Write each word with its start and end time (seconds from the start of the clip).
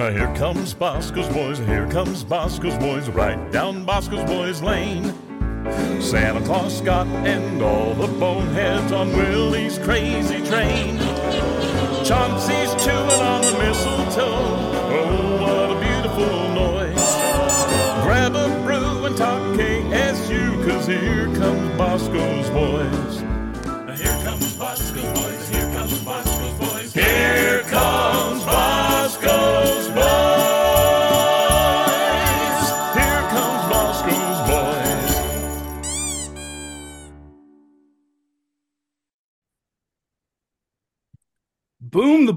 Uh, 0.00 0.10
here 0.12 0.34
comes 0.34 0.72
Bosco's 0.72 1.28
Boys, 1.28 1.58
here 1.58 1.86
comes 1.88 2.24
Bosco's 2.24 2.74
Boys, 2.78 3.10
right 3.10 3.52
down 3.52 3.84
Bosco's 3.84 4.24
Boys 4.24 4.62
Lane. 4.62 5.12
Santa 6.00 6.40
Claus, 6.46 6.78
Scott, 6.78 7.06
and 7.06 7.60
all 7.60 7.92
the 7.92 8.06
boneheads 8.18 8.92
on 8.92 9.14
Willie's 9.14 9.76
crazy 9.76 10.42
train. 10.46 10.96
Chauncey's 12.02 12.72
chewing 12.82 13.20
on 13.20 13.42
the 13.42 13.58
mistletoe. 13.58 14.40
Oh, 14.90 15.36
what 15.42 15.76
a 15.76 15.80
beautiful 15.84 16.48
noise. 16.54 17.14
Grab 18.02 18.34
a 18.34 18.48
brew 18.64 19.04
and 19.04 19.14
talk 19.18 19.42
KSU, 19.58 20.66
cause 20.66 20.86
here 20.86 21.26
comes 21.36 21.76
Bosco's 21.76 22.39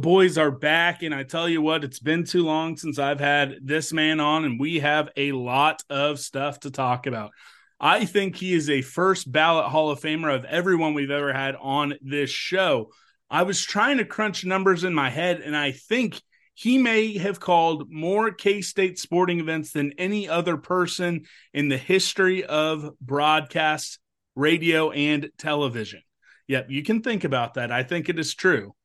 boys 0.03 0.37
are 0.37 0.51
back. 0.51 1.01
And 1.01 1.15
I 1.15 1.23
tell 1.23 1.47
you 1.47 1.61
what, 1.61 1.85
it's 1.85 1.99
been 1.99 2.25
too 2.25 2.43
long 2.43 2.75
since 2.75 2.99
I've 2.99 3.21
had 3.21 3.55
this 3.63 3.93
man 3.93 4.19
on, 4.19 4.43
and 4.43 4.59
we 4.59 4.81
have 4.81 5.09
a 5.15 5.31
lot 5.31 5.81
of 5.89 6.19
stuff 6.19 6.59
to 6.59 6.71
talk 6.71 7.07
about. 7.07 7.31
I 7.79 8.03
think 8.03 8.35
he 8.35 8.53
is 8.53 8.69
a 8.69 8.81
first 8.81 9.31
ballot 9.31 9.67
Hall 9.67 9.89
of 9.91 10.01
Famer 10.01 10.35
of 10.35 10.43
everyone 10.43 10.93
we've 10.93 11.09
ever 11.09 11.31
had 11.31 11.55
on 11.55 11.93
this 12.01 12.29
show. 12.29 12.91
I 13.29 13.43
was 13.43 13.63
trying 13.63 13.97
to 13.97 14.05
crunch 14.05 14.43
numbers 14.43 14.83
in 14.83 14.93
my 14.93 15.09
head, 15.09 15.39
and 15.39 15.55
I 15.55 15.71
think 15.71 16.21
he 16.53 16.77
may 16.77 17.17
have 17.17 17.39
called 17.39 17.89
more 17.89 18.31
K 18.31 18.61
State 18.61 18.99
sporting 18.99 19.39
events 19.39 19.71
than 19.71 19.93
any 19.97 20.27
other 20.27 20.57
person 20.57 21.21
in 21.53 21.69
the 21.69 21.77
history 21.77 22.43
of 22.43 22.89
broadcast, 22.99 23.99
radio, 24.35 24.91
and 24.91 25.31
television. 25.37 26.01
Yep, 26.49 26.69
you 26.69 26.83
can 26.83 27.01
think 27.01 27.23
about 27.23 27.53
that. 27.53 27.71
I 27.71 27.83
think 27.83 28.09
it 28.09 28.19
is 28.19 28.35
true 28.35 28.75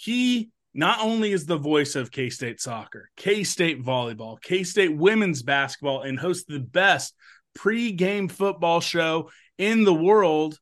he 0.00 0.50
not 0.72 1.00
only 1.00 1.32
is 1.32 1.44
the 1.44 1.58
voice 1.58 1.94
of 1.94 2.10
K 2.10 2.30
State 2.30 2.58
soccer, 2.58 3.10
K 3.16 3.44
State 3.44 3.84
volleyball, 3.84 4.40
K 4.40 4.64
State 4.64 4.96
women's 4.96 5.42
basketball, 5.42 6.02
and 6.02 6.18
hosts 6.18 6.44
the 6.48 6.60
best 6.60 7.14
pre-game 7.54 8.28
football 8.28 8.80
show 8.80 9.30
in 9.58 9.84
the 9.84 9.92
world, 9.92 10.58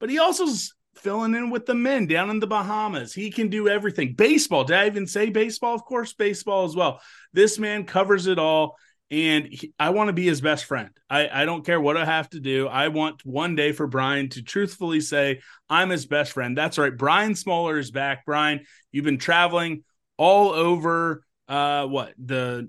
but 0.00 0.10
he 0.10 0.18
also's 0.18 0.74
filling 0.96 1.34
in 1.34 1.50
with 1.50 1.66
the 1.66 1.74
men 1.74 2.06
down 2.06 2.30
in 2.30 2.40
the 2.40 2.48
Bahamas. 2.48 3.12
He 3.14 3.30
can 3.30 3.48
do 3.48 3.68
everything. 3.68 4.14
Baseball, 4.14 4.64
did 4.64 4.76
I 4.76 4.86
even 4.86 5.06
say 5.06 5.30
baseball? 5.30 5.74
Of 5.74 5.84
course, 5.84 6.12
baseball 6.12 6.64
as 6.64 6.74
well. 6.74 7.00
This 7.32 7.58
man 7.58 7.84
covers 7.84 8.26
it 8.26 8.38
all. 8.40 8.76
And 9.14 9.46
he, 9.46 9.72
I 9.78 9.90
want 9.90 10.08
to 10.08 10.12
be 10.12 10.24
his 10.24 10.40
best 10.40 10.64
friend. 10.64 10.90
I, 11.08 11.28
I 11.28 11.44
don't 11.44 11.64
care 11.64 11.80
what 11.80 11.96
I 11.96 12.04
have 12.04 12.28
to 12.30 12.40
do. 12.40 12.66
I 12.66 12.88
want 12.88 13.24
one 13.24 13.54
day 13.54 13.70
for 13.70 13.86
Brian 13.86 14.28
to 14.30 14.42
truthfully 14.42 15.00
say, 15.00 15.40
I'm 15.70 15.90
his 15.90 16.04
best 16.04 16.32
friend. 16.32 16.58
That's 16.58 16.78
right. 16.78 16.96
Brian 16.96 17.36
Smoller 17.36 17.78
is 17.78 17.92
back. 17.92 18.26
Brian, 18.26 18.66
you've 18.90 19.04
been 19.04 19.18
traveling 19.18 19.84
all 20.16 20.50
over 20.50 21.24
uh 21.46 21.86
what 21.86 22.14
the 22.18 22.68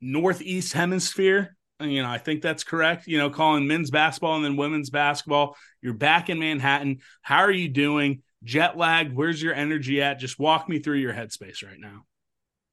northeast 0.00 0.74
hemisphere. 0.74 1.56
You 1.80 2.02
know, 2.02 2.08
I 2.08 2.18
think 2.18 2.40
that's 2.40 2.62
correct. 2.62 3.08
You 3.08 3.18
know, 3.18 3.30
calling 3.30 3.66
men's 3.66 3.90
basketball 3.90 4.36
and 4.36 4.44
then 4.44 4.56
women's 4.56 4.90
basketball. 4.90 5.56
You're 5.82 5.94
back 5.94 6.30
in 6.30 6.38
Manhattan. 6.38 6.98
How 7.22 7.38
are 7.38 7.50
you 7.50 7.68
doing? 7.68 8.22
Jet 8.44 8.76
lag, 8.76 9.12
where's 9.12 9.42
your 9.42 9.54
energy 9.54 10.00
at? 10.00 10.20
Just 10.20 10.38
walk 10.38 10.68
me 10.68 10.78
through 10.78 10.98
your 10.98 11.14
headspace 11.14 11.66
right 11.66 11.80
now. 11.80 12.04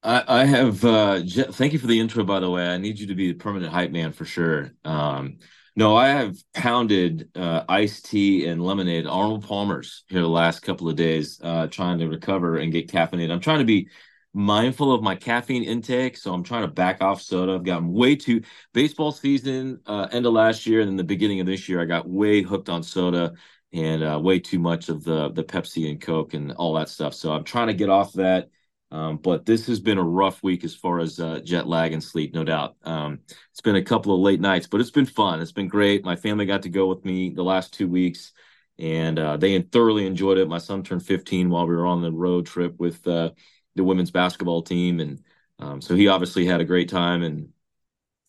I, 0.04 0.24
I 0.28 0.46
have. 0.46 0.84
Uh, 0.86 1.22
thank 1.26 1.74
you 1.74 1.80
for 1.80 1.88
the 1.88 2.00
intro, 2.00 2.24
by 2.24 2.40
the 2.40 2.50
way. 2.50 2.68
I 2.68 2.78
need 2.78 3.00
you 3.00 3.08
to 3.08 3.16
be 3.16 3.32
the 3.32 3.38
permanent 3.38 3.74
hype 3.74 3.92
man 3.92 4.12
for 4.12 4.26
sure. 4.26 4.72
Um, 4.86 5.38
no, 5.76 5.96
I 5.96 6.08
have 6.08 6.36
pounded 6.54 7.30
uh, 7.36 7.64
iced 7.70 8.06
tea 8.06 8.48
and 8.48 8.64
lemonade, 8.64 9.06
Arnold 9.06 9.46
Palmer's 9.46 10.04
here 10.08 10.22
the 10.22 10.28
last 10.28 10.62
couple 10.62 10.90
of 10.90 10.96
days, 10.96 11.40
uh, 11.44 11.68
trying 11.68 12.00
to 12.00 12.08
recover 12.08 12.58
and 12.58 12.72
get 12.72 12.90
caffeinated. 12.90 13.32
I'm 13.32 13.40
trying 13.40 13.60
to 13.60 13.66
be 13.66 13.90
mindful 14.34 14.92
of 14.94 15.04
my 15.04 15.16
caffeine 15.16 15.64
intake, 15.64 16.18
so 16.18 16.34
I'm 16.34 16.44
trying 16.44 16.64
to 16.64 16.68
back 16.68 17.02
off 17.02 17.22
soda. 17.22 17.54
I've 17.54 17.64
gotten 17.64 17.92
way 17.92 18.16
too 18.16 18.42
baseball 18.74 19.12
season 19.12 19.82
uh, 19.86 20.08
end 20.12 20.26
of 20.26 20.34
last 20.34 20.66
year 20.66 20.80
and 20.82 20.90
then 20.90 20.98
the 20.98 21.04
beginning 21.04 21.40
of 21.42 21.46
this 21.46 21.68
year. 21.70 21.82
I 21.82 21.86
got 21.86 22.10
way 22.10 22.42
hooked 22.42 22.70
on 22.70 22.82
soda 22.82 23.34
and 23.74 24.04
uh, 24.04 24.20
way 24.20 24.40
too 24.40 24.60
much 24.60 24.90
of 24.90 25.04
the 25.04 25.30
the 25.30 25.44
Pepsi 25.44 25.90
and 25.90 26.02
Coke 26.02 26.34
and 26.34 26.54
all 26.54 26.74
that 26.74 26.90
stuff. 26.90 27.14
So 27.14 27.34
I'm 27.34 27.44
trying 27.44 27.68
to 27.68 27.74
get 27.74 27.90
off 27.90 28.14
that. 28.14 28.50
Um, 28.90 29.18
but 29.18 29.46
this 29.46 29.68
has 29.68 29.80
been 29.80 29.98
a 29.98 30.04
rough 30.04 30.42
week 30.42 30.64
as 30.64 30.74
far 30.74 31.00
as 31.00 31.20
uh, 31.20 31.42
jet 31.44 31.68
lag 31.68 31.92
and 31.92 32.04
sleep, 32.04 32.34
no 32.34 32.44
doubt. 32.44 32.78
Um, 32.84 33.20
it's 33.52 33.62
been 33.62 33.76
a 33.76 33.84
couple 33.84 34.14
of 34.14 34.22
late 34.22 34.40
nights, 34.40 34.68
but 34.68 34.80
it's 34.80 34.92
been 34.92 35.06
fun. 35.06 35.42
It's 35.42 35.52
been 35.52 35.68
great. 35.68 36.06
My 36.06 36.16
family 36.16 36.46
got 36.46 36.62
to 36.64 36.70
go 36.70 36.88
with 36.88 37.04
me 37.04 37.32
the 37.32 37.44
last 37.44 37.74
two 37.74 37.88
weeks, 37.88 38.32
and 38.80 39.20
uh, 39.20 39.36
they 39.36 39.60
thoroughly 39.62 40.06
enjoyed 40.06 40.38
it. 40.38 40.48
My 40.48 40.58
son 40.58 40.84
turned 40.84 41.06
15 41.06 41.50
while 41.50 41.68
we 41.68 41.76
were 41.76 41.86
on 41.86 42.02
the 42.02 42.12
road 42.12 42.46
trip 42.46 42.80
with 42.80 43.06
uh, 43.08 43.32
the 43.76 43.84
women's 43.84 44.12
basketball 44.12 44.62
team, 44.62 45.02
and 45.02 45.22
um, 45.60 45.82
so 45.82 45.94
he 45.94 46.08
obviously 46.08 46.46
had 46.46 46.62
a 46.62 46.66
great 46.66 46.88
time. 46.88 47.24
And 47.24 47.50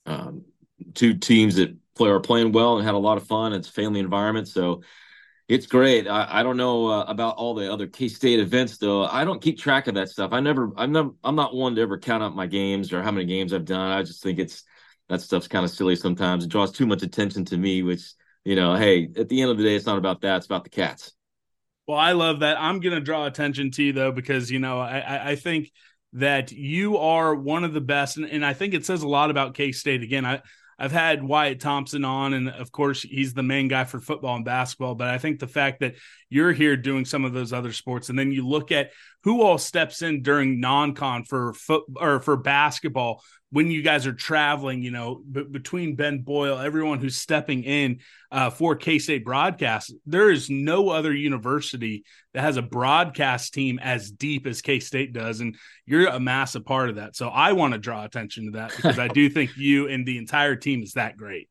um, 0.06 0.44
two 0.94 1.15
teams 1.15 1.55
that 1.56 1.77
play 1.94 2.09
are 2.11 2.21
playing 2.21 2.50
well 2.50 2.79
and 2.79 2.87
had 2.87 2.94
a 2.94 2.99
lot 2.99 3.17
of 3.17 3.27
fun. 3.29 3.53
It's 3.53 3.69
a 3.69 3.73
family 3.73 4.00
environment, 4.00 4.49
so 4.49 4.82
it's 5.49 5.67
great. 5.67 6.06
I, 6.06 6.27
I 6.29 6.43
don't 6.43 6.59
know 6.59 6.87
uh, 6.89 7.05
about 7.09 7.37
all 7.37 7.55
the 7.55 7.73
other 7.73 7.87
K 7.87 8.09
State 8.09 8.39
events 8.39 8.77
though. 8.77 9.05
I 9.05 9.25
don't 9.25 9.41
keep 9.41 9.59
track 9.59 9.87
of 9.87 9.95
that 9.95 10.11
stuff. 10.11 10.33
I 10.33 10.41
never, 10.41 10.71
I'm 10.77 10.93
never, 10.93 11.11
I'm 11.25 11.35
not 11.35 11.55
one 11.55 11.75
to 11.75 11.81
ever 11.81 11.99
count 11.99 12.23
up 12.23 12.35
my 12.35 12.47
games 12.47 12.93
or 12.93 13.03
how 13.03 13.11
many 13.11 13.27
games 13.27 13.53
I've 13.53 13.65
done. 13.65 13.91
I 13.91 14.03
just 14.03 14.23
think 14.23 14.39
it's 14.39 14.62
that 15.09 15.23
stuff's 15.23 15.49
kind 15.49 15.65
of 15.65 15.71
silly 15.71 15.97
sometimes. 15.97 16.45
It 16.45 16.50
draws 16.50 16.71
too 16.71 16.87
much 16.87 17.03
attention 17.03 17.47
to 17.47 17.56
me, 17.56 17.83
which 17.83 18.12
you 18.45 18.56
know, 18.56 18.77
hey, 18.77 19.09
at 19.17 19.29
the 19.29 19.43
end 19.43 19.50
of 19.50 19.59
the 19.59 19.65
day, 19.65 19.75
it's 19.75 19.87
not 19.87 19.99
about 19.99 20.21
that. 20.21 20.37
It's 20.37 20.47
about 20.47 20.65
the 20.65 20.71
cats. 20.71 21.12
Well, 21.87 21.99
I 21.99 22.12
love 22.12 22.41
that. 22.41 22.61
I'm 22.61 22.81
going 22.81 22.94
to 22.94 23.01
draw 23.01 23.25
attention 23.25 23.71
to 23.73 23.83
you 23.83 23.93
though, 23.94 24.12
because 24.12 24.51
you 24.51 24.59
know, 24.59 24.79
I, 24.79 24.99
I, 24.99 25.31
I 25.31 25.37
think 25.37 25.73
that 26.15 26.53
you 26.53 26.99
are 26.99 27.35
one 27.35 27.65
of 27.65 27.73
the 27.73 27.81
best, 27.81 28.17
and, 28.19 28.27
and 28.27 28.44
I 28.44 28.53
think 28.53 28.75
it 28.75 28.85
says 28.85 29.03
a 29.03 29.09
lot 29.09 29.31
about 29.31 29.55
K 29.55 29.73
State. 29.73 30.03
Again, 30.03 30.27
I 30.27 30.43
I've 30.79 30.93
had 30.93 31.25
Wyatt 31.25 31.61
Thompson 31.61 32.05
on, 32.05 32.35
and 32.35 32.49
of 32.49 32.71
course, 32.71 33.03
he's 33.03 33.35
the 33.35 33.43
main 33.43 33.67
guy 33.67 33.85
for 33.85 33.99
football 33.99 34.37
and 34.37 34.45
basketball. 34.45 34.95
But 34.95 35.09
I 35.09 35.19
think 35.19 35.41
the 35.41 35.49
fact 35.49 35.81
that 35.81 35.97
you're 36.31 36.53
here 36.53 36.77
doing 36.77 37.05
some 37.05 37.25
of 37.25 37.33
those 37.33 37.53
other 37.53 37.73
sports, 37.73 38.11
and 38.11 38.19
then 38.19 38.31
you 38.31 38.47
look 38.47 38.71
at 38.71 38.93
who 39.25 39.43
all 39.43 39.59
steps 39.59 40.03
in 40.03 40.23
during 40.23 40.61
non-con 40.61 41.25
for 41.25 41.53
foot 41.53 41.85
or 41.97 42.20
for 42.20 42.37
basketball 42.37 43.23
when 43.50 43.70
you 43.70 43.82
guys 43.82 44.06
are 44.06 44.12
traveling, 44.12 44.82
you 44.82 44.91
know, 44.91 45.23
b- 45.31 45.44
between 45.50 45.97
Ben 45.97 46.20
Boyle, 46.20 46.59
everyone 46.59 46.99
who's 46.99 47.17
stepping 47.17 47.65
in 47.65 48.00
uh, 48.31 48.50
for 48.50 48.76
K 48.76 48.99
State 48.99 49.25
broadcast, 49.25 49.94
there 50.05 50.31
is 50.31 50.50
no 50.50 50.91
other 50.91 51.15
university 51.15 52.05
that 52.35 52.43
has 52.43 52.59
a 52.59 52.62
broadcast 52.62 53.55
team 53.55 53.79
as 53.82 54.11
deep 54.11 54.47
as 54.47 54.61
K 54.61 54.81
State 54.81 55.12
does. 55.12 55.41
And 55.41 55.56
you're 55.87 56.09
a 56.09 56.20
massive 56.20 56.67
part 56.67 56.91
of 56.91 56.97
that. 56.97 57.17
So 57.17 57.29
I 57.29 57.53
want 57.53 57.73
to 57.73 57.79
draw 57.79 58.05
attention 58.05 58.47
to 58.47 58.50
that 58.59 58.76
because 58.76 58.99
I 58.99 59.09
do 59.09 59.31
think 59.31 59.56
you 59.56 59.88
and 59.88 60.06
the 60.06 60.19
entire 60.19 60.56
team 60.56 60.82
is 60.82 60.93
that 60.93 61.17
great. 61.17 61.49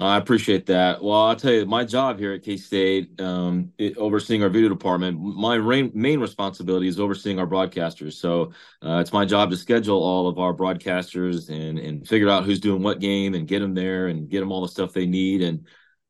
I 0.00 0.16
appreciate 0.16 0.66
that. 0.66 1.02
Well, 1.02 1.22
I'll 1.22 1.34
tell 1.34 1.52
you, 1.52 1.66
my 1.66 1.84
job 1.84 2.20
here 2.20 2.32
at 2.32 2.44
K 2.44 2.56
State, 2.56 3.20
um, 3.20 3.72
overseeing 3.96 4.44
our 4.44 4.48
video 4.48 4.68
department, 4.68 5.20
my 5.20 5.58
main, 5.58 5.90
main 5.92 6.20
responsibility 6.20 6.86
is 6.86 7.00
overseeing 7.00 7.40
our 7.40 7.48
broadcasters. 7.48 8.12
So 8.12 8.52
uh, 8.80 8.98
it's 9.00 9.12
my 9.12 9.24
job 9.24 9.50
to 9.50 9.56
schedule 9.56 10.00
all 10.00 10.28
of 10.28 10.38
our 10.38 10.54
broadcasters 10.54 11.50
and 11.50 11.80
and 11.80 12.06
figure 12.06 12.28
out 12.28 12.44
who's 12.44 12.60
doing 12.60 12.80
what 12.80 13.00
game 13.00 13.34
and 13.34 13.48
get 13.48 13.58
them 13.58 13.74
there 13.74 14.06
and 14.06 14.28
get 14.28 14.38
them 14.38 14.52
all 14.52 14.62
the 14.62 14.68
stuff 14.68 14.92
they 14.92 15.06
need. 15.06 15.42
And 15.42 15.66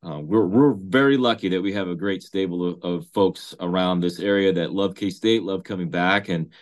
uh, 0.07 0.21
we're 0.21 0.47
we're 0.47 0.75
very 0.75 1.17
lucky 1.17 1.49
that 1.49 1.63
we 1.63 1.73
have 1.73 1.89
a 1.89 1.97
great 1.97 2.23
stable 2.23 2.69
of, 2.69 2.83
of 2.83 3.07
folks 3.15 3.55
around 3.59 4.01
this 4.01 4.21
area 4.21 4.53
that 4.53 4.71
love 4.71 4.97
K 4.97 5.09
State, 5.09 5.45
love 5.45 5.65
coming 5.65 5.89
back, 5.89 6.29
and 6.29 6.53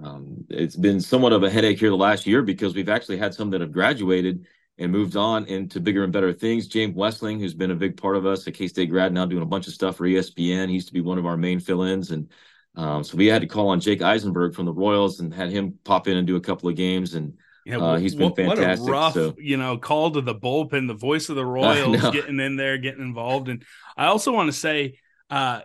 um, 0.00 0.44
it's 0.50 0.76
been 0.76 1.00
somewhat 1.00 1.32
of 1.32 1.42
a 1.42 1.50
headache 1.50 1.80
here 1.80 1.90
the 1.90 1.96
last 1.96 2.28
year 2.28 2.42
because 2.42 2.76
we've 2.76 2.88
actually 2.88 3.16
had 3.16 3.34
some 3.34 3.50
that 3.50 3.60
have 3.60 3.72
graduated 3.72 4.46
and 4.78 4.92
moved 4.92 5.16
on 5.16 5.44
into 5.46 5.80
bigger 5.80 6.04
and 6.04 6.12
better 6.12 6.32
things. 6.32 6.66
James 6.66 6.94
Westling, 6.94 7.40
who's 7.40 7.54
been 7.54 7.70
a 7.70 7.76
big 7.76 7.96
part 7.96 8.16
of 8.16 8.26
us, 8.26 8.46
a 8.46 8.52
K 8.52 8.68
State 8.68 8.90
grad, 8.90 9.12
now 9.12 9.24
doing 9.24 9.42
a 9.42 9.46
bunch 9.46 9.66
of 9.66 9.72
stuff 9.72 9.96
for 9.96 10.06
ESPN. 10.06 10.68
He 10.68 10.74
used 10.74 10.88
to 10.88 10.94
be 10.94 11.00
one 11.00 11.18
of 11.18 11.26
our 11.26 11.36
main 11.36 11.60
fill 11.60 11.82
ins. 11.82 12.10
And 12.10 12.30
um, 12.74 13.02
so 13.02 13.16
we 13.16 13.26
had 13.26 13.40
to 13.40 13.48
call 13.48 13.68
on 13.68 13.80
Jake 13.80 14.02
Eisenberg 14.02 14.54
from 14.54 14.66
the 14.66 14.72
Royals 14.72 15.20
and 15.20 15.32
had 15.32 15.50
him 15.50 15.78
pop 15.84 16.08
in 16.08 16.16
and 16.16 16.26
do 16.26 16.36
a 16.36 16.40
couple 16.40 16.68
of 16.68 16.76
games. 16.76 17.14
And 17.14 17.38
yeah, 17.64 17.78
uh, 17.78 17.96
he's 17.96 18.14
been 18.14 18.34
fantastic. 18.34 18.84
What 18.84 18.88
a 18.88 18.92
rough, 18.92 19.14
so. 19.14 19.34
you 19.38 19.56
know, 19.56 19.78
call 19.78 20.10
to 20.12 20.20
the 20.20 20.34
bullpen, 20.34 20.86
the 20.86 20.94
voice 20.94 21.30
of 21.30 21.36
the 21.36 21.46
Royals 21.46 22.00
getting 22.10 22.38
in 22.38 22.56
there, 22.56 22.76
getting 22.78 23.02
involved. 23.02 23.48
And 23.48 23.64
I 23.96 24.06
also 24.06 24.32
want 24.32 24.48
to 24.48 24.52
say, 24.52 24.98
uh, 25.30 25.62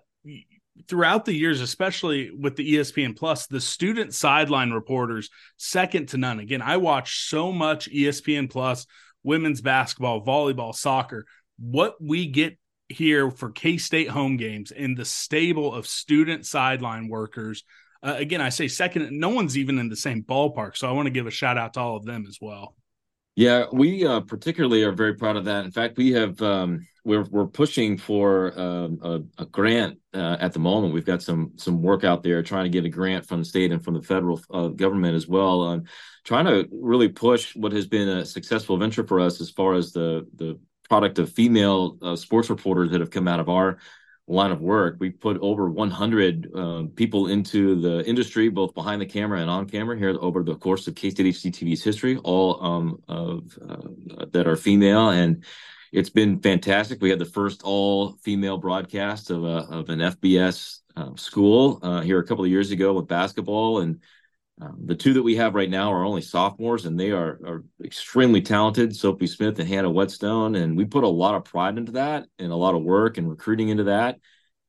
throughout 0.88 1.26
the 1.26 1.34
years, 1.34 1.62
especially 1.62 2.32
with 2.32 2.56
the 2.56 2.76
ESPN 2.76 3.16
Plus, 3.16 3.48
the 3.48 3.62
student 3.62 4.14
sideline 4.14 4.72
reporters, 4.72 5.30
second 5.58 6.10
to 6.10 6.18
none. 6.18 6.40
Again, 6.40 6.62
I 6.62 6.78
watch 6.78 7.28
so 7.28 7.52
much 7.52 7.90
ESPN 7.90 8.50
Plus, 8.50 8.86
women's 9.24 9.62
basketball, 9.62 10.26
volleyball, 10.26 10.74
soccer. 10.74 11.26
What 11.58 11.96
we 12.02 12.28
get 12.28 12.58
here 12.90 13.32
for 13.32 13.52
K 13.52 13.78
State 13.78 14.10
home 14.10 14.38
games 14.38 14.72
in 14.72 14.96
the 14.96 15.06
stable 15.06 15.74
of 15.74 15.88
student 15.88 16.46
sideline 16.46 17.08
workers. 17.08 17.64
Uh, 18.04 18.16
again, 18.18 18.42
I 18.42 18.50
say 18.50 18.68
second, 18.68 19.12
no 19.12 19.30
one's 19.30 19.58
even 19.58 19.78
in 19.80 19.90
the 19.90 19.96
same 19.96 20.24
ballpark. 20.24 20.76
So 20.76 20.88
I 20.88 20.92
want 20.92 21.06
to 21.06 21.12
give 21.12 21.28
a 21.28 21.32
shout 21.32 21.58
out 21.58 21.74
to 21.76 21.80
all 21.80 21.96
of 21.96 22.06
them 22.06 22.26
as 22.28 22.40
well. 22.42 22.76
Yeah, 23.36 23.66
we 23.72 24.06
uh, 24.06 24.22
particularly 24.22 24.84
are 24.84 24.92
very 24.92 25.16
proud 25.16 25.38
of 25.38 25.46
that. 25.46 25.64
In 25.64 25.72
fact, 25.72 25.98
we 25.98 26.12
have 26.12 26.42
um, 26.42 26.86
we're 27.06 27.24
we're 27.24 27.48
pushing 27.48 27.98
for 27.98 28.60
um, 28.60 29.00
a, 29.02 29.44
a, 29.44 29.46
grant 29.46 30.00
uh, 30.14 30.38
at 30.40 30.52
the 30.52 30.60
moment. 30.60 30.94
We've 30.94 31.06
got 31.06 31.22
some 31.22 31.54
some 31.56 31.82
work 31.82 32.04
out 32.04 32.24
there 32.24 32.44
trying 32.44 32.66
to 32.66 32.70
get 32.70 32.86
a 32.86 32.90
grant 32.90 33.26
from 33.26 33.40
the 33.40 33.46
state 33.46 33.72
and 33.72 33.84
from 33.84 33.94
the 33.94 34.02
federal 34.02 34.42
uh, 34.54 34.68
government 34.68 35.16
as 35.16 35.28
well, 35.28 35.62
on 35.62 35.88
trying 36.26 36.46
to 36.46 36.68
really 36.72 37.08
push 37.08 37.56
what 37.56 37.72
has 37.72 37.88
been 37.88 38.10
a 38.10 38.26
successful 38.26 38.78
venture 38.78 39.08
for 39.08 39.20
us 39.20 39.40
as 39.40 39.50
far 39.50 39.76
as 39.76 39.94
the 39.94 40.28
the 40.36 40.60
product 40.90 41.18
of 41.18 41.32
female 41.32 41.98
uh, 42.02 42.18
sports 42.18 42.50
reporters 42.50 42.92
that 42.92 43.00
have 43.00 43.12
come 43.12 43.30
out 43.30 43.40
of 43.40 43.48
our 43.48 43.78
line 44.32 44.52
of 44.52 44.62
work. 44.62 44.98
We 45.00 45.10
put 45.10 45.38
over 45.40 45.70
100 45.70 46.56
um, 46.56 46.88
people 46.90 47.28
into 47.28 47.80
the 47.80 48.06
industry, 48.06 48.50
both 48.50 48.74
behind 48.74 49.02
the 49.02 49.06
camera 49.06 49.42
and 49.42 49.50
on 49.50 49.68
camera, 49.68 49.98
here 49.98 50.18
over 50.20 50.44
the 50.44 50.56
course 50.56 50.88
of 50.88 50.96
K 50.96 51.10
State 51.10 51.26
HDTV's 51.26 51.84
history, 51.84 52.18
all 52.18 52.64
um, 52.64 53.02
of 53.08 53.58
uh, 53.68 54.26
that 54.32 54.48
are 54.48 54.56
female, 54.56 55.10
and 55.10 55.44
it's 55.92 56.10
been 56.10 56.40
fantastic. 56.40 57.02
We 57.02 57.10
had 57.10 57.20
the 57.20 57.26
first 57.26 57.64
all 57.64 58.14
female 58.24 58.58
broadcast 58.58 59.30
of 59.30 59.44
a 59.44 59.68
of 59.70 59.90
an 59.90 60.00
FBS 60.00 60.80
uh, 60.96 61.16
school 61.16 61.80
uh, 61.82 62.02
here 62.02 62.20
a 62.20 62.26
couple 62.26 62.44
of 62.44 62.52
years 62.52 62.72
ago 62.72 62.94
with 62.94 63.08
basketball, 63.08 63.80
and 63.82 64.00
um, 64.62 64.78
the 64.86 64.96
two 64.96 65.14
that 65.14 65.24
we 65.24 65.36
have 65.38 65.56
right 65.56 65.70
now 65.70 65.92
are 65.92 66.06
only 66.06 66.22
sophomores, 66.22 66.86
and 66.86 67.00
they 67.00 67.10
are, 67.10 67.40
are 67.44 67.64
extremely 67.84 68.42
talented. 68.42 68.96
Sophie 68.96 69.26
Smith 69.26 69.58
and 69.60 69.68
Hannah 69.68 69.90
Whetstone, 69.90 70.54
and 70.56 70.78
we 70.78 70.86
put 70.86 71.04
a 71.04 71.08
lot 71.08 71.34
of 71.34 71.46
pride 71.46 71.80
into 71.80 71.94
that, 71.94 72.28
and 72.38 72.52
a 72.52 72.56
lot 72.56 72.76
of 72.76 72.84
work 72.84 73.18
and 73.18 73.28
recruiting 73.28 73.70
into 73.70 73.86
that, 73.86 74.20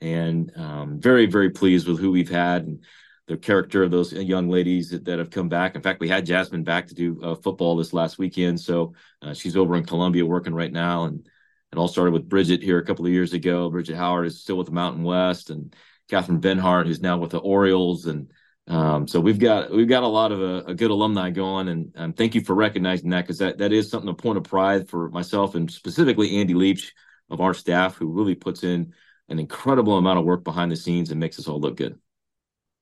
and 0.01 0.51
um, 0.57 0.99
very 0.99 1.27
very 1.27 1.51
pleased 1.51 1.87
with 1.87 2.01
who 2.01 2.11
we've 2.11 2.31
had 2.31 2.63
and 2.63 2.85
the 3.29 3.37
character 3.37 3.83
of 3.83 3.91
those 3.91 4.13
young 4.13 4.49
ladies 4.49 4.91
that, 4.91 5.05
that 5.05 5.19
have 5.19 5.31
come 5.31 5.49
back. 5.49 5.77
In 5.77 5.83
fact, 5.83 6.01
we 6.01 6.09
had 6.09 6.27
Jasmine 6.27 6.65
back 6.65 6.89
to 6.89 6.95
do 6.95 7.21
uh, 7.23 7.35
football 7.35 7.77
this 7.77 7.93
last 7.93 8.19
weekend, 8.19 8.61
so 8.61 8.95
uh, 9.21 9.35
she's 9.35 9.57
over 9.57 9.77
in 9.77 9.85
Columbia 9.85 10.25
working 10.25 10.55
right 10.55 10.73
now, 10.73 11.05
and 11.05 11.27
it 11.71 11.79
all 11.79 11.89
started 11.89 12.13
with 12.13 12.29
Bridget 12.29 12.63
here 12.63 12.79
a 12.79 12.85
couple 12.85 13.05
of 13.05 13.13
years 13.13 13.35
ago. 13.35 13.69
Bridget 13.69 13.97
Howard 13.97 14.27
is 14.27 14.41
still 14.41 14.57
with 14.57 14.69
the 14.69 14.73
Mountain 14.73 15.03
West, 15.03 15.51
and 15.51 15.75
Catherine 16.09 16.41
Benhart, 16.41 16.87
who's 16.87 17.03
now 17.03 17.19
with 17.19 17.31
the 17.33 17.39
Orioles, 17.39 18.07
and 18.07 18.31
um, 18.69 19.09
so 19.09 19.21
we've 19.21 19.39
got 19.39 19.73
we've 19.73 19.89
got 19.89 20.05
a 20.05 20.09
lot 20.09 20.31
of 20.31 20.41
a, 20.41 20.57
uh, 20.59 20.63
a 20.69 20.75
good 20.75 20.91
alumni 20.91 21.31
going, 21.31 21.69
and 21.69 21.93
um, 21.97 22.13
thank 22.13 22.35
you 22.35 22.43
for 22.43 22.55
recognizing 22.55 23.11
that 23.11 23.23
because 23.23 23.39
that 23.39 23.59
that 23.59 23.73
is 23.73 23.91
something 23.91 24.09
a 24.09 24.15
point 24.15 24.39
of 24.39 24.45
pride 24.45 24.89
for 24.89 25.11
myself 25.11 25.55
and 25.55 25.71
specifically 25.71 26.37
Andy 26.39 26.55
Leach 26.55 26.93
of 27.29 27.41
our 27.41 27.55
staff 27.55 27.97
who 27.97 28.13
really 28.13 28.35
puts 28.35 28.63
in 28.63 28.93
an 29.29 29.39
incredible 29.39 29.97
amount 29.97 30.19
of 30.19 30.25
work 30.25 30.45
behind 30.45 30.71
the 30.71 30.77
scenes 30.77 31.11
and 31.11 31.19
makes 31.19 31.39
us 31.39 31.49
all 31.49 31.61
look 31.61 31.77
good. 31.77 31.99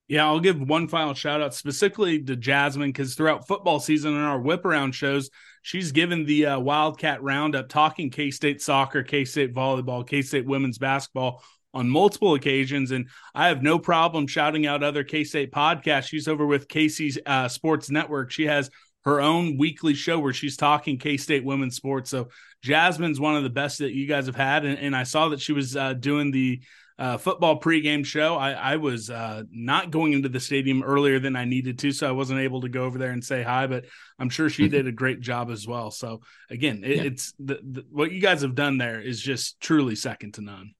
Yeah, 0.09 0.27
I'll 0.27 0.41
give 0.41 0.61
one 0.61 0.89
final 0.89 1.15
shout 1.15 1.41
out 1.41 1.55
specifically 1.55 2.21
to 2.25 2.35
Jasmine 2.35 2.89
because 2.89 3.15
throughout 3.15 3.47
football 3.47 3.79
season 3.79 4.15
and 4.15 4.25
our 4.25 4.41
whip 4.41 4.65
around 4.65 4.93
shows, 4.93 5.31
she's 5.63 5.93
given 5.93 6.27
the 6.27 6.47
uh, 6.47 6.59
Wildcat 6.59 7.23
Roundup 7.23 7.69
talking 7.69 8.11
K 8.11 8.33
State 8.33 8.61
soccer, 8.61 9.03
K 9.03 9.25
State 9.25 9.55
volleyball, 9.55 10.07
K 10.07 10.21
State 10.23 10.47
women's 10.47 10.79
basketball 10.79 11.43
on 11.73 11.89
multiple 11.89 12.35
occasions. 12.35 12.91
And 12.91 13.09
I 13.35 13.49
have 13.49 13.63
no 13.63 13.79
problem 13.79 14.27
shouting 14.27 14.67
out 14.67 14.83
other 14.83 15.05
K 15.05 15.25
State 15.25 15.53
podcasts. 15.53 16.09
She's 16.09 16.29
over 16.29 16.47
with 16.47 16.69
Casey's 16.69 17.19
uh, 17.27 17.49
Sports 17.49 17.91
Network. 17.91 18.31
She 18.31 18.47
has 18.47 18.71
her 19.05 19.21
own 19.21 19.57
weekly 19.57 19.95
show 19.95 20.19
where 20.19 20.33
she's 20.33 20.57
talking 20.57 20.99
K 20.99 21.17
State 21.17 21.45
women's 21.45 21.77
sports. 21.77 22.11
So 22.11 22.29
Jasmine's 22.63 23.21
one 23.21 23.37
of 23.37 23.43
the 23.43 23.51
best 23.51 23.79
that 23.79 23.93
you 23.93 24.07
guys 24.07 24.27
have 24.27 24.37
had. 24.37 24.65
And, 24.65 24.79
and 24.79 24.95
I 24.95 25.05
saw 25.05 25.29
that 25.31 25.41
she 25.41 25.53
was 25.53 25.77
uh, 25.77 25.95
doing 25.95 26.31
the 26.31 26.61
uh, 26.99 27.17
football 27.17 27.59
pregame 27.59 28.05
show. 28.05 28.37
I, 28.37 28.53
I 28.53 28.77
was 28.77 29.09
uh, 29.09 29.45
not 29.51 29.91
going 29.91 30.13
into 30.13 30.29
the 30.29 30.39
stadium 30.39 30.83
earlier 30.83 31.19
than 31.19 31.35
I 31.35 31.47
needed 31.47 31.79
to, 31.79 31.93
so 31.93 32.07
I 32.07 32.13
wasn't 32.13 32.41
able 32.41 32.61
to 32.61 32.69
go 32.69 32.85
over 32.85 32.99
there 32.99 33.13
and 33.13 33.25
say 33.25 33.43
hi. 33.43 33.67
But 33.67 33.87
I'm 34.19 34.29
sure 34.29 34.51
she 34.51 34.69
did 34.69 34.87
a 34.87 34.93
great 34.93 35.21
job 35.21 35.51
as 35.51 35.67
well. 35.67 35.91
So 35.91 36.21
again, 36.51 36.83
it, 36.85 36.97
yeah. 36.97 37.03
it's 37.05 37.33
the, 37.39 37.59
the, 37.63 37.87
what 37.91 38.13
you 38.13 38.21
guys 38.21 38.43
have 38.43 38.55
done 38.55 38.77
there 38.77 39.01
is 39.01 39.19
just 39.19 39.61
truly 39.61 39.97
second 39.97 40.35
to 40.35 40.43
none. 40.43 40.75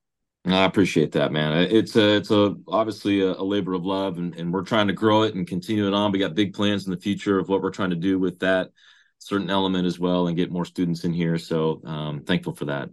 I 0.47 0.65
appreciate 0.65 1.13
that, 1.13 1.33
man. 1.33 1.69
It's 1.71 1.97
a, 1.97 2.17
it's 2.17 2.31
a 2.31 2.57
obviously 2.67 3.21
a, 3.21 3.33
a, 3.33 3.45
labor 3.45 3.75
of 3.75 3.85
love, 3.85 4.17
and, 4.17 4.35
and 4.37 4.53
we're 4.53 4.63
trying 4.63 4.87
to 4.87 4.95
grow 4.95 5.23
it 5.23 5.35
and 5.35 5.47
continue 5.47 5.87
it 5.87 5.93
on. 5.93 6.13
We 6.13 6.19
got 6.19 6.35
big 6.35 6.55
plans 6.55 6.87
in 6.87 6.93
the 6.93 7.01
future 7.01 7.39
of 7.39 7.49
what 7.51 7.61
we're 7.61 7.71
trying 7.71 7.91
to 7.91 7.97
do 7.97 8.19
with 8.19 8.39
that 8.39 8.71
certain 9.19 9.51
element 9.51 9.87
as 9.87 9.99
well, 9.99 10.29
and 10.29 10.37
get 10.37 10.51
more 10.51 10.65
students 10.65 11.05
in 11.05 11.13
here. 11.13 11.37
So, 11.37 11.83
um, 11.85 12.23
thankful 12.25 12.55
for 12.55 12.65
that. 12.67 12.89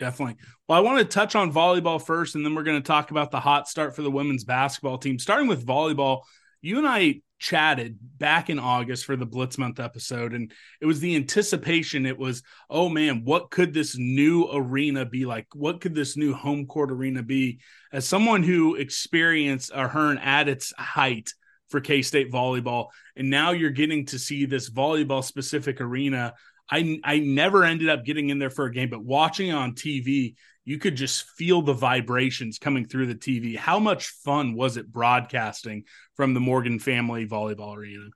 Definitely. 0.00 0.36
Well, 0.68 0.76
I 0.76 0.80
want 0.80 0.98
to 0.98 1.04
touch 1.04 1.36
on 1.36 1.52
volleyball 1.52 2.04
first, 2.04 2.34
and 2.34 2.44
then 2.44 2.56
we're 2.56 2.64
going 2.64 2.82
to 2.82 2.86
talk 2.86 3.12
about 3.12 3.30
the 3.30 3.38
hot 3.38 3.68
start 3.68 3.94
for 3.94 4.02
the 4.02 4.10
women's 4.10 4.42
basketball 4.42 4.98
team. 4.98 5.20
Starting 5.20 5.46
with 5.46 5.64
volleyball, 5.64 6.22
you 6.62 6.78
and 6.78 6.86
I 6.86 7.20
chatted 7.42 7.98
back 8.18 8.48
in 8.50 8.60
August 8.60 9.04
for 9.04 9.16
the 9.16 9.26
Blitz 9.26 9.58
Month 9.58 9.80
episode, 9.80 10.32
and 10.32 10.52
it 10.80 10.86
was 10.86 11.00
the 11.00 11.16
anticipation. 11.16 12.06
It 12.06 12.16
was, 12.16 12.44
oh 12.70 12.88
man, 12.88 13.24
what 13.24 13.50
could 13.50 13.74
this 13.74 13.98
new 13.98 14.48
arena 14.52 15.04
be 15.04 15.26
like? 15.26 15.48
What 15.52 15.80
could 15.80 15.92
this 15.92 16.16
new 16.16 16.32
home 16.32 16.66
court 16.66 16.92
arena 16.92 17.24
be? 17.24 17.58
As 17.92 18.06
someone 18.06 18.44
who 18.44 18.76
experienced 18.76 19.72
Ahearn 19.74 20.18
at 20.18 20.48
its 20.48 20.72
height 20.78 21.30
for 21.68 21.80
K 21.80 22.02
State 22.02 22.30
volleyball, 22.30 22.88
and 23.16 23.28
now 23.28 23.50
you're 23.50 23.70
getting 23.70 24.06
to 24.06 24.20
see 24.20 24.46
this 24.46 24.70
volleyball 24.70 25.24
specific 25.24 25.80
arena. 25.80 26.34
I 26.70 27.00
I 27.02 27.18
never 27.18 27.64
ended 27.64 27.88
up 27.88 28.04
getting 28.04 28.30
in 28.30 28.38
there 28.38 28.50
for 28.50 28.66
a 28.66 28.72
game, 28.72 28.88
but 28.88 29.04
watching 29.04 29.52
on 29.52 29.74
TV, 29.74 30.36
you 30.64 30.78
could 30.78 30.96
just 30.96 31.28
feel 31.30 31.62
the 31.62 31.72
vibrations 31.72 32.58
coming 32.58 32.86
through 32.86 33.06
the 33.06 33.14
TV. 33.14 33.56
How 33.56 33.78
much 33.78 34.08
fun 34.08 34.54
was 34.54 34.76
it 34.76 34.92
broadcasting 34.92 35.84
from 36.16 36.34
the 36.34 36.40
Morgan 36.40 36.78
family 36.78 37.26
volleyball 37.26 37.76
arena? 37.76 38.08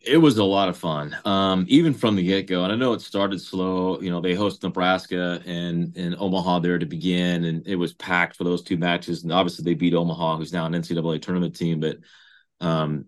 It 0.00 0.16
was 0.16 0.38
a 0.38 0.44
lot 0.44 0.70
of 0.70 0.78
fun, 0.78 1.14
um, 1.26 1.66
even 1.68 1.92
from 1.92 2.16
the 2.16 2.22
get 2.22 2.46
go. 2.46 2.64
And 2.64 2.72
I 2.72 2.76
know 2.76 2.94
it 2.94 3.02
started 3.02 3.38
slow. 3.38 4.00
You 4.00 4.10
know, 4.10 4.20
they 4.20 4.34
host 4.34 4.62
Nebraska 4.62 5.42
and 5.44 5.94
in 5.94 6.16
Omaha 6.18 6.60
there 6.60 6.78
to 6.78 6.86
begin, 6.86 7.44
and 7.44 7.66
it 7.66 7.76
was 7.76 7.92
packed 7.92 8.36
for 8.36 8.44
those 8.44 8.62
two 8.62 8.78
matches. 8.78 9.24
And 9.24 9.32
obviously, 9.32 9.62
they 9.62 9.74
beat 9.74 9.92
Omaha, 9.92 10.38
who's 10.38 10.54
now 10.54 10.64
an 10.64 10.72
NCAA 10.72 11.20
tournament 11.20 11.54
team. 11.54 11.80
But 11.80 11.98
um, 12.60 13.06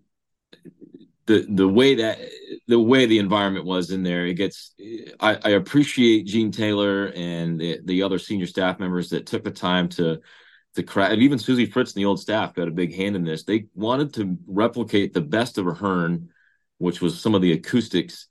the 1.27 1.45
the 1.47 1.67
way 1.67 1.95
that 1.95 2.19
the 2.67 2.79
way 2.79 3.05
the 3.05 3.19
environment 3.19 3.65
was 3.65 3.91
in 3.91 4.01
there, 4.01 4.25
it 4.25 4.33
gets. 4.35 4.73
I, 5.19 5.37
I 5.43 5.49
appreciate 5.51 6.25
Gene 6.25 6.51
Taylor 6.51 7.11
and 7.15 7.59
the, 7.59 7.79
the 7.83 8.03
other 8.03 8.17
senior 8.17 8.47
staff 8.47 8.79
members 8.79 9.09
that 9.09 9.27
took 9.27 9.43
the 9.43 9.51
time 9.51 9.89
to 9.89 10.19
to 10.75 10.83
craft. 10.83 11.17
Even 11.17 11.37
Suzie 11.37 11.71
Fritz 11.71 11.93
and 11.93 12.01
the 12.01 12.05
old 12.05 12.19
staff 12.19 12.55
got 12.55 12.67
a 12.67 12.71
big 12.71 12.95
hand 12.95 13.15
in 13.15 13.23
this. 13.23 13.43
They 13.43 13.67
wanted 13.75 14.13
to 14.15 14.37
replicate 14.47 15.13
the 15.13 15.21
best 15.21 15.57
of 15.57 15.67
Ahearn, 15.67 16.29
which 16.77 17.01
was 17.01 17.19
some 17.19 17.35
of 17.35 17.41
the 17.41 17.51
acoustics 17.51 18.27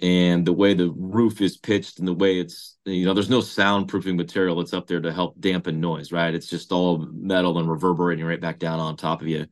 and 0.00 0.46
the 0.46 0.52
way 0.52 0.74
the 0.74 0.90
roof 0.90 1.40
is 1.40 1.56
pitched 1.56 2.00
and 2.00 2.06
the 2.08 2.12
way 2.12 2.38
it's 2.38 2.76
you 2.84 3.06
know 3.06 3.14
there's 3.14 3.30
no 3.30 3.38
soundproofing 3.38 4.16
material 4.16 4.56
that's 4.56 4.74
up 4.74 4.86
there 4.86 5.00
to 5.00 5.12
help 5.12 5.40
dampen 5.40 5.80
noise 5.80 6.12
right 6.12 6.34
it's 6.34 6.50
just 6.50 6.70
all 6.70 6.98
metal 6.98 7.58
and 7.58 7.70
reverberating 7.70 8.26
right 8.26 8.40
back 8.40 8.58
down 8.58 8.78
on 8.78 8.94
top 8.94 9.22
of 9.22 9.28
you 9.28 9.46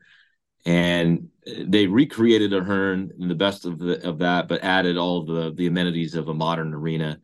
and 0.66 1.30
they 1.46 1.86
recreated 1.86 2.52
a 2.52 2.58
Ahearn 2.58 3.12
in 3.18 3.28
the 3.28 3.34
best 3.34 3.64
of 3.66 3.78
the, 3.78 4.06
of 4.06 4.18
that, 4.18 4.48
but 4.48 4.64
added 4.64 4.96
all 4.96 5.24
the 5.24 5.52
the 5.52 5.66
amenities 5.66 6.14
of 6.14 6.28
a 6.28 6.34
modern 6.34 6.72
arena, 6.72 7.20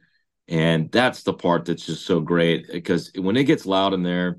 and 0.48 0.90
that's 0.90 1.22
the 1.22 1.32
part 1.32 1.64
that's 1.64 1.86
just 1.86 2.04
so 2.04 2.20
great 2.20 2.66
because 2.70 3.10
when 3.16 3.36
it 3.36 3.44
gets 3.44 3.66
loud 3.66 3.94
in 3.94 4.02
there, 4.02 4.38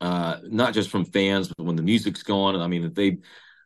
uh, 0.00 0.38
not 0.44 0.74
just 0.74 0.90
from 0.90 1.04
fans, 1.04 1.48
but 1.48 1.64
when 1.64 1.76
the 1.76 1.82
music's 1.82 2.22
going. 2.22 2.56
I 2.56 2.66
mean, 2.66 2.92
they 2.94 3.18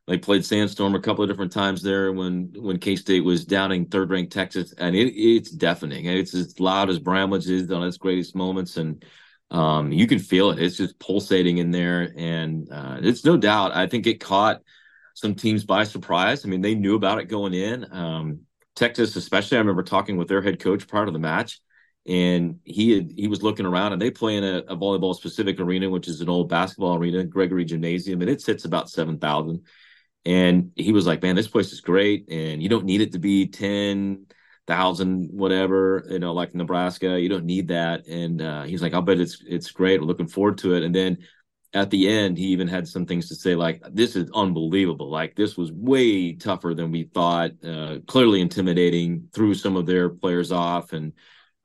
they 0.07 0.19
played 0.19 0.45
Sandstorm 0.45 0.95
a 0.95 1.01
couple 1.01 1.23
of 1.23 1.31
different 1.31 1.53
times 1.53 1.83
there 1.83 2.13
when 2.13 2.53
when 2.57 2.79
K 2.79 2.97
State 2.97 3.25
was 3.25 3.45
downing 3.45 3.87
third 3.87 4.11
ranked 4.11 4.33
Texas, 4.33 4.75
and 4.77 4.95
it, 4.95 5.15
it's 5.15 5.51
deafening. 5.51 6.07
It's 6.07 6.35
as 6.35 6.61
loud 6.61 6.91
as 6.91 6.99
Bramlage 6.99 7.49
is 7.49 7.71
on 7.71 7.85
its 7.85 7.97
greatest 7.97 8.35
moments, 8.35 8.77
and 8.77 9.05
um, 9.51 9.93
you 9.93 10.07
can 10.07 10.19
feel 10.19 10.51
it. 10.51 10.61
It's 10.61 10.77
just 10.77 10.99
pulsating 10.99 11.59
in 11.59 11.71
there, 11.71 12.13
and 12.17 12.71
uh, 12.71 12.99
it's 13.01 13.25
no 13.25 13.37
doubt. 13.37 13.75
I 13.75 13.87
think 13.87 14.07
it 14.07 14.21
caught 14.21 14.63
some 15.21 15.35
teams 15.35 15.65
by 15.65 15.85
surprise. 15.85 16.45
I 16.45 16.49
mean, 16.49 16.63
they 16.63 16.75
knew 16.75 16.97
about 16.97 17.19
it 17.19 17.27
going 17.27 17.55
in. 17.55 17.87
Um, 17.93 18.41
Texas, 18.75 19.17
especially, 19.17 19.59
I 19.59 19.61
remember 19.61 19.83
talking 19.83 20.17
with 20.17 20.29
their 20.29 20.43
head 20.43 20.59
coach 20.59 20.89
prior 20.89 21.07
to 21.07 21.13
the 21.13 21.19
match, 21.19 21.61
and 22.07 22.61
he 22.65 22.93
had 22.93 23.13
he 23.15 23.29
was 23.29 23.43
looking 23.43 23.67
around, 23.67 23.93
and 23.93 24.01
they 24.01 24.11
play 24.11 24.37
in 24.37 24.45
a, 24.45 24.59
a 24.69 24.77
volleyball 24.77 25.15
specific 25.15 25.61
arena, 25.61 25.91
which 25.91 26.09
is 26.09 26.21
an 26.21 26.29
old 26.29 26.49
basketball 26.49 26.97
arena, 26.97 27.25
Gregory 27.25 27.65
Gymnasium, 27.65 28.21
and 28.23 28.31
it 28.31 28.41
sits 28.41 28.65
about 28.65 28.89
seven 28.89 29.19
thousand. 29.19 29.67
And 30.25 30.73
he 30.77 30.93
was 30.93 31.07
like, 31.07 31.23
"Man, 31.23 31.37
this 31.37 31.49
place 31.49 31.73
is 31.73 31.81
great, 31.81 32.31
and 32.31 32.63
you 32.63 32.69
don't 32.69 32.85
need 32.85 33.01
it 33.01 33.13
to 33.13 33.19
be 33.19 33.47
ten 33.47 34.27
thousand 34.67 35.29
whatever 35.33 36.07
you 36.09 36.21
know 36.21 36.33
like 36.33 36.55
nebraska 36.55 37.19
you 37.19 37.29
don't 37.29 37.45
need 37.45 37.67
that 37.67 38.07
and 38.07 38.41
uh, 38.41 38.63
he's 38.63 38.81
like 38.81 38.95
i'll 38.95 39.03
bet 39.03 39.19
it's 39.19 39.43
it's 39.45 39.73
great 39.73 40.01
we're 40.01 40.07
looking 40.07 40.29
forward 40.29 40.57
to 40.59 40.75
it 40.75 40.85
and 40.85 40.95
then 40.95 41.19
at 41.73 41.91
the 41.91 42.09
end 42.09 42.37
he 42.37 42.47
even 42.47 42.67
had 42.67 42.89
some 42.89 43.07
things 43.07 43.29
to 43.29 43.35
say 43.35 43.55
like 43.55 43.83
this 43.93 44.17
is 44.17 44.31
unbelievable. 44.35 45.11
Like 45.11 45.37
this 45.37 45.57
was 45.57 45.73
way 45.73 46.33
tougher 46.33 46.75
than 46.75 46.91
we 46.91 47.05
thought 47.05 47.53
uh, 47.65 47.99
clearly 48.07 48.41
intimidating 48.41 49.29
threw 49.33 49.55
some 49.55 49.77
of 49.77 49.87
their 49.87 50.09
players 50.09 50.53
off. 50.53 50.93
And 50.93 51.13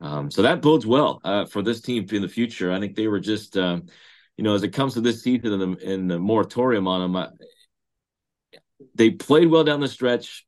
um, 0.02 0.30
so 0.30 0.44
that 0.44 0.62
bodes 0.62 0.86
well 0.86 1.22
uh, 1.24 1.46
for 1.46 1.62
this 1.62 1.82
team 1.82 2.06
in 2.12 2.22
the 2.22 2.28
future. 2.28 2.72
I 2.72 2.80
think 2.80 2.96
they 2.96 3.08
were 3.08 3.20
just 3.20 3.58
um, 3.58 3.88
you 4.38 4.44
know 4.44 4.54
as 4.54 4.64
it 4.64 4.70
comes 4.70 4.94
to 4.94 5.02
this 5.02 5.24
season 5.24 5.54
and 5.54 5.78
the, 5.78 5.92
and 5.92 6.12
the 6.12 6.20
moratorium 6.20 6.88
on 6.88 7.02
them 7.02 7.16
I, 7.16 7.30
they 8.94 9.10
played 9.10 9.50
well 9.50 9.64
down 9.64 9.80
the 9.80 9.88
stretch. 9.88 10.46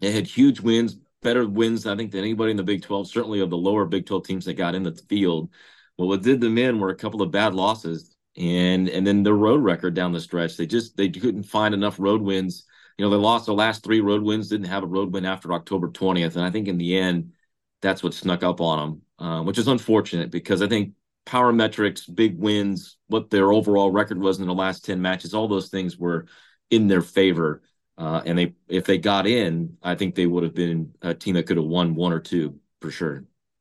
They 0.00 0.12
had 0.12 0.26
huge 0.26 0.60
wins 0.60 0.96
better 1.22 1.46
wins, 1.46 1.86
I 1.86 1.96
think, 1.96 2.12
than 2.12 2.20
anybody 2.20 2.50
in 2.50 2.56
the 2.56 2.62
Big 2.62 2.82
12, 2.82 3.08
certainly 3.08 3.40
of 3.40 3.50
the 3.50 3.56
lower 3.56 3.84
Big 3.84 4.06
12 4.06 4.24
teams 4.24 4.44
that 4.46 4.54
got 4.54 4.74
in 4.74 4.82
the 4.82 4.98
field. 5.08 5.50
Well, 5.98 6.08
what 6.08 6.22
did 6.22 6.40
them 6.40 6.58
in 6.58 6.78
were 6.78 6.90
a 6.90 6.96
couple 6.96 7.22
of 7.22 7.30
bad 7.30 7.54
losses 7.54 8.16
and 8.36 8.88
and 8.88 9.06
then 9.06 9.22
the 9.22 9.34
road 9.34 9.62
record 9.62 9.94
down 9.94 10.12
the 10.12 10.20
stretch. 10.20 10.56
They 10.56 10.66
just 10.66 10.96
they 10.96 11.08
couldn't 11.08 11.44
find 11.44 11.74
enough 11.74 11.98
road 11.98 12.22
wins. 12.22 12.64
You 12.96 13.04
know, 13.04 13.10
they 13.10 13.16
lost 13.16 13.46
the 13.46 13.54
last 13.54 13.82
three 13.82 14.00
road 14.00 14.22
wins, 14.22 14.48
didn't 14.48 14.66
have 14.66 14.82
a 14.82 14.86
road 14.86 15.12
win 15.12 15.24
after 15.24 15.52
October 15.52 15.88
20th. 15.88 16.36
And 16.36 16.44
I 16.44 16.50
think 16.50 16.68
in 16.68 16.78
the 16.78 16.98
end, 16.98 17.32
that's 17.80 18.02
what 18.02 18.14
snuck 18.14 18.42
up 18.42 18.60
on 18.60 18.78
them, 19.18 19.26
uh, 19.26 19.42
which 19.42 19.58
is 19.58 19.68
unfortunate 19.68 20.30
because 20.30 20.62
I 20.62 20.68
think 20.68 20.92
power 21.24 21.52
metrics, 21.52 22.06
big 22.06 22.38
wins, 22.38 22.98
what 23.08 23.30
their 23.30 23.52
overall 23.52 23.90
record 23.90 24.20
was 24.20 24.38
in 24.38 24.46
the 24.46 24.54
last 24.54 24.84
10 24.84 25.00
matches, 25.00 25.34
all 25.34 25.48
those 25.48 25.68
things 25.68 25.96
were 25.96 26.26
in 26.70 26.88
their 26.88 27.02
favor. 27.02 27.62
Uh, 27.96 28.22
and 28.24 28.38
they, 28.38 28.54
if 28.68 28.86
they 28.86 28.98
got 28.98 29.26
in, 29.26 29.76
I 29.82 29.94
think 29.94 30.14
they 30.14 30.26
would 30.26 30.44
have 30.44 30.54
been 30.54 30.92
a 31.02 31.14
team 31.14 31.34
that 31.34 31.46
could 31.46 31.56
have 31.58 31.66
won 31.66 31.94
one 31.94 32.12
or 32.12 32.20
two 32.20 32.58
for 32.80 32.90
sure. 32.90 33.24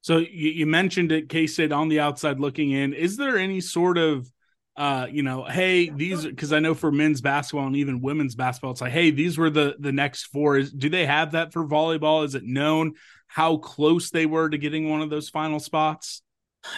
So 0.00 0.18
you, 0.18 0.50
you 0.50 0.66
mentioned 0.66 1.12
it, 1.12 1.28
K 1.28 1.46
State 1.46 1.72
on 1.72 1.88
the 1.88 2.00
outside 2.00 2.40
looking 2.40 2.70
in. 2.70 2.94
Is 2.94 3.16
there 3.16 3.36
any 3.36 3.60
sort 3.60 3.98
of, 3.98 4.30
uh, 4.76 5.06
you 5.10 5.22
know, 5.22 5.44
hey, 5.44 5.90
these 5.90 6.24
because 6.24 6.52
I 6.52 6.60
know 6.60 6.74
for 6.74 6.92
men's 6.92 7.20
basketball 7.20 7.66
and 7.66 7.76
even 7.76 8.00
women's 8.00 8.34
basketball, 8.34 8.70
it's 8.70 8.80
like, 8.80 8.92
hey, 8.92 9.10
these 9.10 9.36
were 9.36 9.50
the 9.50 9.76
the 9.78 9.92
next 9.92 10.26
four. 10.26 10.56
Is 10.56 10.72
do 10.72 10.88
they 10.88 11.06
have 11.06 11.32
that 11.32 11.52
for 11.52 11.66
volleyball? 11.66 12.24
Is 12.24 12.34
it 12.34 12.44
known 12.44 12.94
how 13.26 13.56
close 13.58 14.10
they 14.10 14.26
were 14.26 14.48
to 14.48 14.56
getting 14.56 14.88
one 14.88 15.02
of 15.02 15.10
those 15.10 15.28
final 15.28 15.60
spots? 15.60 16.22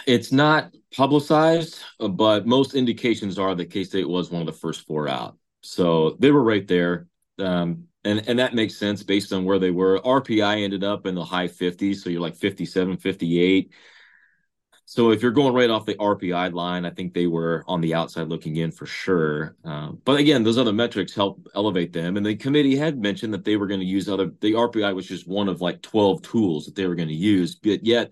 It's 0.05 0.31
not 0.31 0.73
publicized, 0.95 1.79
but 1.99 2.45
most 2.45 2.75
indications 2.75 3.39
are 3.39 3.55
that 3.55 3.71
K 3.71 3.83
State 3.83 4.07
was 4.07 4.31
one 4.31 4.41
of 4.41 4.47
the 4.47 4.53
first 4.53 4.85
four 4.85 5.07
out. 5.07 5.37
So 5.61 6.17
they 6.19 6.31
were 6.31 6.43
right 6.43 6.67
there. 6.67 7.07
Um, 7.39 7.85
and 8.03 8.27
and 8.27 8.39
that 8.39 8.55
makes 8.55 8.75
sense 8.75 9.03
based 9.03 9.33
on 9.33 9.45
where 9.45 9.59
they 9.59 9.71
were. 9.71 9.99
RPI 9.99 10.63
ended 10.63 10.83
up 10.83 11.05
in 11.05 11.15
the 11.15 11.25
high 11.25 11.47
50s, 11.47 11.97
so 11.97 12.09
you're 12.09 12.21
like 12.21 12.35
57, 12.35 12.97
58. 12.97 13.71
So 14.85 15.11
if 15.11 15.21
you're 15.21 15.31
going 15.31 15.53
right 15.53 15.69
off 15.69 15.85
the 15.85 15.95
RPI 15.95 16.51
line, 16.51 16.85
I 16.85 16.89
think 16.89 17.13
they 17.13 17.27
were 17.27 17.63
on 17.65 17.79
the 17.79 17.93
outside 17.93 18.27
looking 18.27 18.57
in 18.57 18.71
for 18.71 18.85
sure. 18.85 19.55
Um, 19.63 20.01
but 20.03 20.19
again, 20.19 20.43
those 20.43 20.57
other 20.57 20.73
metrics 20.73 21.13
help 21.13 21.47
elevate 21.55 21.93
them. 21.93 22.17
And 22.17 22.25
the 22.25 22.35
committee 22.35 22.75
had 22.75 22.99
mentioned 22.99 23.33
that 23.33 23.45
they 23.45 23.55
were 23.55 23.67
going 23.67 23.79
to 23.79 23.85
use 23.85 24.09
other. 24.09 24.31
The 24.41 24.51
RPI 24.51 24.93
was 24.93 25.07
just 25.07 25.29
one 25.29 25.47
of 25.47 25.61
like 25.61 25.81
12 25.81 26.23
tools 26.23 26.65
that 26.65 26.75
they 26.75 26.87
were 26.87 26.95
going 26.95 27.07
to 27.07 27.13
use, 27.13 27.55
but 27.55 27.85
yet 27.85 28.11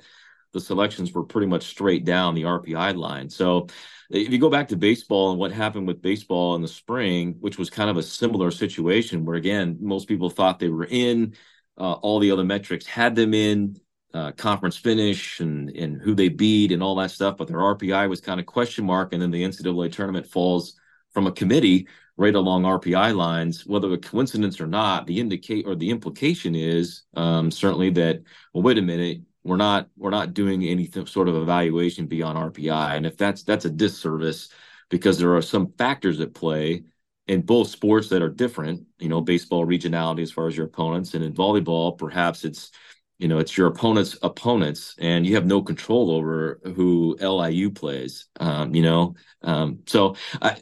the 0.54 0.62
selections 0.62 1.12
were 1.12 1.24
pretty 1.24 1.48
much 1.48 1.64
straight 1.64 2.06
down 2.06 2.34
the 2.34 2.44
RPI 2.44 2.96
line. 2.96 3.30
So 3.30 3.68
if 4.10 4.32
you 4.32 4.40
go 4.40 4.50
back 4.50 4.68
to 4.70 4.78
baseball 4.78 5.32
and 5.32 5.40
what 5.40 5.52
happened 5.52 5.88
with 5.88 6.02
baseball 6.02 6.56
in 6.56 6.62
the 6.62 6.68
spring, 6.68 7.36
which 7.40 7.58
was 7.58 7.70
kind 7.70 7.90
of 7.90 7.98
a 7.98 8.04
similar 8.04 8.52
situation 8.52 9.26
where 9.26 9.36
again 9.36 9.78
most 9.80 10.08
people 10.08 10.30
thought 10.30 10.60
they 10.60 10.70
were 10.70 10.88
in, 10.90 11.36
uh, 11.78 11.94
all 11.94 12.20
the 12.20 12.32
other 12.32 12.44
metrics 12.44 12.86
had 12.86 13.16
them 13.16 13.34
in, 13.34 13.80
uh, 14.14 14.32
conference 14.32 14.76
finish 14.76 15.40
and 15.40 15.70
and 15.70 16.02
who 16.02 16.16
they 16.16 16.30
beat 16.30 16.72
and 16.72 16.82
all 16.82 16.96
that 16.96 17.12
stuff, 17.12 17.38
but 17.38 17.48
their 17.48 17.60
RPI 17.60 18.10
was 18.10 18.22
kind 18.22 18.40
of 18.40 18.46
question 18.46 18.86
mark, 18.86 19.14
and 19.14 19.22
then 19.22 19.32
the 19.32 19.44
NCAA 19.44 19.92
tournament 19.92 20.26
falls 20.26 20.74
from 21.14 21.28
a 21.28 21.32
committee 21.32 21.88
right 22.18 22.36
along 22.36 22.64
RPI 22.64 23.16
lines. 23.16 23.66
Whether 23.66 23.94
a 23.94 23.98
coincidence 23.98 24.60
or 24.60 24.68
not, 24.68 25.06
the 25.06 25.20
indicate 25.20 25.66
or 25.68 25.76
the 25.76 25.90
implication 25.92 26.56
is 26.56 27.04
um, 27.14 27.52
certainly 27.52 27.92
that 27.92 28.22
well, 28.54 28.64
wait 28.64 28.78
a 28.80 28.82
minute, 28.82 29.22
we're 29.44 29.58
not 29.58 29.90
we're 29.98 30.10
not 30.10 30.34
doing 30.34 30.64
any 30.64 30.90
sort 31.06 31.30
of 31.30 31.36
evaluation 31.36 32.08
beyond 32.08 32.38
RPI, 32.38 32.96
and 32.96 33.06
if 33.06 33.18
that's 33.18 33.44
that's 33.44 33.66
a 33.66 33.70
disservice 33.70 34.50
because 34.90 35.18
there 35.18 35.36
are 35.36 35.42
some 35.42 35.74
factors 35.78 36.20
at 36.20 36.34
play 36.34 36.84
in 37.28 37.42
both 37.42 37.70
sports 37.70 38.10
that 38.10 38.22
are 38.22 38.30
different. 38.30 38.86
You 39.00 39.10
know, 39.10 39.22
baseball 39.22 39.66
regionality 39.66 40.22
as 40.22 40.32
far 40.32 40.48
as 40.48 40.58
your 40.58 40.66
opponents, 40.66 41.14
and 41.14 41.24
in 41.24 41.34
volleyball, 41.34 41.98
perhaps 41.98 42.44
it's 42.44 42.72
you 43.18 43.28
know 43.28 43.40
it's 43.40 43.58
your 43.58 43.68
opponent's 43.68 44.18
opponents, 44.22 44.96
and 45.00 45.26
you 45.26 45.36
have 45.36 45.46
no 45.46 45.62
control 45.62 46.12
over 46.12 46.60
who 46.76 47.18
LIU 47.22 47.72
plays. 47.72 48.28
Um, 48.40 48.76
you 48.76 48.84
know, 48.84 49.16
um, 49.44 49.80
so 49.86 50.16
I 50.42 50.58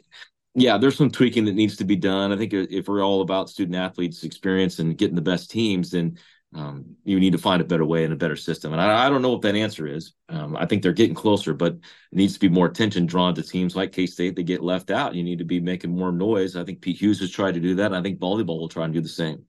yeah, 0.54 0.76
there's 0.78 0.96
some 0.96 1.10
tweaking 1.10 1.44
that 1.44 1.54
needs 1.54 1.76
to 1.76 1.84
be 1.84 1.96
done. 1.96 2.32
I 2.32 2.36
think 2.36 2.52
if 2.52 2.88
we're 2.88 3.04
all 3.04 3.20
about 3.20 3.48
student 3.48 3.76
athletes' 3.76 4.24
experience 4.24 4.78
and 4.78 4.98
getting 4.98 5.14
the 5.14 5.22
best 5.22 5.50
teams, 5.50 5.90
then 5.92 6.18
um, 6.54 6.96
you 7.04 7.20
need 7.20 7.32
to 7.32 7.38
find 7.38 7.60
a 7.60 7.64
better 7.64 7.84
way 7.84 8.04
and 8.04 8.12
a 8.12 8.16
better 8.16 8.36
system. 8.36 8.72
And 8.72 8.80
I, 8.80 9.06
I 9.06 9.10
don't 9.10 9.20
know 9.20 9.32
what 9.32 9.42
that 9.42 9.54
answer 9.54 9.86
is. 9.86 10.14
Um, 10.28 10.56
I 10.56 10.64
think 10.64 10.82
they're 10.82 10.92
getting 10.92 11.14
closer, 11.14 11.52
but 11.52 11.74
it 11.74 11.80
needs 12.12 12.34
to 12.34 12.40
be 12.40 12.48
more 12.48 12.66
attention 12.66 13.06
drawn 13.06 13.34
to 13.34 13.42
teams 13.42 13.76
like 13.76 13.92
K 13.92 14.06
State 14.06 14.34
that 14.36 14.44
get 14.44 14.62
left 14.62 14.90
out. 14.90 15.14
You 15.14 15.22
need 15.22 15.38
to 15.38 15.44
be 15.44 15.60
making 15.60 15.94
more 15.94 16.12
noise. 16.12 16.56
I 16.56 16.64
think 16.64 16.80
Pete 16.80 17.00
Hughes 17.00 17.20
has 17.20 17.30
tried 17.30 17.54
to 17.54 17.60
do 17.60 17.74
that. 17.76 17.86
And 17.86 17.96
I 17.96 18.02
think 18.02 18.18
volleyball 18.18 18.58
will 18.58 18.68
try 18.68 18.84
and 18.84 18.94
do 18.94 19.00
the 19.00 19.08
same. 19.08 19.44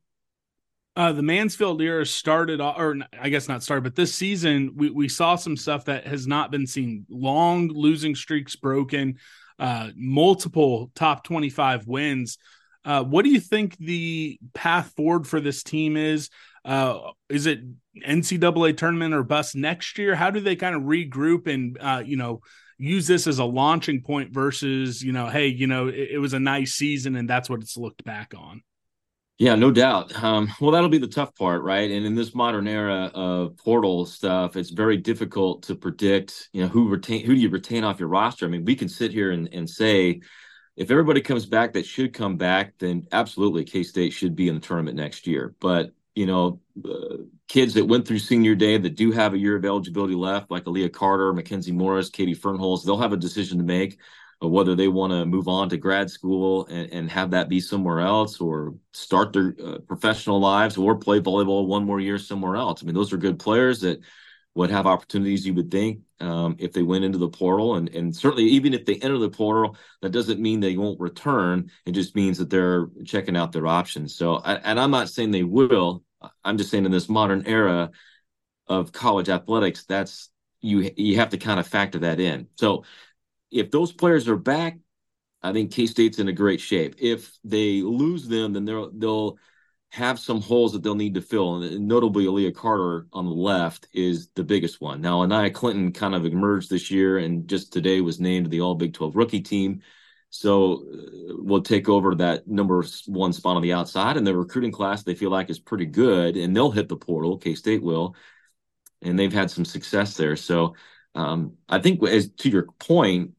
Uh, 0.96 1.14
the 1.14 1.24
Mansfield 1.24 1.82
era 1.82 2.06
started, 2.06 2.60
or 2.60 2.98
I 3.18 3.30
guess 3.30 3.48
not 3.48 3.64
started, 3.64 3.84
but 3.84 3.96
this 3.96 4.14
season 4.14 4.74
we, 4.76 4.90
we 4.90 5.08
saw 5.08 5.38
some 5.38 5.56
stuff 5.56 5.86
that 5.86 6.06
has 6.06 6.28
not 6.28 6.52
been 6.52 6.68
seen. 6.68 7.06
Long 7.10 7.70
losing 7.70 8.16
streaks 8.16 8.58
broken, 8.58 9.18
uh, 9.58 9.92
multiple 9.96 10.92
top 10.96 11.24
25 11.24 11.88
wins. 11.88 12.38
Uh, 12.84 13.04
what 13.04 13.24
do 13.24 13.30
you 13.30 13.40
think 13.40 13.78
the 13.78 14.40
path 14.54 14.92
forward 14.96 15.28
for 15.28 15.40
this 15.40 15.64
team 15.64 15.96
is? 15.96 16.30
Uh, 16.70 17.12
is 17.30 17.48
it 17.48 17.62
NCAA 18.08 18.78
tournament 18.78 19.16
or 19.16 19.24
bust 19.24 19.56
next 19.56 19.98
year? 19.98 20.14
How 20.14 20.30
do 20.30 20.40
they 20.40 20.56
kind 20.56 20.76
of 20.76 20.84
regroup 20.84 21.48
and 21.48 21.78
uh, 21.82 22.04
you 22.06 22.16
know 22.16 22.42
use 22.78 23.08
this 23.08 23.26
as 23.26 23.40
a 23.40 23.44
launching 23.44 24.02
point 24.04 24.32
versus 24.32 25.04
you 25.04 25.12
know, 25.12 25.28
hey, 25.28 25.48
you 25.48 25.66
know, 25.66 25.88
it, 25.88 26.10
it 26.12 26.18
was 26.20 26.34
a 26.34 26.40
nice 26.40 26.74
season 26.74 27.16
and 27.16 27.28
that's 27.28 27.50
what 27.50 27.62
it's 27.62 27.76
looked 27.76 28.04
back 28.04 28.34
on. 28.38 28.62
Yeah, 29.40 29.56
no 29.56 29.72
doubt. 29.72 30.22
Um, 30.22 30.52
well, 30.62 30.72
that'll 30.72 30.90
be 30.90 31.00
the 31.00 31.08
tough 31.08 31.34
part, 31.34 31.64
right? 31.64 31.90
And 31.90 32.06
in 32.06 32.14
this 32.14 32.36
modern 32.36 32.68
era 32.68 33.10
of 33.16 33.58
portal 33.58 34.06
stuff, 34.06 34.56
it's 34.56 34.70
very 34.70 34.98
difficult 34.98 35.64
to 35.64 35.76
predict, 35.76 36.50
you 36.54 36.62
know, 36.62 36.68
who 36.68 36.88
retain 36.88 37.26
who 37.26 37.34
do 37.34 37.42
you 37.42 37.50
retain 37.50 37.84
off 37.84 38.00
your 38.00 38.10
roster. 38.10 38.46
I 38.46 38.50
mean, 38.50 38.64
we 38.64 38.76
can 38.76 38.90
sit 38.90 39.12
here 39.12 39.32
and, 39.32 39.50
and 39.54 39.68
say 39.68 40.22
if 40.76 40.92
everybody 40.92 41.22
comes 41.22 41.48
back 41.48 41.74
that 41.74 41.86
should 41.86 42.14
come 42.14 42.38
back, 42.38 42.74
then 42.78 43.08
absolutely 43.12 43.64
K 43.64 43.82
State 43.82 44.14
should 44.14 44.36
be 44.36 44.50
in 44.50 44.56
the 44.56 44.62
tournament 44.62 44.98
next 44.98 45.26
year. 45.26 45.56
But 45.60 45.92
you 46.20 46.26
know, 46.26 46.60
uh, 46.84 47.16
kids 47.48 47.74
that 47.76 47.86
went 47.86 48.06
through 48.06 48.20
senior 48.20 48.54
day 48.54 48.78
that 48.78 48.98
do 48.98 49.10
have 49.10 49.34
a 49.34 49.38
year 49.38 49.56
of 49.56 49.64
eligibility 49.64 50.16
left, 50.16 50.52
like 50.52 50.66
Aaliyah 50.66 50.92
Carter, 50.92 51.32
Mackenzie 51.32 51.72
Morris, 51.72 52.10
Katie 52.10 52.36
Fernholz, 52.36 52.84
they'll 52.84 53.00
have 53.00 53.14
a 53.14 53.18
decision 53.18 53.58
to 53.58 53.64
make 53.64 53.98
whether 54.42 54.76
they 54.76 54.90
want 54.90 55.14
to 55.14 55.26
move 55.26 55.48
on 55.48 55.70
to 55.70 55.78
grad 55.78 56.12
school 56.12 56.66
and, 56.66 56.92
and, 56.92 57.10
have 57.10 57.32
that 57.32 57.48
be 57.48 57.62
somewhere 57.62 58.02
else 58.02 58.42
or 58.42 58.74
start 58.94 59.32
their 59.32 59.56
uh, 59.66 59.78
professional 59.80 60.40
lives 60.40 60.78
or 60.78 60.98
play 60.98 61.22
volleyball 61.22 61.68
one 61.68 61.86
more 61.86 62.02
year 62.02 62.18
somewhere 62.18 62.58
else. 62.58 62.82
I 62.82 62.86
mean, 62.86 62.96
those 62.96 63.14
are 63.14 63.18
good 63.18 63.40
players 63.40 63.80
that 63.82 64.02
would 64.56 64.72
have 64.72 64.88
opportunities, 64.88 65.46
you 65.46 65.54
would 65.54 65.72
think, 65.72 66.02
um, 66.20 66.56
if 66.60 66.74
they 66.74 66.84
went 66.84 67.06
into 67.06 67.18
the 67.18 67.30
portal. 67.30 67.76
And, 67.76 67.88
and 67.96 68.14
certainly, 68.14 68.46
even 68.46 68.74
if 68.74 68.86
they 68.86 68.96
enter 68.96 69.18
the 69.18 69.30
portal, 69.30 69.78
that 70.02 70.12
doesn't 70.12 70.42
mean 70.42 70.60
they 70.60 70.76
won't 70.76 71.00
return. 71.00 71.72
It 71.86 71.92
just 71.92 72.16
means 72.16 72.38
that 72.40 72.50
they're 72.50 72.88
checking 73.06 73.38
out 73.38 73.52
their 73.52 73.68
options. 73.68 74.16
So, 74.16 74.40
and 74.40 74.80
I'm 74.80 74.92
not 74.92 75.10
saying 75.10 75.32
they 75.32 75.44
will. 75.44 76.04
I'm 76.44 76.58
just 76.58 76.70
saying 76.70 76.86
in 76.86 76.92
this 76.92 77.10
modern 77.10 77.46
era 77.46 77.92
of 78.68 78.92
college 78.92 79.30
athletics, 79.30 79.86
that's 79.86 80.30
you 80.62 80.92
you 80.98 81.18
have 81.18 81.30
to 81.30 81.38
kind 81.38 81.60
of 81.60 81.68
factor 81.68 82.00
that 82.00 82.20
in. 82.20 82.48
So 82.58 82.84
if 83.52 83.72
those 83.72 83.92
players 83.92 84.28
are 84.28 84.36
back, 84.36 84.78
I 85.42 85.54
think 85.54 85.72
K 85.72 85.88
State's 85.88 86.20
in 86.20 86.28
a 86.28 86.34
great 86.34 86.62
shape. 86.62 86.96
If 87.00 87.38
they 87.44 87.82
lose 87.82 88.28
them, 88.28 88.54
then 88.54 88.66
they'll 88.66 88.92
they'll 88.92 89.38
have 89.92 90.20
some 90.20 90.40
holes 90.40 90.74
that 90.74 90.84
they'll 90.84 90.94
need 90.94 91.16
to 91.16 91.22
fill, 91.22 91.64
and 91.64 91.88
notably 91.88 92.26
Aaliyah 92.26 92.54
Carter 92.54 93.08
on 93.12 93.26
the 93.26 93.32
left 93.32 93.88
is 93.92 94.30
the 94.36 94.44
biggest 94.44 94.80
one. 94.80 95.02
Now, 95.02 95.22
Anaya 95.22 95.50
Clinton 95.50 95.92
kind 95.92 96.14
of 96.14 96.26
emerged 96.26 96.70
this 96.70 96.92
year, 96.92 97.18
and 97.18 97.48
just 97.48 97.74
today 97.74 98.00
was 98.02 98.20
named 98.20 98.52
the 98.52 98.62
All 98.62 98.76
Big 98.76 98.94
Twelve 98.94 99.16
rookie 99.16 99.42
team. 99.42 99.82
So 100.30 100.74
uh, 100.74 101.36
we'll 101.40 101.62
take 101.62 101.90
over 101.90 102.16
that 102.16 102.48
number 102.48 102.84
one 103.08 103.34
spot 103.34 103.56
on 103.56 103.62
the 103.62 103.74
outside, 103.74 104.18
and 104.18 104.26
the 104.26 104.36
recruiting 104.36 104.72
class 104.72 105.04
they 105.04 105.16
feel 105.16 105.32
like 105.32 105.50
is 105.50 105.60
pretty 105.60 105.86
good, 105.86 106.38
and 106.38 106.56
they'll 106.56 106.72
hit 106.72 106.88
the 106.88 106.96
portal. 106.96 107.38
K 107.38 107.56
State 107.56 107.82
will, 107.82 108.16
and 109.02 109.18
they've 109.18 109.34
had 109.34 109.52
some 109.52 109.66
success 109.66 110.16
there. 110.16 110.36
So 110.36 110.76
um, 111.16 111.54
I 111.68 111.80
think, 111.80 112.04
as 112.08 112.30
to 112.30 112.50
your 112.50 112.68
point, 112.80 113.32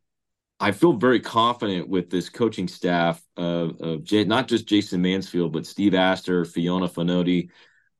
I 0.59 0.73
feel 0.73 0.93
very 0.93 1.21
confident 1.21 1.89
with 1.89 2.11
this 2.11 2.29
coaching 2.29 2.69
staff 2.69 3.23
of, 3.37 3.81
of 3.81 4.05
J- 4.05 4.25
not 4.25 4.47
just 4.47 4.67
Jason 4.67 5.01
Mansfield, 5.01 5.53
but 5.53 5.67
Steve 5.67 5.95
Astor, 5.95 6.45
Fiona 6.45 6.87
Fonoti, 6.87 7.49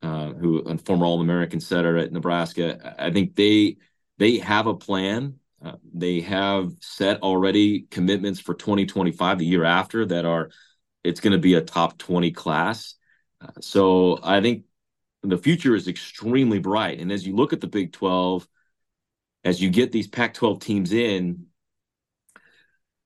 uh, 0.03 0.33
who 0.35 0.59
a 0.59 0.77
former 0.77 1.07
All 1.07 1.21
American 1.21 1.61
setter 1.61 1.97
at 1.97 2.13
Nebraska. 2.13 2.95
I 2.99 3.11
think 3.11 3.35
they 3.35 3.79
they 4.19 4.39
have 4.39 4.67
a 4.67 4.75
plan. 4.75 5.40
Uh, 5.63 5.73
they 5.93 6.21
have 6.21 6.73
set 6.81 7.23
already 7.23 7.83
commitments 7.91 8.41
for 8.41 8.55
2025, 8.55 9.39
the 9.39 9.47
year 9.47 9.65
after, 9.65 10.07
that 10.07 10.25
are 10.25 10.51
it's 11.05 11.21
going 11.21 11.33
to 11.33 11.39
be 11.39 11.55
a 11.55 11.61
top 11.61 11.99
20 11.99 12.31
class. 12.31 12.95
Uh, 13.41 13.49
so 13.61 14.19
I 14.23 14.41
think 14.41 14.65
the 15.23 15.39
future 15.39 15.75
is 15.75 15.89
extremely 15.89 16.59
bright. 16.59 16.99
And 16.99 17.13
as 17.13 17.27
you 17.27 17.35
look 17.35 17.53
at 17.53 17.61
the 17.61 17.67
Big 17.67 17.93
12, 17.93 18.47
as 19.45 19.61
you 19.61 19.71
get 19.71 19.93
these 19.93 20.09
Pac 20.09 20.35
12 20.35 20.61
teams 20.61 20.93
in, 20.93 21.47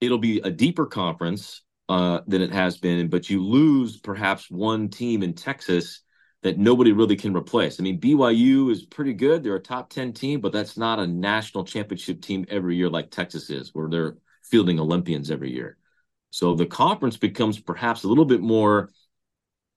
it'll 0.01 0.19
be 0.19 0.41
a 0.41 0.51
deeper 0.51 0.87
conference 0.87 1.63
uh, 1.89 2.21
than 2.27 2.41
it 2.41 2.53
has 2.53 2.77
been, 2.79 3.09
but 3.09 3.29
you 3.29 3.45
lose 3.45 3.99
perhaps 3.99 4.51
one 4.51 4.89
team 4.89 5.23
in 5.23 5.35
Texas 5.35 6.04
that 6.45 6.59
nobody 6.59 6.93
really 6.93 7.17
can 7.17 7.35
replace. 7.37 7.81
I 7.81 7.83
mean, 7.83 7.99
BYU 7.99 8.71
is 8.71 8.85
pretty 8.85 9.15
good; 9.15 9.43
they're 9.43 9.57
a 9.57 9.61
top 9.61 9.91
ten 9.91 10.13
team, 10.13 10.41
but 10.41 10.53
that's 10.53 10.77
not 10.77 11.01
a 11.01 11.07
national 11.07 11.65
championship 11.65 12.23
team 12.23 12.47
every 12.49 12.77
year 12.77 12.89
like 12.89 13.11
Texas 13.11 13.51
is, 13.51 13.75
where 13.75 13.89
they're 13.89 14.19
fielding 14.45 14.79
Olympians 14.79 15.31
every 15.33 15.53
year. 15.53 15.79
So 16.31 16.55
the 16.55 16.67
conference 16.67 17.17
becomes 17.17 17.59
perhaps 17.59 18.05
a 18.05 18.09
little 18.09 18.27
bit 18.27 18.43
more 18.43 18.91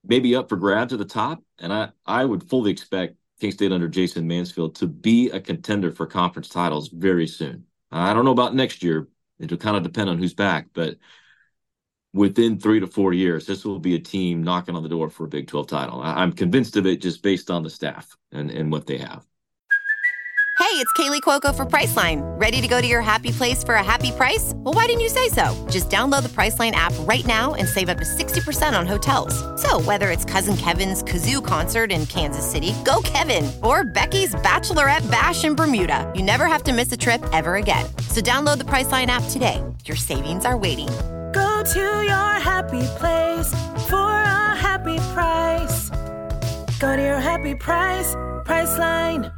maybe 0.04 0.36
up 0.36 0.50
for 0.50 0.58
grabs 0.58 0.94
at 0.94 1.00
the 1.00 1.06
top, 1.06 1.42
and 1.58 1.74
I 1.74 1.90
I 2.06 2.24
would 2.24 2.48
fully 2.50 2.72
expect 2.72 3.16
K 3.42 3.50
State 3.50 3.72
under 3.72 3.88
Jason 3.88 4.28
Mansfield 4.28 4.76
to 4.76 4.88
be 4.88 5.32
a 5.32 5.40
contender 5.40 5.92
for 5.92 6.06
conference 6.06 6.50
titles 6.50 6.90
very 6.90 7.28
soon. 7.28 7.66
I 7.92 8.14
don't 8.14 8.26
know 8.26 8.32
about 8.32 8.54
next 8.54 8.84
year, 8.84 9.08
It'll 9.40 9.58
kind 9.58 9.78
of 9.78 9.84
depend 9.84 10.10
on 10.10 10.18
who's 10.18 10.34
back, 10.34 10.68
but 10.74 10.98
within 12.18 12.60
three 12.60 12.80
to 12.80 12.88
four 12.88 13.14
years, 13.14 13.46
this 13.46 13.64
will 13.64 13.80
be 13.80 13.96
a 13.96 14.00
team 14.00 14.44
knocking 14.44 14.76
on 14.76 14.84
the 14.84 14.90
door 14.90 15.10
for 15.10 15.26
a 15.26 15.28
Big 15.28 15.48
12 15.48 15.68
title. 15.68 16.02
I- 16.02 16.24
am 16.24 16.34
convinced 16.34 16.76
of 16.76 16.86
it 16.86 17.02
just 17.02 17.22
based 17.22 17.50
on 17.50 17.64
the 17.64 17.70
staff 17.70 18.18
and, 18.32 18.52
and 18.52 18.72
what 18.72 18.88
they 18.88 18.98
have. 18.98 19.26
Hey, 20.60 20.84
it's 20.84 20.92
Kaley 20.94 21.22
Cuoco 21.22 21.56
for 21.56 21.66
Priceline. 21.66 22.22
Ready 22.40 22.62
to 22.62 22.68
go 22.68 22.82
to 22.82 22.88
your 22.88 23.02
happy 23.02 23.32
place 23.32 23.64
for 23.64 23.76
a 23.76 23.84
happy 23.84 24.12
price? 24.12 24.54
Well, 24.56 24.74
why 24.74 24.88
didn't 24.88 25.02
you 25.02 25.10
say 25.10 25.30
so? 25.30 25.68
Just 25.70 25.90
download 25.90 26.24
the 26.24 26.30
Priceline 26.30 26.72
app 26.72 26.94
right 27.02 27.26
now 27.26 27.54
and 27.54 27.68
save 27.68 27.90
up 27.90 28.00
to 28.00 28.04
60% 28.04 28.78
on 28.78 28.88
hotels. 28.88 29.36
So, 29.62 29.80
whether 29.82 30.10
it's 30.10 30.26
Cousin 30.26 30.58
Kevin's 30.58 31.04
Kazoo 31.04 31.46
concert 31.46 31.92
in 31.92 32.08
Kansas 32.08 32.50
City, 32.50 32.74
go 32.84 33.02
Kevin, 33.04 33.50
or 33.64 33.84
Becky's 33.84 34.34
Bachelorette 34.36 35.10
Bash 35.12 35.46
in 35.46 35.56
Bermuda, 35.56 36.12
you 36.16 36.24
never 36.24 36.48
have 36.48 36.64
to 36.64 36.74
miss 36.74 36.92
a 36.92 36.98
trip 36.98 37.24
ever 37.32 37.56
again. 37.56 37.86
So, 38.10 38.20
download 38.20 38.58
the 38.58 38.66
Priceline 38.66 39.08
app 39.08 39.24
today. 39.30 39.64
Your 39.86 39.98
savings 39.98 40.44
are 40.44 40.58
waiting. 40.58 40.90
Go 41.38 41.62
to 41.64 41.80
your 41.80 42.34
happy 42.40 42.82
place 42.98 43.52
for 43.88 44.10
a 44.10 44.56
happy 44.56 44.98
price. 45.14 45.92
Go 46.80 46.96
to 46.96 47.02
your 47.02 47.20
happy 47.20 47.54
price, 47.54 48.16
Priceline. 48.44 49.32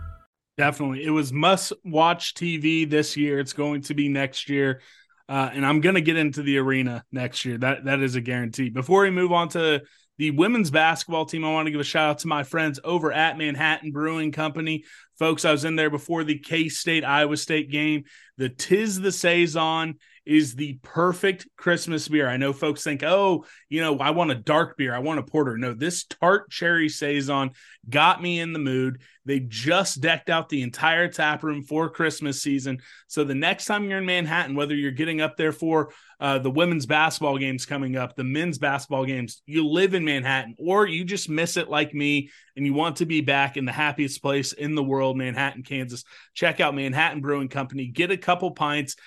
Definitely. 0.57 1.03
It 1.03 1.09
was 1.09 1.33
must 1.33 1.73
watch 1.83 2.35
TV 2.35 2.89
this 2.89 3.17
year. 3.17 3.37
It's 3.37 3.51
going 3.51 3.81
to 3.81 3.93
be 3.93 4.07
next 4.07 4.47
year. 4.47 4.79
Uh, 5.27 5.49
and 5.51 5.65
I'm 5.65 5.81
going 5.81 5.95
to 5.95 6.01
get 6.01 6.15
into 6.15 6.41
the 6.41 6.59
arena 6.59 7.03
next 7.11 7.43
year. 7.43 7.57
That 7.57 7.83
That 7.83 7.99
is 7.99 8.15
a 8.15 8.21
guarantee. 8.21 8.69
Before 8.69 9.01
we 9.01 9.11
move 9.11 9.33
on 9.33 9.49
to 9.49 9.81
the 10.17 10.31
women's 10.31 10.71
basketball 10.71 11.25
team, 11.25 11.43
I 11.43 11.51
want 11.51 11.65
to 11.65 11.71
give 11.71 11.81
a 11.81 11.83
shout 11.83 12.11
out 12.11 12.19
to 12.19 12.29
my 12.29 12.43
friends 12.43 12.79
over 12.81 13.11
at 13.11 13.37
Manhattan 13.37 13.91
Brewing 13.91 14.31
Company. 14.31 14.85
Folks, 15.17 15.43
I 15.43 15.51
was 15.51 15.65
in 15.65 15.75
there 15.75 15.89
before 15.89 16.23
the 16.23 16.39
K 16.39 16.69
State 16.69 17.03
Iowa 17.03 17.35
State 17.35 17.69
game. 17.69 18.05
The 18.37 18.47
Tis 18.47 19.01
the 19.01 19.11
Saison 19.11 19.95
is 20.29 20.53
the 20.53 20.77
perfect 20.83 21.47
Christmas 21.57 22.07
beer. 22.07 22.29
I 22.29 22.37
know 22.37 22.53
folks 22.53 22.83
think, 22.83 23.01
oh, 23.01 23.45
you 23.67 23.81
know, 23.81 23.97
I 23.97 24.11
want 24.11 24.29
a 24.29 24.35
dark 24.35 24.77
beer, 24.77 24.93
I 24.93 24.99
want 24.99 25.19
a 25.19 25.23
porter. 25.23 25.57
No, 25.57 25.73
this 25.73 26.03
tart 26.03 26.51
cherry 26.51 26.87
saison 26.87 27.49
got 27.89 28.21
me 28.21 28.39
in 28.39 28.53
the 28.53 28.59
mood. 28.59 29.01
They 29.25 29.39
just 29.39 30.01
decked 30.01 30.29
out 30.29 30.47
the 30.47 30.61
entire 30.61 31.07
tap 31.07 31.41
room 31.41 31.63
for 31.63 31.89
Christmas 31.89 32.43
season. 32.43 32.79
So 33.07 33.23
the 33.23 33.33
next 33.33 33.65
time 33.65 33.85
you're 33.89 33.97
in 33.97 34.05
Manhattan, 34.05 34.55
whether 34.55 34.75
you're 34.75 34.91
getting 34.91 35.19
up 35.19 35.35
there 35.35 35.51
for 35.51 35.91
uh, 36.19 36.37
the 36.39 36.51
women's 36.51 36.85
basketball 36.85 37.37
games 37.37 37.65
coming 37.65 37.95
up, 37.95 38.15
the 38.15 38.23
men's 38.23 38.57
basketball 38.57 39.05
games, 39.05 39.41
you 39.45 39.67
live 39.67 39.93
in 39.93 40.03
Manhattan, 40.03 40.55
or 40.59 40.85
you 40.85 41.03
just 41.05 41.29
miss 41.29 41.55
it 41.55 41.69
like 41.69 41.93
me 41.93 42.29
and 42.59 42.65
you 42.65 42.73
want 42.73 42.97
to 42.97 43.05
be 43.05 43.21
back 43.21 43.55
in 43.55 43.63
the 43.63 43.71
happiest 43.71 44.21
place 44.21 44.51
in 44.51 44.75
the 44.75 44.83
world, 44.83 45.17
Manhattan, 45.17 45.63
Kansas, 45.63 46.03
check 46.33 46.59
out 46.59 46.75
Manhattan 46.75 47.21
Brewing 47.21 47.47
Company. 47.47 47.87
Get 47.87 48.11
a 48.11 48.17
couple 48.17 48.51
pints. 48.51 48.97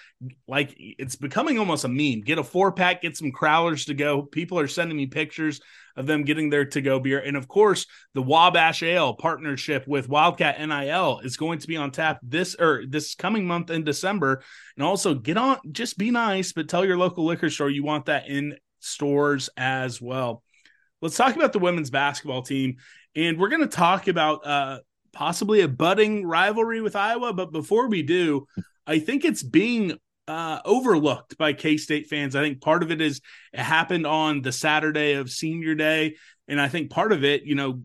Like 0.49 0.75
it's 0.79 1.17
becoming 1.17 1.59
almost 1.59 1.85
a 1.85 1.89
meme. 1.89 2.23
Get 2.23 2.39
a 2.39 2.45
four 2.45 2.73
pack, 2.73 3.03
get 3.03 3.17
some 3.17 3.31
crowlers 3.31 3.87
to 3.87 3.95
go. 3.95 4.23
People 4.23 4.59
are 4.59 4.69
sending 4.69 4.97
me 4.97 5.07
pictures 5.07 5.61
of 5.97 6.07
them 6.07 6.25
getting 6.25 6.49
their 6.49 6.65
to 6.65 6.81
go 6.81 6.99
beer. 6.99 7.19
And 7.19 7.37
of 7.37 7.49
course, 7.49 7.87
the 8.15 8.23
Wabash 8.23 8.83
Ale 8.83 9.15
partnership 9.15 9.87
with 9.87 10.09
Wildcat 10.09 10.59
NIL 10.59 11.21
is 11.21 11.37
going 11.37 11.59
to 11.59 11.69
be 11.69 11.77
on 11.77 11.91
tap 11.91 12.21
this 12.23 12.57
or 12.59 12.85
this 12.89 13.15
coming 13.15 13.47
month 13.47 13.71
in 13.71 13.85
December. 13.85 14.43
And 14.77 14.85
also 14.85 15.15
get 15.15 15.37
on, 15.37 15.59
just 15.73 15.99
be 15.99 16.11
nice, 16.11 16.53
but 16.53 16.69
tell 16.69 16.85
your 16.85 16.97
local 17.03 17.25
liquor 17.25 17.51
store 17.51 17.71
you 17.71 17.85
want 17.85 18.07
that 18.07 18.29
in 18.29 18.57
stores 18.81 19.51
as 19.57 20.01
well. 20.01 20.43
Let's 21.01 21.17
talk 21.17 21.35
about 21.35 21.53
the 21.53 21.59
women's 21.59 21.91
basketball 21.91 22.43
team. 22.43 22.77
And 23.17 23.39
we're 23.39 23.49
going 23.49 23.63
to 23.63 23.77
talk 23.77 24.09
about 24.09 24.47
uh, 24.47 24.79
possibly 25.13 25.61
a 25.61 25.69
budding 25.69 26.25
rivalry 26.25 26.81
with 26.81 26.97
Iowa. 26.97 27.33
But 27.33 27.53
before 27.53 27.89
we 27.89 28.03
do, 28.03 28.47
I 28.87 29.01
think 29.01 29.25
it's 29.25 29.43
being 29.43 29.99
uh, 30.29 30.61
overlooked 30.65 31.37
by 31.37 31.53
K 31.53 31.77
State 31.77 32.07
fans. 32.07 32.37
I 32.37 32.43
think 32.43 32.61
part 32.61 32.83
of 32.83 32.91
it 32.91 33.01
is 33.01 33.21
it 33.53 33.61
happened 33.61 34.07
on 34.07 34.43
the 34.43 34.53
Saturday 34.53 35.15
of 35.15 35.31
senior 35.31 35.75
day. 35.75 36.17
And 36.49 36.61
I 36.61 36.69
think 36.69 36.91
part 36.91 37.13
of 37.13 37.25
it, 37.25 37.45
you 37.45 37.55
know, 37.55 37.83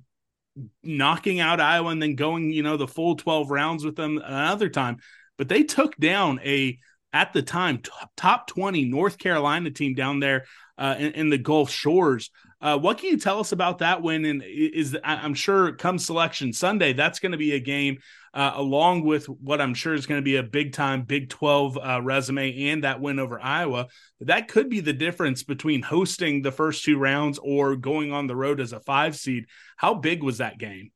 knocking 0.83 1.39
out 1.39 1.59
Iowa 1.59 1.89
and 1.89 2.01
then 2.01 2.15
going, 2.15 2.51
you 2.51 2.63
know, 2.63 2.77
the 2.77 2.87
full 2.87 3.15
12 3.15 3.49
rounds 3.49 3.83
with 3.83 3.95
them 3.95 4.17
another 4.17 4.69
time. 4.69 4.97
But 5.37 5.49
they 5.49 5.63
took 5.63 5.95
down 5.97 6.39
a, 6.43 6.77
at 7.17 7.33
the 7.33 7.41
time, 7.41 7.79
t- 7.79 7.89
top 8.15 8.45
20 8.47 8.85
North 8.85 9.17
Carolina 9.17 9.71
team 9.71 9.95
down 9.95 10.19
there 10.19 10.45
uh, 10.77 10.95
in, 10.99 11.13
in, 11.13 11.29
the 11.31 11.37
Gulf 11.39 11.71
Shores. 11.71 12.29
Uh, 12.61 12.77
what 12.77 12.99
can 12.99 13.09
you 13.09 13.17
tell 13.17 13.39
us 13.39 13.51
about 13.53 13.79
that 13.79 14.03
win? 14.03 14.23
And 14.23 14.43
is 14.45 14.95
I'm 15.03 15.33
sure 15.33 15.71
come 15.71 15.97
selection 15.97 16.53
Sunday, 16.53 16.93
that's 16.93 17.17
going 17.17 17.31
to 17.31 17.37
be 17.37 17.53
a 17.53 17.59
game 17.59 17.97
uh, 18.35 18.51
along 18.53 19.03
with 19.03 19.25
what 19.25 19.59
I'm 19.59 19.73
sure 19.73 19.95
is 19.95 20.05
going 20.05 20.21
to 20.21 20.25
be 20.25 20.35
a 20.35 20.43
big 20.43 20.73
time 20.73 21.01
Big 21.01 21.29
12 21.29 21.79
uh, 21.81 22.01
resume 22.03 22.69
and 22.69 22.83
that 22.83 23.01
win 23.01 23.17
over 23.17 23.39
Iowa. 23.39 23.87
That 24.21 24.47
could 24.47 24.69
be 24.69 24.79
the 24.79 24.93
difference 24.93 25.41
between 25.41 25.81
hosting 25.81 26.43
the 26.43 26.51
first 26.51 26.83
two 26.83 26.99
rounds 26.99 27.39
or 27.41 27.75
going 27.75 28.11
on 28.11 28.27
the 28.27 28.35
road 28.35 28.59
as 28.59 28.73
a 28.73 28.79
five 28.79 29.15
seed. 29.15 29.45
How 29.75 29.95
big 29.95 30.21
was 30.21 30.37
that 30.37 30.59
game? 30.59 30.91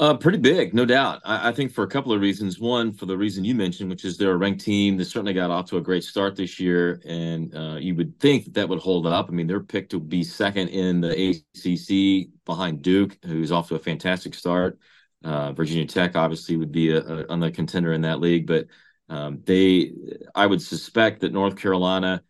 Uh, 0.00 0.16
pretty 0.16 0.38
big, 0.38 0.74
no 0.74 0.84
doubt. 0.84 1.20
I, 1.24 1.48
I, 1.48 1.52
think 1.52 1.72
for 1.72 1.82
a 1.82 1.88
couple 1.88 2.12
of 2.12 2.20
reasons. 2.20 2.60
One, 2.60 2.92
for 2.92 3.06
the 3.06 3.18
reason 3.18 3.44
you 3.44 3.56
mentioned, 3.56 3.90
which 3.90 4.04
is 4.04 4.16
they're 4.16 4.30
a 4.30 4.36
ranked 4.36 4.64
team. 4.64 4.96
They 4.96 5.02
certainly 5.02 5.32
got 5.32 5.50
off 5.50 5.66
to 5.70 5.78
a 5.78 5.80
great 5.80 6.04
start 6.04 6.36
this 6.36 6.60
year, 6.60 7.02
and 7.04 7.52
uh, 7.52 7.78
you 7.80 7.96
would 7.96 8.20
think 8.20 8.44
that, 8.44 8.54
that 8.54 8.68
would 8.68 8.78
hold 8.78 9.08
up. 9.08 9.26
I 9.28 9.32
mean, 9.32 9.48
they're 9.48 9.58
picked 9.58 9.90
to 9.90 9.98
be 9.98 10.22
second 10.22 10.68
in 10.68 11.00
the 11.00 11.30
ACC 11.30 12.30
behind 12.44 12.82
Duke, 12.82 13.18
who's 13.24 13.50
off 13.50 13.68
to 13.68 13.74
a 13.74 13.80
fantastic 13.80 14.34
start. 14.34 14.78
Uh, 15.24 15.50
Virginia 15.52 15.84
Tech 15.84 16.14
obviously 16.14 16.56
would 16.56 16.70
be 16.70 16.92
a, 16.92 17.00
a, 17.00 17.26
on 17.26 17.40
the 17.40 17.50
contender 17.50 17.92
in 17.92 18.02
that 18.02 18.20
league, 18.20 18.46
but 18.46 18.66
um, 19.08 19.42
they, 19.46 19.90
I 20.32 20.46
would 20.46 20.62
suspect 20.62 21.22
that 21.22 21.32
North 21.32 21.56
Carolina. 21.56 22.22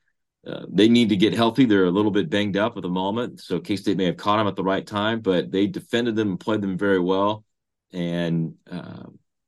Uh, 0.46 0.64
they 0.70 0.88
need 0.88 1.10
to 1.10 1.16
get 1.16 1.34
healthy. 1.34 1.66
They're 1.66 1.84
a 1.84 1.90
little 1.90 2.12
bit 2.12 2.30
banged 2.30 2.56
up 2.56 2.78
at 2.78 2.82
the 2.82 2.88
moment, 2.88 3.40
so 3.40 3.60
K 3.60 3.76
State 3.76 3.98
may 3.98 4.06
have 4.06 4.16
caught 4.16 4.38
them 4.38 4.46
at 4.46 4.56
the 4.56 4.64
right 4.64 4.86
time, 4.86 5.20
but 5.20 5.50
they 5.52 5.66
defended 5.66 6.16
them 6.16 6.30
and 6.30 6.40
played 6.40 6.62
them 6.62 6.78
very 6.78 7.00
well 7.00 7.44
and 7.92 8.54
uh, 8.70 9.04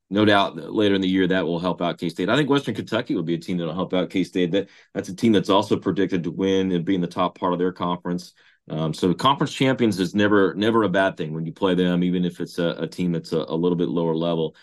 no 0.09 0.25
doubt 0.25 0.57
later 0.57 0.93
in 0.93 1.01
the 1.01 1.07
year 1.07 1.25
that 1.27 1.45
will 1.45 1.59
help 1.59 1.81
out 1.81 1.97
K 1.97 2.09
State. 2.09 2.29
I 2.29 2.35
think 2.35 2.49
Western 2.49 2.75
Kentucky 2.75 3.15
will 3.15 3.23
be 3.23 3.35
a 3.35 3.39
team 3.39 3.57
that 3.57 3.65
will 3.65 3.73
help 3.73 3.93
out 3.93 4.09
K 4.09 4.23
State. 4.23 4.51
That 4.51 4.69
that's 4.93 5.09
a 5.09 5.15
team 5.15 5.31
that's 5.31 5.49
also 5.49 5.77
predicted 5.77 6.23
to 6.23 6.31
win 6.31 6.71
and 6.71 6.85
be 6.85 6.95
in 6.95 7.01
the 7.01 7.07
top 7.07 7.37
part 7.37 7.53
of 7.53 7.59
their 7.59 7.71
conference. 7.71 8.33
Um, 8.69 8.93
so 8.93 9.13
conference 9.13 9.53
champions 9.53 9.99
is 9.99 10.13
never 10.13 10.53
never 10.53 10.83
a 10.83 10.89
bad 10.89 11.17
thing 11.17 11.33
when 11.33 11.45
you 11.45 11.53
play 11.53 11.75
them, 11.75 12.03
even 12.03 12.25
if 12.25 12.39
it's 12.39 12.59
a, 12.59 12.75
a 12.79 12.87
team 12.87 13.11
that's 13.11 13.31
a, 13.31 13.39
a, 13.39 13.55
little 13.55 13.77
bit 13.77 13.89
lower 13.89 14.15
level. 14.15 14.55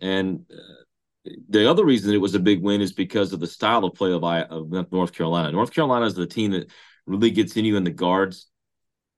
And 0.00 0.44
uh, 0.50 1.30
the 1.48 1.70
other 1.70 1.84
reason 1.84 2.12
it 2.14 2.20
was 2.20 2.34
a 2.34 2.40
big 2.40 2.62
win 2.62 2.80
is 2.80 2.92
because 2.92 3.32
of 3.32 3.40
the 3.40 3.46
style 3.46 3.84
of 3.84 3.94
play 3.94 4.12
of, 4.12 4.24
of 4.24 4.92
North 4.92 5.12
Carolina. 5.12 5.52
North 5.52 5.72
Carolina 5.72 6.06
is 6.06 6.14
the 6.14 6.26
team 6.26 6.50
that 6.52 6.70
really 7.06 7.30
gets 7.30 7.56
in 7.56 7.64
you 7.64 7.76
in 7.76 7.84
the 7.84 7.90
guards 7.90 8.48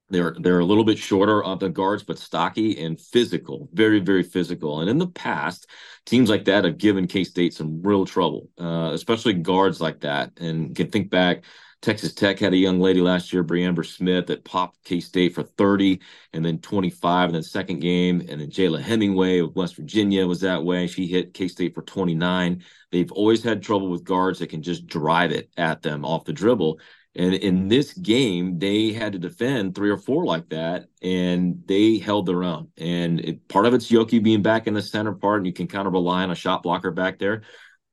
they're 0.09 0.37
they're 0.39 0.61
a 0.61 0.65
little 0.65 0.85
bit 0.85 0.99
shorter 0.99 1.43
on 1.43 1.59
the 1.59 1.69
guards, 1.69 2.03
but 2.05 2.19
stocky 2.19 2.83
and 2.83 3.01
physical, 3.01 3.69
very 3.73 4.01
very 4.01 4.23
physical. 4.23 4.81
And 4.81 4.91
in 4.91 4.99
the 4.99 5.09
past, 5.09 5.67
teams 6.05 6.31
like 6.31 6.45
that 6.45 6.65
have 6.65 6.79
given 6.79 7.07
K 7.07 7.25
State 7.25 7.55
some 7.55 7.83
real 7.83 8.05
trouble, 8.05 8.49
uh, 8.61 8.91
especially 8.93 9.35
guards 9.35 9.81
like 9.81 10.01
that. 10.01 10.33
And 10.39 10.75
can 10.75 10.91
think 10.91 11.11
back, 11.11 11.45
Texas 11.83 12.15
Tech 12.15 12.39
had 12.39 12.55
a 12.55 12.57
young 12.57 12.81
lady 12.81 13.01
last 13.01 13.33
year, 13.33 13.45
Bre'Amber 13.45 13.85
Smith, 13.85 14.27
that 14.27 14.45
popped 14.45 14.83
K 14.85 15.01
State 15.01 15.35
for 15.35 15.43
30 15.43 16.01
and 16.33 16.45
then 16.45 16.59
25 16.59 17.29
in 17.29 17.35
the 17.35 17.43
second 17.43 17.81
game. 17.81 18.21
And 18.29 18.41
then 18.41 18.51
Jayla 18.51 18.81
Hemingway 18.81 19.41
of 19.41 19.55
West 19.55 19.77
Virginia 19.77 20.27
was 20.27 20.41
that 20.41 20.65
way. 20.65 20.87
She 20.87 21.07
hit 21.07 21.35
K 21.35 21.49
State 21.49 21.75
for 21.75 21.83
29. 21.83 22.63
They've 22.91 23.13
always 23.13 23.43
had 23.43 23.63
trouble 23.63 23.89
with 23.89 24.05
guards 24.05 24.39
that 24.39 24.49
can 24.51 24.63
just 24.63 24.87
drive 24.87 25.33
it 25.33 25.51
at 25.57 25.83
them 25.83 26.05
off 26.05 26.25
the 26.25 26.33
dribble. 26.33 26.81
And 27.17 27.33
in 27.33 27.69
this 27.69 27.95
game, 27.95 28.59
they 28.59 28.93
had 28.93 29.15
to 29.15 29.19
defend 29.19 29.75
three 29.75 29.89
or 29.89 29.97
four 29.97 30.27
like 30.27 30.51
that, 30.51 30.89
and 31.01 31.63
they 31.67 31.97
held 31.97 32.27
their 32.27 32.45
own. 32.45 32.69
And 32.77 33.21
it, 33.21 33.49
part 33.49 33.65
of 33.65 33.73
it's 33.73 33.91
Yoki 33.91 34.23
being 34.23 34.43
back 34.43 34.67
in 34.67 34.75
the 34.75 34.83
center 34.83 35.13
part, 35.13 35.39
and 35.39 35.47
you 35.47 35.53
can 35.55 35.67
kind 35.67 35.87
of 35.87 35.95
rely 35.95 36.25
on 36.25 36.31
a 36.31 36.35
shot 36.35 36.63
blocker 36.63 36.91
back 36.91 37.19
there. 37.19 37.43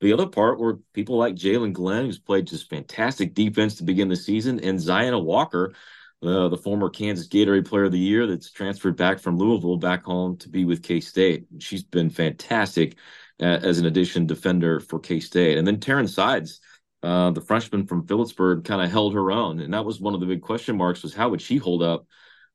The 0.02 0.12
other 0.12 0.28
part 0.28 0.60
were 0.60 0.80
people 0.92 1.18
like 1.18 1.36
Jaelyn 1.36 1.72
Glenn, 1.72 2.06
who's 2.06 2.20
played 2.20 2.48
just 2.48 2.70
fantastic 2.70 3.34
defense 3.34 3.76
to 3.76 3.84
begin 3.84 4.10
the 4.10 4.18
season, 4.18 4.60
and 4.60 4.78
Zyanna 4.78 5.24
Walker, 5.24 5.74
uh, 6.22 6.50
the 6.50 6.58
former 6.58 6.90
Kansas 6.90 7.30
Gatorade 7.30 7.66
Player 7.66 7.86
of 7.86 7.94
the 7.94 8.00
Year, 8.00 8.28
that's 8.28 8.52
transferred 8.52 8.98
back 8.98 9.20
from 9.20 9.38
Louisville 9.38 9.78
back 9.78 10.04
home 10.04 10.36
to 10.40 10.50
be 10.50 10.66
with 10.66 10.84
K 10.84 11.00
State. 11.00 11.46
She's 11.60 11.84
been 11.84 12.10
fantastic 12.10 12.98
uh, 13.40 13.46
as 13.46 13.80
an 13.80 13.86
addition 13.86 14.28
defender 14.28 14.82
for 14.82 15.00
K 15.00 15.22
State. 15.22 15.58
And 15.58 15.66
then 15.66 15.78
Taryn 15.78 16.10
Sides 16.10 16.60
uh, 17.04 17.32
the 17.32 17.42
freshman 17.42 17.86
from 17.86 18.08
Phillipsburg 18.08 18.64
kind 18.64 18.82
of 18.82 18.90
held 18.90 19.14
her 19.14 19.32
own, 19.32 19.60
and 19.60 19.74
that 19.74 19.86
was 19.86 20.00
one 20.00 20.14
of 20.14 20.20
the 20.20 20.26
big 20.26 20.42
question 20.42 20.78
marks: 20.78 21.04
was 21.04 21.14
how 21.14 21.30
would 21.30 21.42
she 21.42 21.58
hold 21.58 21.84
up 21.84 22.08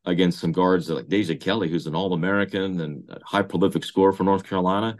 against 0.05 0.41
some 0.41 0.53
guards 0.53 0.89
like 0.89 1.09
Deja 1.09 1.37
Kelly, 1.37 1.69
who's 1.69 1.87
an 1.87 1.95
All-American 1.95 2.81
and 2.81 3.11
a 3.11 3.21
high 3.25 3.43
prolific 3.43 3.85
scorer 3.85 4.13
for 4.13 4.25
North 4.25 4.45
Carolina. 4.45 4.97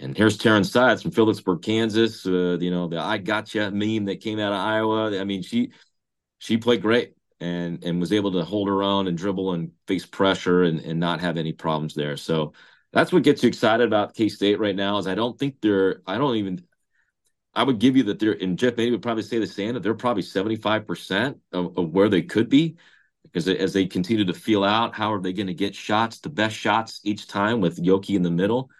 And 0.00 0.16
here's 0.16 0.38
Taryn 0.38 0.64
Sides 0.64 1.02
from 1.02 1.10
Phillipsburg, 1.10 1.60
Kansas. 1.60 2.24
Uh, 2.24 2.56
you 2.60 2.70
know 2.70 2.88
the 2.88 2.98
"I 2.98 3.18
gotcha" 3.18 3.70
meme 3.70 4.06
that 4.06 4.20
came 4.20 4.38
out 4.38 4.52
of 4.52 4.58
Iowa. 4.58 5.20
I 5.20 5.24
mean, 5.24 5.42
she 5.42 5.72
she 6.38 6.56
played 6.56 6.82
great 6.82 7.14
and 7.40 7.82
and 7.84 8.00
was 8.00 8.12
able 8.12 8.32
to 8.32 8.44
hold 8.44 8.68
her 8.68 8.82
own 8.82 9.06
and 9.08 9.18
dribble 9.18 9.52
and 9.52 9.72
face 9.86 10.06
pressure 10.06 10.62
and 10.62 10.80
and 10.80 11.00
not 11.00 11.20
have 11.20 11.36
any 11.36 11.52
problems 11.52 11.94
there. 11.94 12.16
So 12.16 12.52
that's 12.92 13.12
what 13.12 13.24
gets 13.24 13.42
you 13.42 13.48
excited 13.48 13.86
about 13.86 14.14
K 14.14 14.28
State 14.28 14.60
right 14.60 14.76
now. 14.76 14.98
Is 14.98 15.08
I 15.08 15.16
don't 15.16 15.38
think 15.38 15.56
they're 15.60 16.00
I 16.06 16.16
don't 16.16 16.36
even 16.36 16.64
I 17.58 17.64
would 17.64 17.80
give 17.80 17.96
you 17.96 18.04
that 18.04 18.20
they're, 18.20 18.40
and 18.40 18.56
Jeff 18.56 18.76
maybe 18.76 18.92
would 18.92 19.02
probably 19.02 19.24
say 19.24 19.40
the 19.40 19.46
same, 19.46 19.74
that 19.74 19.82
they're 19.82 19.92
probably 19.92 20.22
75% 20.22 21.40
of, 21.52 21.76
of 21.76 21.90
where 21.90 22.08
they 22.08 22.22
could 22.22 22.48
be 22.48 22.76
because 23.24 23.48
as 23.48 23.72
they 23.72 23.84
continue 23.84 24.24
to 24.24 24.32
feel 24.32 24.62
out, 24.62 24.94
how 24.94 25.12
are 25.12 25.20
they 25.20 25.32
going 25.32 25.48
to 25.48 25.54
get 25.54 25.74
shots, 25.74 26.20
the 26.20 26.28
best 26.28 26.54
shots 26.54 27.00
each 27.02 27.26
time 27.26 27.60
with 27.60 27.82
Yoki 27.82 28.14
in 28.14 28.22
the 28.22 28.30
middle? 28.30 28.70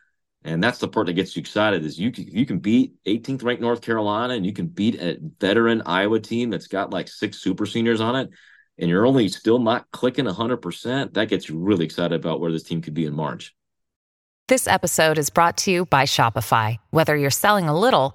And 0.44 0.62
that's 0.62 0.78
the 0.78 0.86
part 0.86 1.06
that 1.08 1.14
gets 1.14 1.34
you 1.34 1.40
excited 1.40 1.84
is 1.84 1.98
you 1.98 2.12
can, 2.12 2.28
you 2.28 2.46
can 2.46 2.60
beat 2.60 2.92
18th 3.04 3.42
ranked 3.42 3.60
North 3.60 3.80
Carolina 3.80 4.34
and 4.34 4.46
you 4.46 4.52
can 4.52 4.68
beat 4.68 4.94
a 5.00 5.18
veteran 5.40 5.82
Iowa 5.84 6.20
team 6.20 6.48
that's 6.48 6.68
got 6.68 6.92
like 6.92 7.08
six 7.08 7.38
super 7.38 7.66
seniors 7.66 8.00
on 8.00 8.14
it, 8.14 8.30
and 8.78 8.88
you're 8.88 9.06
only 9.06 9.28
still 9.28 9.58
not 9.58 9.90
clicking 9.90 10.26
100%. 10.26 11.14
That 11.14 11.28
gets 11.28 11.48
you 11.48 11.58
really 11.58 11.84
excited 11.84 12.14
about 12.14 12.38
where 12.38 12.52
this 12.52 12.62
team 12.62 12.80
could 12.80 12.94
be 12.94 13.06
in 13.06 13.12
March. 13.12 13.56
This 14.46 14.66
episode 14.66 15.18
is 15.18 15.28
brought 15.28 15.58
to 15.58 15.70
you 15.70 15.84
by 15.84 16.04
Shopify. 16.04 16.78
Whether 16.90 17.16
you're 17.16 17.28
selling 17.28 17.68
a 17.68 17.78
little 17.78 18.14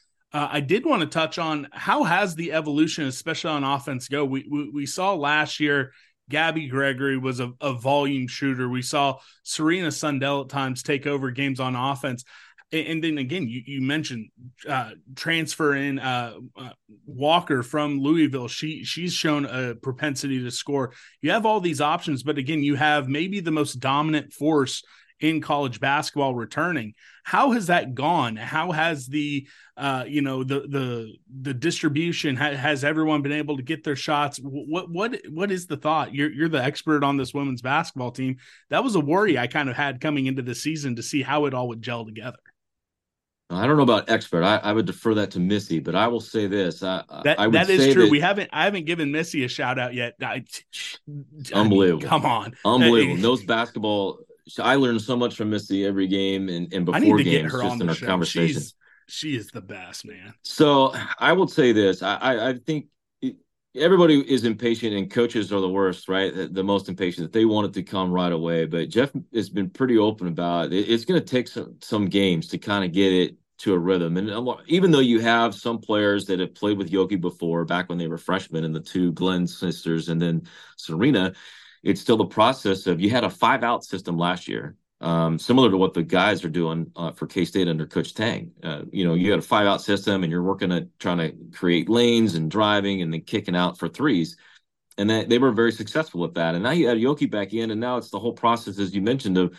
uh, 0.33 0.47
I 0.51 0.59
did 0.61 0.85
want 0.85 1.01
to 1.01 1.07
touch 1.07 1.37
on 1.37 1.67
how 1.71 2.03
has 2.03 2.35
the 2.35 2.53
evolution, 2.53 3.05
especially 3.05 3.51
on 3.51 3.63
offense, 3.63 4.07
go. 4.07 4.25
We 4.25 4.47
we, 4.49 4.69
we 4.69 4.85
saw 4.85 5.13
last 5.13 5.59
year 5.59 5.91
Gabby 6.29 6.67
Gregory 6.67 7.17
was 7.17 7.39
a, 7.39 7.51
a, 7.59 7.73
volume 7.73 8.27
shooter. 8.27 8.69
We 8.69 8.81
saw 8.81 9.19
Serena 9.43 9.91
Sundell 9.91 10.41
at 10.41 10.49
times 10.49 10.81
take 10.81 11.05
over 11.05 11.29
games 11.29 11.59
on 11.59 11.75
offense. 11.75 12.23
And, 12.71 12.87
and 12.87 13.03
then 13.03 13.17
again, 13.17 13.49
you, 13.49 13.61
you 13.65 13.81
mentioned 13.81 14.29
uh, 14.67 14.91
transfer 15.15 15.75
in 15.75 15.99
uh, 15.99 16.35
uh, 16.55 16.69
Walker 17.05 17.61
from 17.61 17.99
Louisville. 17.99 18.47
She 18.47 18.85
she's 18.85 19.13
shown 19.13 19.45
a 19.45 19.75
propensity 19.75 20.41
to 20.43 20.51
score. 20.51 20.93
You 21.21 21.31
have 21.31 21.45
all 21.45 21.59
these 21.59 21.81
options, 21.81 22.23
but 22.23 22.37
again, 22.37 22.63
you 22.63 22.75
have 22.75 23.09
maybe 23.09 23.41
the 23.41 23.51
most 23.51 23.75
dominant 23.81 24.31
force 24.31 24.83
in 25.21 25.39
college 25.39 25.79
basketball 25.79 26.35
returning. 26.35 26.95
How 27.23 27.51
has 27.51 27.67
that 27.67 27.93
gone? 27.93 28.35
How 28.35 28.71
has 28.71 29.07
the 29.07 29.47
uh, 29.77 30.03
you 30.07 30.21
know 30.21 30.43
the 30.43 30.61
the 30.61 31.13
the 31.41 31.53
distribution 31.53 32.35
ha- 32.35 32.55
has 32.55 32.83
everyone 32.83 33.21
been 33.21 33.31
able 33.31 33.57
to 33.57 33.63
get 33.63 33.83
their 33.83 33.95
shots? 33.95 34.39
What 34.43 34.89
what 34.89 35.17
what 35.29 35.51
is 35.51 35.67
the 35.67 35.77
thought? 35.77 36.13
You're 36.13 36.31
you're 36.31 36.49
the 36.49 36.63
expert 36.63 37.03
on 37.03 37.17
this 37.17 37.33
women's 37.33 37.61
basketball 37.61 38.11
team. 38.11 38.37
That 38.69 38.83
was 38.83 38.95
a 38.95 38.99
worry 38.99 39.37
I 39.37 39.47
kind 39.47 39.69
of 39.69 39.75
had 39.75 40.01
coming 40.01 40.25
into 40.25 40.41
the 40.41 40.55
season 40.55 40.95
to 40.95 41.03
see 41.03 41.21
how 41.21 41.45
it 41.45 41.53
all 41.53 41.67
would 41.69 41.81
gel 41.81 42.05
together. 42.05 42.39
I 43.51 43.67
don't 43.67 43.75
know 43.75 43.83
about 43.83 44.09
expert. 44.09 44.43
I, 44.43 44.57
I 44.57 44.71
would 44.71 44.85
defer 44.85 45.13
that 45.15 45.31
to 45.31 45.39
Missy, 45.39 45.79
but 45.79 45.93
I 45.93 46.07
will 46.07 46.21
say 46.21 46.47
this. 46.47 46.81
I, 46.83 47.03
that 47.23 47.39
I 47.39 47.49
that 47.49 47.69
is 47.69 47.93
true. 47.93 48.03
That, 48.03 48.11
we 48.11 48.19
haven't 48.19 48.49
I 48.53 48.63
haven't 48.63 48.85
given 48.85 49.11
Missy 49.11 49.43
a 49.43 49.47
shout 49.47 49.77
out 49.77 49.93
yet. 49.93 50.15
I, 50.21 50.45
unbelievable. 51.53 52.01
Mean, 52.01 52.09
come 52.09 52.25
on. 52.25 52.53
Unbelievable. 52.63 53.21
Those 53.21 53.43
basketball 53.43 54.19
I 54.59 54.75
learned 54.75 55.01
so 55.01 55.15
much 55.15 55.35
from 55.35 55.49
Missy 55.49 55.85
every 55.85 56.07
game 56.07 56.49
and, 56.49 56.73
and 56.73 56.85
before 56.85 57.17
games, 57.19 57.51
just 57.51 57.81
in 57.81 57.89
our 57.89 57.95
show. 57.95 58.05
conversation. 58.05 58.61
She's, 58.61 58.75
she 59.07 59.35
is 59.35 59.47
the 59.47 59.61
best, 59.61 60.05
man. 60.05 60.33
So 60.43 60.93
I 61.19 61.33
will 61.33 61.47
say 61.47 61.71
this: 61.71 62.01
I, 62.01 62.15
I, 62.15 62.49
I 62.49 62.53
think 62.53 62.87
everybody 63.75 64.19
is 64.19 64.43
impatient, 64.43 64.93
and 64.93 65.09
coaches 65.09 65.51
are 65.51 65.61
the 65.61 65.69
worst, 65.69 66.09
right? 66.09 66.33
The, 66.33 66.47
the, 66.47 66.63
most 66.63 66.89
impatient. 66.89 67.25
that 67.25 67.37
They 67.37 67.45
want 67.45 67.67
it 67.67 67.73
to 67.73 67.83
come 67.83 68.11
right 68.11 68.31
away. 68.31 68.65
But 68.65 68.89
Jeff 68.89 69.11
has 69.33 69.49
been 69.49 69.69
pretty 69.69 69.97
open 69.97 70.27
about 70.27 70.73
it. 70.73 70.89
It's 70.89 71.05
going 71.05 71.19
to 71.19 71.25
take 71.25 71.47
some 71.47 71.75
some 71.81 72.07
games 72.07 72.47
to 72.49 72.57
kind 72.57 72.83
of 72.83 72.91
get 72.91 73.13
it 73.13 73.35
to 73.59 73.73
a 73.73 73.79
rhythm. 73.79 74.17
And 74.17 74.31
even 74.67 74.89
though 74.89 74.99
you 74.99 75.19
have 75.19 75.53
some 75.53 75.77
players 75.77 76.25
that 76.25 76.39
have 76.39 76.55
played 76.55 76.79
with 76.79 76.91
Yoki 76.91 77.19
before, 77.19 77.63
back 77.63 77.89
when 77.89 77.99
they 77.99 78.07
were 78.07 78.17
freshmen, 78.17 78.65
and 78.65 78.73
the 78.73 78.79
two 78.79 79.11
Glenn 79.11 79.45
sisters, 79.45 80.09
and 80.09 80.19
then 80.19 80.47
Serena, 80.77 81.33
it's 81.83 82.01
still 82.01 82.17
the 82.17 82.25
process 82.25 82.87
of 82.87 83.01
you 83.01 83.09
had 83.09 83.23
a 83.23 83.29
five 83.29 83.63
out 83.63 83.83
system 83.83 84.17
last 84.17 84.47
year. 84.47 84.75
Um, 85.01 85.39
similar 85.39 85.71
to 85.71 85.77
what 85.77 85.95
the 85.95 86.03
guys 86.03 86.45
are 86.45 86.49
doing 86.49 86.91
uh, 86.95 87.11
for 87.11 87.25
K 87.25 87.43
State 87.43 87.67
under 87.67 87.87
Coach 87.87 88.13
Tang. 88.13 88.51
Uh, 88.61 88.83
you 88.91 89.03
know, 89.03 89.15
you 89.15 89.31
had 89.31 89.39
a 89.39 89.43
five 89.43 89.65
out 89.65 89.81
system 89.81 90.23
and 90.23 90.31
you're 90.31 90.43
working 90.43 90.71
at 90.71 90.87
trying 90.99 91.17
to 91.17 91.33
create 91.51 91.89
lanes 91.89 92.35
and 92.35 92.51
driving 92.51 93.01
and 93.01 93.11
then 93.11 93.21
kicking 93.21 93.55
out 93.55 93.79
for 93.79 93.89
threes 93.89 94.37
and 94.97 95.09
that 95.09 95.29
they 95.29 95.37
were 95.37 95.51
very 95.51 95.71
successful 95.71 96.21
with 96.21 96.35
that. 96.35 96.55
And 96.55 96.63
now 96.63 96.71
you 96.71 96.89
add 96.89 96.97
Yoki 96.97 97.29
back 97.29 97.53
in, 97.53 97.71
and 97.71 97.79
now 97.79 97.97
it's 97.97 98.09
the 98.09 98.19
whole 98.19 98.33
process, 98.33 98.79
as 98.79 98.93
you 98.93 99.01
mentioned, 99.01 99.37
of 99.37 99.55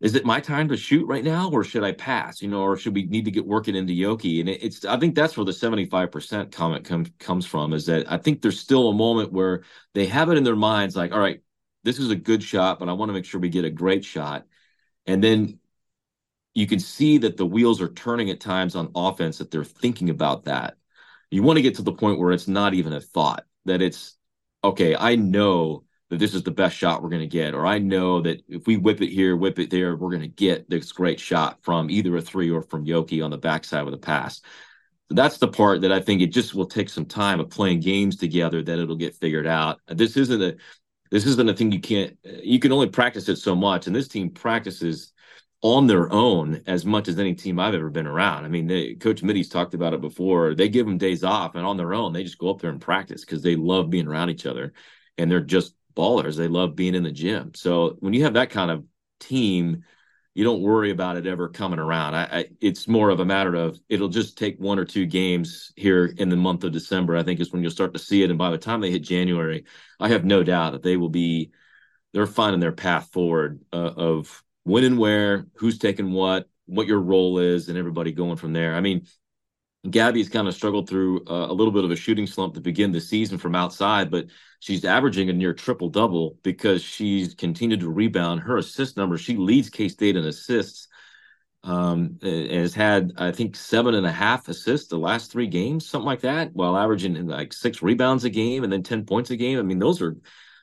is 0.00 0.14
it 0.14 0.24
my 0.24 0.38
time 0.40 0.68
to 0.68 0.76
shoot 0.76 1.06
right 1.06 1.24
now, 1.24 1.50
or 1.50 1.64
should 1.64 1.82
I 1.82 1.92
pass? 1.92 2.40
You 2.40 2.48
know, 2.48 2.62
or 2.62 2.76
should 2.76 2.94
we 2.94 3.06
need 3.06 3.24
to 3.24 3.32
get 3.32 3.46
working 3.46 3.74
into 3.74 3.92
Yoki? 3.92 4.40
And 4.40 4.48
it, 4.48 4.62
it's 4.62 4.84
I 4.84 4.98
think 4.98 5.14
that's 5.14 5.36
where 5.36 5.44
the 5.44 5.52
seventy 5.52 5.86
five 5.86 6.12
percent 6.12 6.52
comment 6.52 6.84
comes 6.84 7.10
comes 7.18 7.46
from. 7.46 7.72
Is 7.72 7.86
that 7.86 8.10
I 8.10 8.18
think 8.18 8.40
there's 8.40 8.60
still 8.60 8.90
a 8.90 8.94
moment 8.94 9.32
where 9.32 9.64
they 9.94 10.06
have 10.06 10.30
it 10.30 10.38
in 10.38 10.44
their 10.44 10.56
minds, 10.56 10.94
like, 10.94 11.12
all 11.12 11.18
right, 11.18 11.40
this 11.82 11.98
is 11.98 12.10
a 12.10 12.16
good 12.16 12.42
shot, 12.42 12.78
but 12.78 12.88
I 12.88 12.92
want 12.92 13.08
to 13.08 13.12
make 13.12 13.24
sure 13.24 13.40
we 13.40 13.48
get 13.48 13.64
a 13.64 13.70
great 13.70 14.04
shot, 14.04 14.46
and 15.06 15.22
then 15.22 15.58
you 16.54 16.66
can 16.66 16.80
see 16.80 17.18
that 17.18 17.36
the 17.36 17.46
wheels 17.46 17.80
are 17.80 17.92
turning 17.92 18.30
at 18.30 18.40
times 18.40 18.74
on 18.74 18.90
offense 18.94 19.38
that 19.38 19.50
they're 19.50 19.64
thinking 19.64 20.10
about 20.10 20.44
that. 20.44 20.76
You 21.30 21.42
want 21.42 21.56
to 21.56 21.62
get 21.62 21.76
to 21.76 21.82
the 21.82 21.92
point 21.92 22.18
where 22.18 22.32
it's 22.32 22.48
not 22.48 22.74
even 22.74 22.92
a 22.92 23.00
thought 23.00 23.44
that 23.64 23.82
it's 23.82 24.16
okay, 24.64 24.96
I 24.96 25.16
know 25.16 25.84
that 26.10 26.18
this 26.18 26.34
is 26.34 26.42
the 26.42 26.50
best 26.50 26.76
shot 26.76 27.02
we're 27.02 27.10
going 27.10 27.20
to 27.20 27.26
get, 27.26 27.54
or 27.54 27.66
I 27.66 27.78
know 27.78 28.22
that 28.22 28.42
if 28.48 28.66
we 28.66 28.76
whip 28.76 29.02
it 29.02 29.10
here, 29.10 29.36
whip 29.36 29.58
it 29.58 29.70
there, 29.70 29.96
we're 29.96 30.10
going 30.10 30.22
to 30.22 30.28
get 30.28 30.68
this 30.68 30.90
great 30.92 31.20
shot 31.20 31.58
from 31.62 31.90
either 31.90 32.16
a 32.16 32.22
three 32.22 32.50
or 32.50 32.62
from 32.62 32.86
Yoki 32.86 33.22
on 33.22 33.30
the 33.30 33.38
backside 33.38 33.84
of 33.84 33.90
the 33.90 33.98
pass. 33.98 34.40
So 35.08 35.14
that's 35.14 35.38
the 35.38 35.48
part 35.48 35.82
that 35.82 35.92
I 35.92 36.00
think 36.00 36.20
it 36.20 36.28
just 36.28 36.54
will 36.54 36.66
take 36.66 36.88
some 36.88 37.06
time 37.06 37.40
of 37.40 37.50
playing 37.50 37.80
games 37.80 38.16
together 38.16 38.62
that 38.62 38.78
it'll 38.78 38.96
get 38.96 39.14
figured 39.14 39.46
out. 39.46 39.80
This 39.88 40.16
isn't 40.16 40.42
a 40.42 40.56
this 41.10 41.24
isn't 41.24 41.48
a 41.48 41.54
thing 41.54 41.72
you 41.72 41.80
can't 41.80 42.18
you 42.22 42.58
can 42.58 42.72
only 42.72 42.88
practice 42.88 43.28
it 43.28 43.36
so 43.36 43.54
much, 43.54 43.86
and 43.86 43.96
this 43.96 44.08
team 44.08 44.30
practices 44.30 45.12
on 45.62 45.86
their 45.86 46.12
own 46.12 46.62
as 46.66 46.84
much 46.84 47.08
as 47.08 47.18
any 47.18 47.34
team 47.34 47.58
I've 47.58 47.74
ever 47.74 47.90
been 47.90 48.06
around. 48.06 48.44
I 48.44 48.48
mean, 48.48 48.66
they, 48.68 48.94
Coach 48.94 49.22
Mittie's 49.22 49.48
talked 49.48 49.74
about 49.74 49.92
it 49.92 50.00
before. 50.00 50.54
They 50.54 50.68
give 50.68 50.86
them 50.86 50.98
days 50.98 51.24
off, 51.24 51.54
and 51.56 51.66
on 51.66 51.76
their 51.76 51.94
own, 51.94 52.12
they 52.12 52.22
just 52.22 52.38
go 52.38 52.50
up 52.50 52.60
there 52.60 52.70
and 52.70 52.80
practice 52.80 53.24
because 53.24 53.42
they 53.42 53.56
love 53.56 53.90
being 53.90 54.06
around 54.06 54.30
each 54.30 54.46
other, 54.46 54.72
and 55.16 55.30
they're 55.30 55.40
just 55.40 55.74
ballers. 55.98 56.36
They 56.36 56.48
love 56.48 56.76
being 56.76 56.94
in 56.94 57.02
the 57.02 57.12
gym. 57.12 57.52
So 57.54 57.96
when 58.00 58.12
you 58.12 58.24
have 58.24 58.34
that 58.34 58.50
kind 58.50 58.70
of 58.70 58.84
team, 59.18 59.82
you 60.34 60.44
don't 60.44 60.62
worry 60.62 60.90
about 60.90 61.16
it 61.16 61.26
ever 61.26 61.48
coming 61.48 61.80
around. 61.80 62.14
I, 62.14 62.22
I, 62.24 62.44
it's 62.60 62.86
more 62.86 63.10
of 63.10 63.18
a 63.18 63.24
matter 63.24 63.56
of 63.56 63.80
it'll 63.88 64.08
just 64.08 64.38
take 64.38 64.60
one 64.60 64.78
or 64.78 64.84
two 64.84 65.04
games 65.04 65.72
here 65.74 66.06
in 66.06 66.28
the 66.28 66.36
month 66.36 66.62
of 66.62 66.70
December. 66.70 67.16
I 67.16 67.24
think 67.24 67.40
is 67.40 67.52
when 67.52 67.62
you'll 67.62 67.72
start 67.72 67.92
to 67.94 67.98
see 67.98 68.22
it, 68.22 68.30
and 68.30 68.38
by 68.38 68.50
the 68.50 68.58
time 68.58 68.80
they 68.80 68.92
hit 68.92 69.02
January, 69.02 69.64
I 69.98 70.08
have 70.10 70.24
no 70.24 70.44
doubt 70.44 70.72
that 70.72 70.84
they 70.84 70.96
will 70.96 71.08
be 71.08 71.50
they're 72.12 72.26
finding 72.26 72.60
their 72.60 72.72
path 72.72 73.10
forward 73.12 73.60
uh, 73.72 73.92
of 73.96 74.44
when 74.62 74.84
and 74.84 74.98
where, 74.98 75.46
who's 75.54 75.78
taking 75.78 76.12
what, 76.12 76.48
what 76.66 76.86
your 76.86 77.00
role 77.00 77.38
is, 77.38 77.68
and 77.68 77.76
everybody 77.76 78.12
going 78.12 78.36
from 78.36 78.52
there. 78.52 78.74
I 78.74 78.80
mean, 78.80 79.06
Gabby's 79.88 80.28
kind 80.28 80.48
of 80.48 80.54
struggled 80.54 80.88
through 80.88 81.24
uh, 81.26 81.46
a 81.48 81.52
little 81.52 81.72
bit 81.72 81.84
of 81.84 81.90
a 81.90 81.96
shooting 81.96 82.26
slump 82.26 82.54
to 82.54 82.60
begin 82.60 82.90
the 82.90 83.00
season 83.00 83.38
from 83.38 83.54
outside, 83.54 84.10
but 84.10 84.26
she's 84.60 84.84
averaging 84.84 85.30
a 85.30 85.32
near 85.32 85.54
triple 85.54 85.88
double 85.88 86.36
because 86.42 86.82
she's 86.82 87.34
continued 87.34 87.80
to 87.80 87.88
rebound. 87.88 88.40
Her 88.40 88.56
assist 88.56 88.96
number, 88.96 89.16
she 89.16 89.36
leads 89.36 89.70
K 89.70 89.88
State 89.88 90.16
in 90.16 90.24
assists. 90.24 90.88
Um, 91.64 92.18
and 92.22 92.50
has 92.52 92.72
had 92.72 93.12
I 93.16 93.32
think 93.32 93.56
seven 93.56 93.94
and 93.94 94.06
a 94.06 94.12
half 94.12 94.48
assists 94.48 94.88
the 94.88 94.96
last 94.96 95.32
three 95.32 95.48
games, 95.48 95.86
something 95.86 96.06
like 96.06 96.20
that, 96.20 96.54
while 96.54 96.76
averaging 96.76 97.26
like 97.26 97.52
six 97.52 97.82
rebounds 97.82 98.24
a 98.24 98.30
game 98.30 98.62
and 98.64 98.72
then 98.72 98.82
ten 98.82 99.04
points 99.04 99.30
a 99.30 99.36
game. 99.36 99.58
I 99.58 99.62
mean, 99.62 99.80
those 99.80 100.00
are 100.00 100.16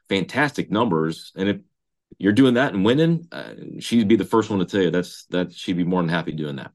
fantastic 0.07 0.71
numbers. 0.71 1.31
And 1.35 1.49
if 1.49 1.57
you're 2.17 2.33
doing 2.33 2.53
that 2.55 2.73
and 2.73 2.85
winning, 2.85 3.27
uh, 3.31 3.53
she'd 3.79 4.07
be 4.07 4.15
the 4.15 4.25
first 4.25 4.49
one 4.49 4.59
to 4.59 4.65
tell 4.65 4.81
you 4.81 4.91
that's 4.91 5.25
that 5.27 5.53
she'd 5.53 5.77
be 5.77 5.83
more 5.83 6.01
than 6.01 6.09
happy 6.09 6.31
doing 6.31 6.55
that. 6.57 6.71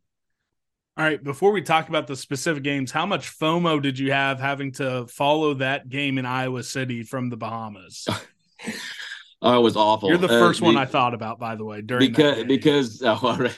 All 0.96 1.05
right, 1.05 1.22
before 1.22 1.53
we 1.53 1.62
talk 1.62 1.88
about 1.88 2.07
the 2.07 2.16
specific 2.16 2.62
games, 2.62 2.90
how 2.90 3.07
much 3.07 3.38
FOMO 3.38 3.81
did 3.81 3.98
you 3.98 4.12
have 4.12 4.40
having 4.40 4.72
to 4.72 5.07
follow 5.07 5.55
that 5.55 5.88
game 5.88 6.18
in 6.18 6.26
Iowa 6.26 6.62
City 6.62 7.05
from 7.05 7.31
the 7.31 7.37
Bahamas? 7.37 8.07
oh, 9.42 9.59
it 9.59 9.62
was 9.62 9.76
awful. 9.76 10.09
You're 10.09 10.18
the 10.18 10.26
uh, 10.26 10.40
first 10.40 10.61
uh, 10.61 10.66
one 10.66 10.76
I 10.76 10.85
thought 10.85 11.14
about, 11.14 11.38
by 11.38 11.55
the 11.55 11.64
way, 11.64 11.81
during 11.81 12.11
because 12.11 12.44
because 12.48 13.03
uh, 13.03 13.50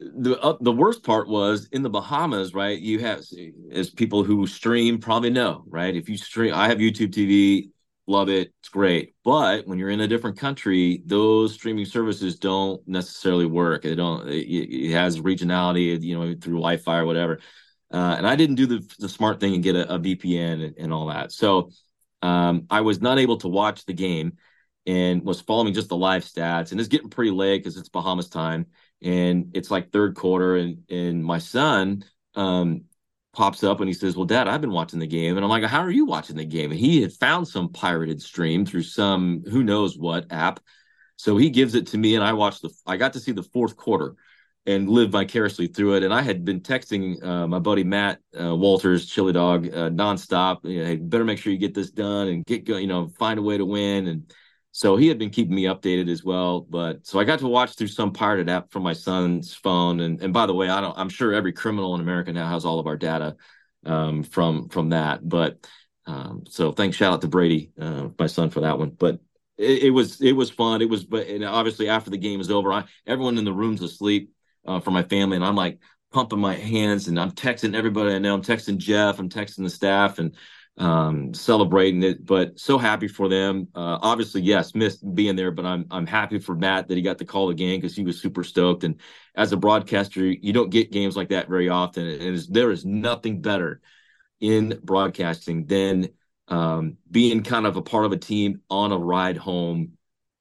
the 0.00 0.38
uh, 0.40 0.56
the 0.60 0.72
worst 0.72 1.04
part 1.04 1.28
was 1.28 1.68
in 1.72 1.82
the 1.82 1.90
Bahamas, 1.90 2.52
right? 2.54 2.78
You 2.78 2.98
have 2.98 3.22
as 3.70 3.90
people 3.90 4.24
who 4.24 4.46
stream 4.46 4.98
probably 4.98 5.30
know, 5.30 5.64
right? 5.68 5.94
If 5.94 6.08
you 6.08 6.16
stream, 6.16 6.52
I 6.52 6.68
have 6.68 6.78
YouTube 6.78 7.12
TV 7.12 7.70
love 8.08 8.28
it. 8.28 8.52
It's 8.60 8.70
great. 8.70 9.14
But 9.24 9.66
when 9.66 9.78
you're 9.78 9.90
in 9.90 10.00
a 10.00 10.08
different 10.08 10.38
country 10.38 11.02
those 11.06 11.54
streaming 11.54 11.84
services 11.84 12.38
don't 12.38 12.86
necessarily 12.88 13.46
work. 13.46 13.82
They 13.82 13.94
don't 13.94 14.28
it, 14.28 14.46
it 14.46 14.92
has 14.92 15.20
regionality 15.20 16.00
you 16.02 16.18
know 16.18 16.34
through 16.40 16.54
wi-fi 16.54 16.98
or 16.98 17.06
whatever. 17.06 17.40
Uh, 17.92 18.16
and 18.18 18.26
i 18.26 18.36
didn't 18.36 18.56
do 18.56 18.66
the, 18.66 18.94
the 18.98 19.08
smart 19.08 19.40
thing 19.40 19.54
and 19.54 19.62
get 19.62 19.74
a, 19.74 19.94
a 19.94 19.98
vpn 19.98 20.64
and, 20.64 20.74
and, 20.76 20.92
all 20.92 21.06
that. 21.06 21.32
So 21.32 21.70
um, 22.22 22.66
i 22.70 22.80
was 22.80 23.00
not 23.00 23.18
able 23.18 23.36
to 23.38 23.48
watch 23.48 23.84
the 23.84 23.94
game 23.94 24.38
and 24.86 25.22
was 25.22 25.40
following 25.42 25.74
just 25.74 25.90
the 25.90 25.96
live 25.96 26.24
stats. 26.24 26.70
And 26.70 26.80
it's 26.80 26.88
getting 26.88 27.10
pretty 27.10 27.30
late 27.30 27.62
because 27.62 27.76
it's 27.76 27.90
bahamas 27.90 28.30
time. 28.30 28.66
And 29.02 29.50
it's 29.54 29.70
like 29.70 29.92
third 29.92 30.16
quarter 30.16 30.56
and 30.56 30.82
and 30.90 31.22
my 31.22 31.38
son 31.38 32.04
um, 32.34 32.84
pops 33.38 33.62
up 33.62 33.78
and 33.78 33.88
he 33.88 33.94
says, 33.94 34.16
Well, 34.16 34.26
dad, 34.26 34.48
I've 34.48 34.60
been 34.60 34.72
watching 34.72 34.98
the 34.98 35.06
game. 35.06 35.36
And 35.36 35.44
I'm 35.44 35.48
like, 35.48 35.62
How 35.62 35.80
are 35.80 35.90
you 35.92 36.04
watching 36.04 36.36
the 36.36 36.44
game? 36.44 36.72
And 36.72 36.80
he 36.80 37.00
had 37.00 37.12
found 37.12 37.46
some 37.46 37.68
pirated 37.68 38.20
stream 38.20 38.66
through 38.66 38.82
some 38.82 39.44
who 39.48 39.62
knows 39.62 39.96
what 39.96 40.26
app. 40.32 40.58
So 41.14 41.36
he 41.36 41.48
gives 41.48 41.76
it 41.76 41.86
to 41.88 41.98
me 41.98 42.16
and 42.16 42.24
I 42.24 42.32
watched 42.32 42.62
the, 42.62 42.70
I 42.84 42.96
got 42.96 43.12
to 43.12 43.20
see 43.20 43.30
the 43.30 43.44
fourth 43.44 43.76
quarter 43.76 44.16
and 44.66 44.88
live 44.88 45.10
vicariously 45.10 45.68
through 45.68 45.94
it. 45.94 46.02
And 46.02 46.12
I 46.12 46.20
had 46.20 46.44
been 46.44 46.60
texting 46.60 47.24
uh, 47.24 47.46
my 47.46 47.60
buddy 47.60 47.84
Matt 47.84 48.18
uh, 48.38 48.56
Walters, 48.56 49.06
Chili 49.06 49.32
Dog, 49.32 49.68
uh, 49.68 49.88
nonstop. 49.88 50.58
You 50.64 50.80
know, 50.80 50.86
hey, 50.86 50.96
better 50.96 51.24
make 51.24 51.38
sure 51.38 51.52
you 51.52 51.60
get 51.60 51.74
this 51.74 51.92
done 51.92 52.26
and 52.26 52.44
get 52.44 52.68
you 52.68 52.88
know, 52.88 53.08
find 53.20 53.38
a 53.38 53.42
way 53.42 53.56
to 53.56 53.64
win. 53.64 54.08
And 54.08 54.32
so 54.72 54.96
he 54.96 55.08
had 55.08 55.18
been 55.18 55.30
keeping 55.30 55.54
me 55.54 55.64
updated 55.64 56.08
as 56.10 56.22
well. 56.22 56.60
But 56.60 57.06
so 57.06 57.18
I 57.18 57.24
got 57.24 57.40
to 57.40 57.48
watch 57.48 57.74
through 57.74 57.88
some 57.88 58.12
pirated 58.12 58.48
app 58.48 58.70
from 58.70 58.82
my 58.82 58.92
son's 58.92 59.54
phone. 59.54 60.00
And 60.00 60.20
and 60.22 60.32
by 60.32 60.46
the 60.46 60.54
way, 60.54 60.68
I 60.68 60.80
don't 60.80 60.96
I'm 60.96 61.08
sure 61.08 61.32
every 61.32 61.52
criminal 61.52 61.94
in 61.94 62.00
America 62.00 62.32
now 62.32 62.48
has 62.48 62.64
all 62.64 62.78
of 62.78 62.86
our 62.86 62.96
data 62.96 63.36
um, 63.84 64.22
from 64.22 64.68
from 64.68 64.90
that. 64.90 65.26
But 65.26 65.66
um, 66.06 66.44
so 66.48 66.72
thanks, 66.72 66.96
shout 66.96 67.12
out 67.12 67.20
to 67.22 67.28
Brady, 67.28 67.72
uh, 67.80 68.08
my 68.18 68.26
son, 68.26 68.50
for 68.50 68.60
that 68.60 68.78
one. 68.78 68.90
But 68.90 69.20
it, 69.56 69.84
it, 69.84 69.90
was 69.90 70.20
it 70.20 70.32
was 70.32 70.50
fun. 70.50 70.80
It 70.80 70.88
was, 70.88 71.04
but 71.04 71.26
and 71.26 71.44
obviously 71.44 71.88
after 71.88 72.10
the 72.10 72.16
game 72.16 72.40
is 72.40 72.50
over, 72.50 72.72
I 72.72 72.84
everyone 73.06 73.38
in 73.38 73.44
the 73.44 73.52
room's 73.52 73.82
asleep 73.82 74.32
uh, 74.66 74.80
for 74.80 74.90
my 74.90 75.02
family, 75.02 75.36
and 75.36 75.44
I'm 75.44 75.56
like 75.56 75.80
pumping 76.10 76.38
my 76.38 76.54
hands 76.54 77.08
and 77.08 77.20
I'm 77.20 77.32
texting 77.32 77.74
everybody 77.74 78.14
I 78.14 78.18
know. 78.18 78.34
I'm 78.34 78.42
texting 78.42 78.78
Jeff, 78.78 79.18
I'm 79.18 79.28
texting 79.28 79.64
the 79.64 79.70
staff, 79.70 80.18
and 80.18 80.34
um, 80.78 81.34
celebrating 81.34 82.02
it, 82.04 82.24
but 82.24 82.58
so 82.58 82.78
happy 82.78 83.08
for 83.08 83.28
them. 83.28 83.68
Uh, 83.74 83.98
obviously, 84.00 84.42
yes, 84.42 84.74
missed 84.74 85.02
being 85.14 85.36
there, 85.36 85.50
but 85.50 85.66
I'm 85.66 85.86
I'm 85.90 86.06
happy 86.06 86.38
for 86.38 86.54
Matt 86.54 86.88
that 86.88 86.96
he 86.96 87.02
got 87.02 87.18
the 87.18 87.24
call 87.24 87.50
again 87.50 87.76
because 87.76 87.96
he 87.96 88.04
was 88.04 88.20
super 88.20 88.44
stoked. 88.44 88.84
And 88.84 89.00
as 89.34 89.52
a 89.52 89.56
broadcaster, 89.56 90.24
you 90.24 90.52
don't 90.52 90.70
get 90.70 90.92
games 90.92 91.16
like 91.16 91.30
that 91.30 91.48
very 91.48 91.68
often, 91.68 92.06
and 92.06 92.38
there 92.50 92.70
is 92.70 92.84
nothing 92.84 93.40
better 93.42 93.80
in 94.40 94.80
broadcasting 94.84 95.66
than 95.66 96.10
um, 96.46 96.96
being 97.10 97.42
kind 97.42 97.66
of 97.66 97.76
a 97.76 97.82
part 97.82 98.04
of 98.04 98.12
a 98.12 98.16
team 98.16 98.62
on 98.70 98.92
a 98.92 98.98
ride 98.98 99.36
home 99.36 99.92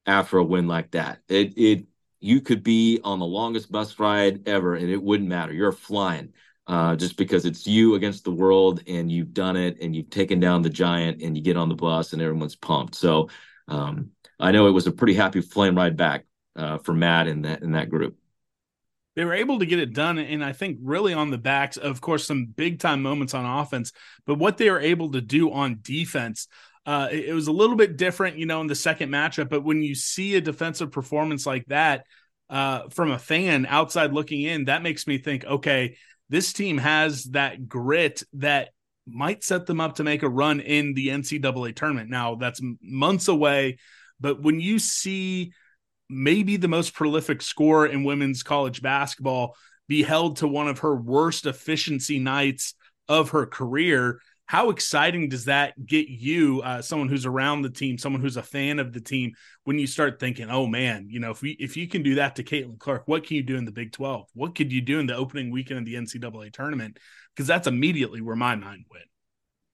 after 0.05 0.37
a 0.37 0.43
win 0.43 0.67
like 0.67 0.91
that. 0.91 1.19
It 1.27 1.57
it 1.57 1.85
you 2.19 2.41
could 2.41 2.63
be 2.63 2.99
on 3.03 3.19
the 3.19 3.25
longest 3.25 3.71
bus 3.71 3.99
ride 3.99 4.47
ever, 4.47 4.75
and 4.75 4.89
it 4.89 5.01
wouldn't 5.01 5.29
matter. 5.29 5.53
You're 5.53 5.71
flying 5.71 6.33
uh, 6.67 6.95
just 6.95 7.17
because 7.17 7.45
it's 7.45 7.65
you 7.65 7.95
against 7.95 8.23
the 8.23 8.31
world 8.31 8.81
and 8.87 9.11
you've 9.11 9.33
done 9.33 9.55
it 9.55 9.77
and 9.81 9.95
you've 9.95 10.09
taken 10.09 10.39
down 10.39 10.61
the 10.61 10.69
giant 10.69 11.21
and 11.21 11.35
you 11.35 11.41
get 11.41 11.57
on 11.57 11.69
the 11.69 11.75
bus 11.75 12.13
and 12.13 12.21
everyone's 12.21 12.55
pumped. 12.55 12.95
So 12.95 13.29
um, 13.67 14.11
I 14.39 14.51
know 14.51 14.67
it 14.67 14.71
was 14.71 14.87
a 14.87 14.91
pretty 14.91 15.13
happy 15.13 15.41
flame 15.41 15.75
ride 15.75 15.95
back 15.95 16.25
uh, 16.55 16.77
for 16.79 16.93
Matt 16.93 17.27
and 17.27 17.45
that 17.45 17.61
in 17.61 17.71
that 17.71 17.89
group. 17.89 18.17
They 19.15 19.25
were 19.25 19.33
able 19.33 19.57
to 19.59 19.65
get 19.65 19.79
it 19.79 19.93
done, 19.93 20.19
and 20.19 20.43
I 20.45 20.53
think 20.53 20.77
really 20.83 21.11
on 21.11 21.31
the 21.31 21.39
backs, 21.39 21.77
of 21.77 22.01
course, 22.01 22.27
some 22.27 22.45
big 22.45 22.79
time 22.79 23.01
moments 23.01 23.33
on 23.33 23.45
offense, 23.45 23.91
but 24.27 24.35
what 24.35 24.57
they 24.57 24.69
were 24.69 24.79
able 24.79 25.11
to 25.13 25.21
do 25.21 25.51
on 25.51 25.79
defense. 25.81 26.47
Uh, 26.85 27.09
it, 27.11 27.29
it 27.29 27.33
was 27.33 27.47
a 27.47 27.51
little 27.51 27.75
bit 27.75 27.97
different, 27.97 28.37
you 28.37 28.45
know, 28.45 28.61
in 28.61 28.67
the 28.67 28.75
second 28.75 29.09
matchup. 29.09 29.49
But 29.49 29.63
when 29.63 29.81
you 29.81 29.95
see 29.95 30.35
a 30.35 30.41
defensive 30.41 30.91
performance 30.91 31.45
like 31.45 31.65
that 31.65 32.05
uh, 32.49 32.89
from 32.89 33.11
a 33.11 33.19
fan 33.19 33.65
outside 33.65 34.13
looking 34.13 34.43
in, 34.43 34.65
that 34.65 34.83
makes 34.83 35.07
me 35.07 35.17
think, 35.17 35.43
okay, 35.43 35.97
this 36.29 36.53
team 36.53 36.77
has 36.77 37.25
that 37.25 37.67
grit 37.67 38.23
that 38.33 38.69
might 39.07 39.43
set 39.43 39.65
them 39.65 39.79
up 39.79 39.95
to 39.95 40.03
make 40.03 40.23
a 40.23 40.29
run 40.29 40.59
in 40.59 40.93
the 40.93 41.07
NCAA 41.07 41.75
tournament. 41.75 42.09
Now, 42.09 42.35
that's 42.35 42.61
months 42.81 43.27
away, 43.27 43.77
but 44.19 44.41
when 44.41 44.59
you 44.59 44.79
see 44.79 45.53
maybe 46.09 46.57
the 46.57 46.67
most 46.67 46.93
prolific 46.93 47.41
scorer 47.41 47.85
in 47.85 48.03
women's 48.03 48.43
college 48.43 48.81
basketball 48.81 49.55
be 49.87 50.03
held 50.03 50.37
to 50.37 50.47
one 50.47 50.67
of 50.67 50.79
her 50.79 50.95
worst 50.95 51.45
efficiency 51.45 52.19
nights 52.19 52.73
of 53.07 53.31
her 53.31 53.45
career. 53.45 54.19
How 54.47 54.69
exciting 54.69 55.27
does 55.27 55.45
that 55.45 55.85
get 55.85 56.07
you, 56.07 56.61
uh, 56.61 56.81
someone 56.81 57.09
who's 57.09 57.25
around 57.25 57.61
the 57.61 57.69
team, 57.69 57.97
someone 57.97 58.21
who's 58.21 58.37
a 58.37 58.43
fan 58.43 58.79
of 58.79 58.93
the 58.93 59.01
team, 59.01 59.33
when 59.65 59.77
you 59.77 59.85
start 59.85 60.19
thinking, 60.19 60.49
"Oh 60.49 60.65
man, 60.65 61.07
you 61.09 61.19
know, 61.19 61.31
if 61.31 61.41
we 61.41 61.51
if 61.51 61.75
you 61.75 61.87
can 61.87 62.01
do 62.01 62.15
that 62.15 62.37
to 62.37 62.43
Caitlin 62.43 62.79
Clark, 62.79 63.03
what 63.07 63.25
can 63.25 63.35
you 63.35 63.43
do 63.43 63.57
in 63.57 63.65
the 63.65 63.71
Big 63.73 63.91
Twelve? 63.91 64.27
What 64.33 64.55
could 64.55 64.71
you 64.71 64.81
do 64.81 64.99
in 64.99 65.05
the 65.05 65.15
opening 65.15 65.51
weekend 65.51 65.79
of 65.79 65.85
the 65.85 65.95
NCAA 65.95 66.49
tournament?" 66.51 66.97
Because 67.35 67.47
that's 67.47 67.67
immediately 67.67 68.21
where 68.21 68.37
my 68.37 68.55
mind 68.55 68.85
went. 68.89 69.05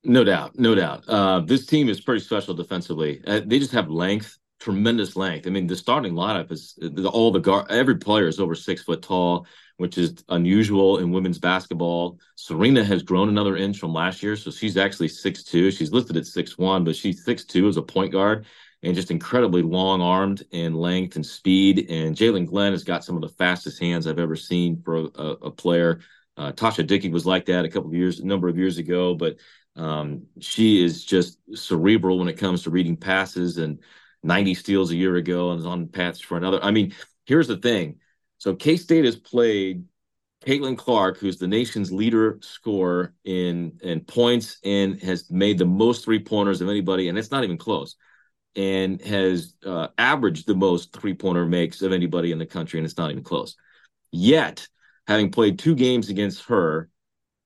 No 0.02 0.24
doubt, 0.24 0.58
no 0.58 0.74
doubt. 0.74 1.04
Uh, 1.08 1.40
this 1.40 1.66
team 1.66 1.88
is 1.88 2.00
pretty 2.00 2.20
special 2.20 2.52
defensively. 2.52 3.22
Uh, 3.26 3.40
they 3.46 3.58
just 3.58 3.72
have 3.72 3.88
length, 3.88 4.36
tremendous 4.60 5.16
length. 5.16 5.46
I 5.46 5.50
mean, 5.50 5.66
the 5.66 5.76
starting 5.76 6.14
lineup 6.14 6.50
is 6.50 6.78
all 7.06 7.30
the 7.30 7.40
guard. 7.40 7.70
Every 7.70 7.96
player 7.96 8.26
is 8.26 8.40
over 8.40 8.54
six 8.54 8.82
foot 8.82 9.02
tall, 9.02 9.46
which 9.76 9.98
is 9.98 10.24
unusual 10.28 10.98
in 10.98 11.10
women's 11.10 11.38
basketball. 11.38 12.18
Serena 12.36 12.84
has 12.84 13.02
grown 13.02 13.28
another 13.28 13.56
inch 13.56 13.78
from 13.78 13.92
last 13.92 14.22
year, 14.22 14.36
so 14.36 14.50
she's 14.50 14.76
actually 14.76 15.08
six 15.08 15.42
two. 15.44 15.70
She's 15.70 15.92
listed 15.92 16.16
at 16.16 16.26
six 16.26 16.56
one, 16.56 16.84
but 16.84 16.96
she's 16.96 17.24
six 17.24 17.44
two 17.44 17.68
as 17.68 17.76
a 17.76 17.82
point 17.82 18.12
guard 18.12 18.46
and 18.82 18.94
just 18.94 19.10
incredibly 19.10 19.62
long 19.62 20.02
armed 20.02 20.44
and 20.52 20.76
length 20.76 21.16
and 21.16 21.24
speed. 21.24 21.86
And 21.90 22.14
Jaelyn 22.14 22.46
Glenn 22.46 22.72
has 22.72 22.84
got 22.84 23.02
some 23.02 23.16
of 23.16 23.22
the 23.22 23.30
fastest 23.30 23.80
hands 23.80 24.06
I've 24.06 24.18
ever 24.18 24.36
seen 24.36 24.82
for 24.82 25.08
a, 25.14 25.28
a 25.42 25.50
player. 25.50 26.00
Uh, 26.36 26.52
Tasha 26.52 26.86
Dickey 26.86 27.08
was 27.08 27.24
like 27.24 27.46
that 27.46 27.64
a 27.64 27.68
couple 27.68 27.88
of 27.88 27.94
years, 27.94 28.20
a 28.20 28.26
number 28.26 28.48
of 28.48 28.58
years 28.58 28.78
ago, 28.78 29.14
but 29.14 29.36
um, 29.76 30.26
she 30.38 30.84
is 30.84 31.04
just 31.04 31.38
cerebral 31.54 32.18
when 32.18 32.28
it 32.28 32.38
comes 32.38 32.62
to 32.62 32.70
reading 32.70 32.96
passes 32.96 33.58
and 33.58 33.80
90 34.24 34.54
steals 34.54 34.90
a 34.90 34.96
year 34.96 35.16
ago 35.16 35.50
and 35.50 35.60
is 35.60 35.66
on 35.66 35.88
paths 35.88 36.20
for 36.20 36.36
another. 36.36 36.62
I 36.62 36.70
mean, 36.70 36.94
here's 37.26 37.48
the 37.48 37.56
thing. 37.56 38.00
So 38.38 38.54
K 38.54 38.76
State 38.76 39.04
has 39.04 39.16
played 39.16 39.84
Caitlin 40.44 40.76
Clark, 40.76 41.18
who's 41.18 41.38
the 41.38 41.46
nation's 41.46 41.90
leader 41.90 42.38
scorer 42.42 43.14
in 43.24 43.78
in 43.82 44.00
points 44.00 44.58
and 44.64 45.00
has 45.02 45.30
made 45.30 45.58
the 45.58 45.64
most 45.64 46.04
three 46.04 46.18
pointers 46.18 46.60
of 46.60 46.68
anybody, 46.68 47.08
and 47.08 47.18
it's 47.18 47.30
not 47.30 47.44
even 47.44 47.58
close. 47.58 47.96
And 48.56 49.00
has 49.02 49.54
uh, 49.66 49.88
averaged 49.98 50.46
the 50.46 50.54
most 50.54 50.92
three 50.92 51.14
pointer 51.14 51.44
makes 51.44 51.82
of 51.82 51.92
anybody 51.92 52.30
in 52.30 52.38
the 52.38 52.46
country, 52.46 52.78
and 52.78 52.84
it's 52.84 52.96
not 52.96 53.10
even 53.10 53.24
close. 53.24 53.56
Yet, 54.12 54.68
having 55.08 55.30
played 55.30 55.58
two 55.58 55.74
games 55.74 56.08
against 56.08 56.44
her, 56.44 56.88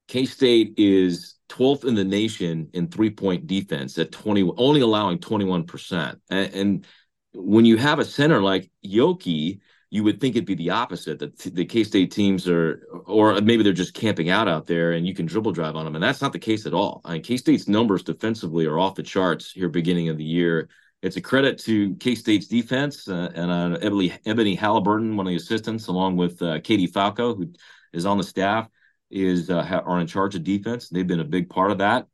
K 0.08 0.26
State 0.26 0.74
is 0.76 1.37
12th 1.48 1.84
in 1.84 1.94
the 1.94 2.04
nation 2.04 2.68
in 2.72 2.88
three 2.88 3.10
point 3.10 3.46
defense 3.46 3.98
at 3.98 4.12
20, 4.12 4.52
only 4.56 4.80
allowing 4.80 5.18
21%. 5.18 6.20
And, 6.30 6.54
and 6.54 6.86
when 7.32 7.64
you 7.64 7.76
have 7.76 7.98
a 7.98 8.04
center 8.04 8.42
like 8.42 8.70
Yoki, 8.84 9.60
you 9.90 10.04
would 10.04 10.20
think 10.20 10.36
it'd 10.36 10.46
be 10.46 10.54
the 10.54 10.70
opposite 10.70 11.18
that 11.18 11.38
the 11.38 11.64
K 11.64 11.82
State 11.82 12.10
teams 12.10 12.46
are, 12.46 12.86
or 13.06 13.40
maybe 13.40 13.62
they're 13.62 13.72
just 13.72 13.94
camping 13.94 14.28
out 14.28 14.46
out 14.46 14.66
there 14.66 14.92
and 14.92 15.06
you 15.06 15.14
can 15.14 15.24
dribble 15.24 15.52
drive 15.52 15.76
on 15.76 15.84
them. 15.84 15.94
And 15.94 16.04
that's 16.04 16.20
not 16.20 16.32
the 16.32 16.38
case 16.38 16.66
at 16.66 16.74
all. 16.74 17.00
I 17.04 17.14
mean, 17.14 17.22
K 17.22 17.38
State's 17.38 17.68
numbers 17.68 18.02
defensively 18.02 18.66
are 18.66 18.78
off 18.78 18.96
the 18.96 19.02
charts 19.02 19.50
here, 19.50 19.68
beginning 19.68 20.10
of 20.10 20.18
the 20.18 20.24
year. 20.24 20.68
It's 21.00 21.16
a 21.16 21.22
credit 21.22 21.58
to 21.60 21.94
K 21.96 22.14
State's 22.14 22.48
defense 22.48 23.08
uh, 23.08 23.30
and 23.34 23.50
uh, 23.50 23.78
Ebony, 23.80 24.12
Ebony 24.26 24.54
Halliburton, 24.54 25.16
one 25.16 25.26
of 25.26 25.30
the 25.30 25.36
assistants, 25.36 25.86
along 25.86 26.16
with 26.16 26.42
uh, 26.42 26.60
Katie 26.60 26.88
Falco, 26.88 27.34
who 27.34 27.52
is 27.92 28.04
on 28.04 28.18
the 28.18 28.24
staff 28.24 28.68
is 29.10 29.50
uh, 29.50 29.82
are 29.84 30.00
in 30.00 30.06
charge 30.06 30.34
of 30.34 30.44
defense. 30.44 30.88
They've 30.88 31.06
been 31.06 31.20
a 31.20 31.24
big 31.24 31.48
part 31.48 31.70
of 31.70 31.78
that. 31.78 32.06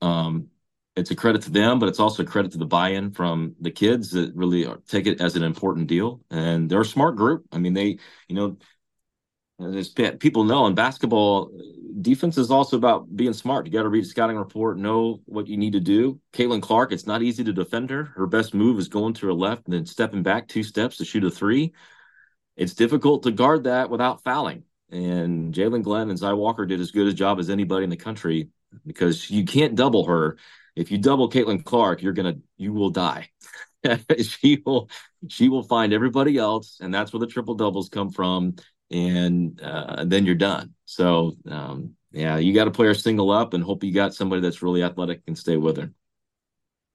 Um, 0.00 0.48
it's 0.96 1.10
a 1.10 1.16
credit 1.16 1.42
to 1.42 1.50
them, 1.50 1.78
but 1.78 1.88
it's 1.88 1.98
also 1.98 2.22
a 2.22 2.26
credit 2.26 2.52
to 2.52 2.58
the 2.58 2.66
buy-in 2.66 3.10
from 3.10 3.56
the 3.60 3.70
kids 3.70 4.10
that 4.12 4.32
really 4.34 4.64
are, 4.64 4.78
take 4.86 5.06
it 5.06 5.20
as 5.20 5.34
an 5.34 5.42
important 5.42 5.88
deal. 5.88 6.20
And 6.30 6.70
they're 6.70 6.82
a 6.82 6.84
smart 6.84 7.16
group. 7.16 7.46
I 7.50 7.58
mean, 7.58 7.74
they, 7.74 7.98
you 8.28 8.36
know, 8.36 8.56
as 9.60 9.88
people 9.88 10.44
know 10.44 10.66
in 10.66 10.74
basketball, 10.74 11.50
defense 12.00 12.38
is 12.38 12.50
also 12.50 12.76
about 12.76 13.14
being 13.14 13.32
smart. 13.32 13.66
You 13.66 13.72
got 13.72 13.82
to 13.82 13.88
read 13.88 14.04
a 14.04 14.06
scouting 14.06 14.36
report, 14.36 14.78
know 14.78 15.20
what 15.26 15.48
you 15.48 15.56
need 15.56 15.72
to 15.72 15.80
do. 15.80 16.20
Caitlin 16.32 16.62
Clark, 16.62 16.92
it's 16.92 17.06
not 17.06 17.22
easy 17.22 17.44
to 17.44 17.52
defend 17.52 17.90
her. 17.90 18.04
Her 18.04 18.26
best 18.26 18.54
move 18.54 18.78
is 18.78 18.88
going 18.88 19.14
to 19.14 19.26
her 19.26 19.32
left 19.32 19.66
and 19.66 19.74
then 19.74 19.86
stepping 19.86 20.22
back 20.22 20.48
two 20.48 20.62
steps 20.62 20.98
to 20.98 21.04
shoot 21.04 21.24
a 21.24 21.30
three. 21.30 21.72
It's 22.56 22.74
difficult 22.74 23.24
to 23.24 23.32
guard 23.32 23.64
that 23.64 23.90
without 23.90 24.22
fouling. 24.22 24.64
And 24.94 25.52
Jaelyn 25.52 25.82
Glenn 25.82 26.08
and 26.08 26.18
Zy 26.18 26.32
Walker 26.32 26.64
did 26.66 26.80
as 26.80 26.92
good 26.92 27.08
a 27.08 27.12
job 27.12 27.40
as 27.40 27.50
anybody 27.50 27.82
in 27.82 27.90
the 27.90 27.96
country 27.96 28.50
because 28.86 29.28
you 29.28 29.44
can't 29.44 29.74
double 29.74 30.04
her. 30.04 30.36
If 30.76 30.92
you 30.92 30.98
double 30.98 31.28
Caitlin 31.28 31.64
Clark, 31.64 32.00
you're 32.00 32.12
gonna 32.12 32.36
you 32.56 32.72
will 32.72 32.90
die. 32.90 33.30
she 34.20 34.62
will 34.64 34.88
she 35.28 35.48
will 35.48 35.64
find 35.64 35.92
everybody 35.92 36.38
else, 36.38 36.78
and 36.80 36.94
that's 36.94 37.12
where 37.12 37.18
the 37.18 37.26
triple 37.26 37.56
doubles 37.56 37.88
come 37.88 38.10
from. 38.10 38.54
And 38.88 39.60
uh, 39.60 40.04
then 40.04 40.26
you're 40.26 40.36
done. 40.36 40.74
So 40.84 41.36
um, 41.50 41.96
yeah, 42.12 42.36
you 42.36 42.54
got 42.54 42.66
to 42.66 42.70
play 42.70 42.86
her 42.86 42.94
single 42.94 43.32
up 43.32 43.52
and 43.52 43.64
hope 43.64 43.82
you 43.82 43.92
got 43.92 44.14
somebody 44.14 44.42
that's 44.42 44.62
really 44.62 44.84
athletic 44.84 45.22
and 45.26 45.36
stay 45.36 45.56
with 45.56 45.76
her. 45.78 45.90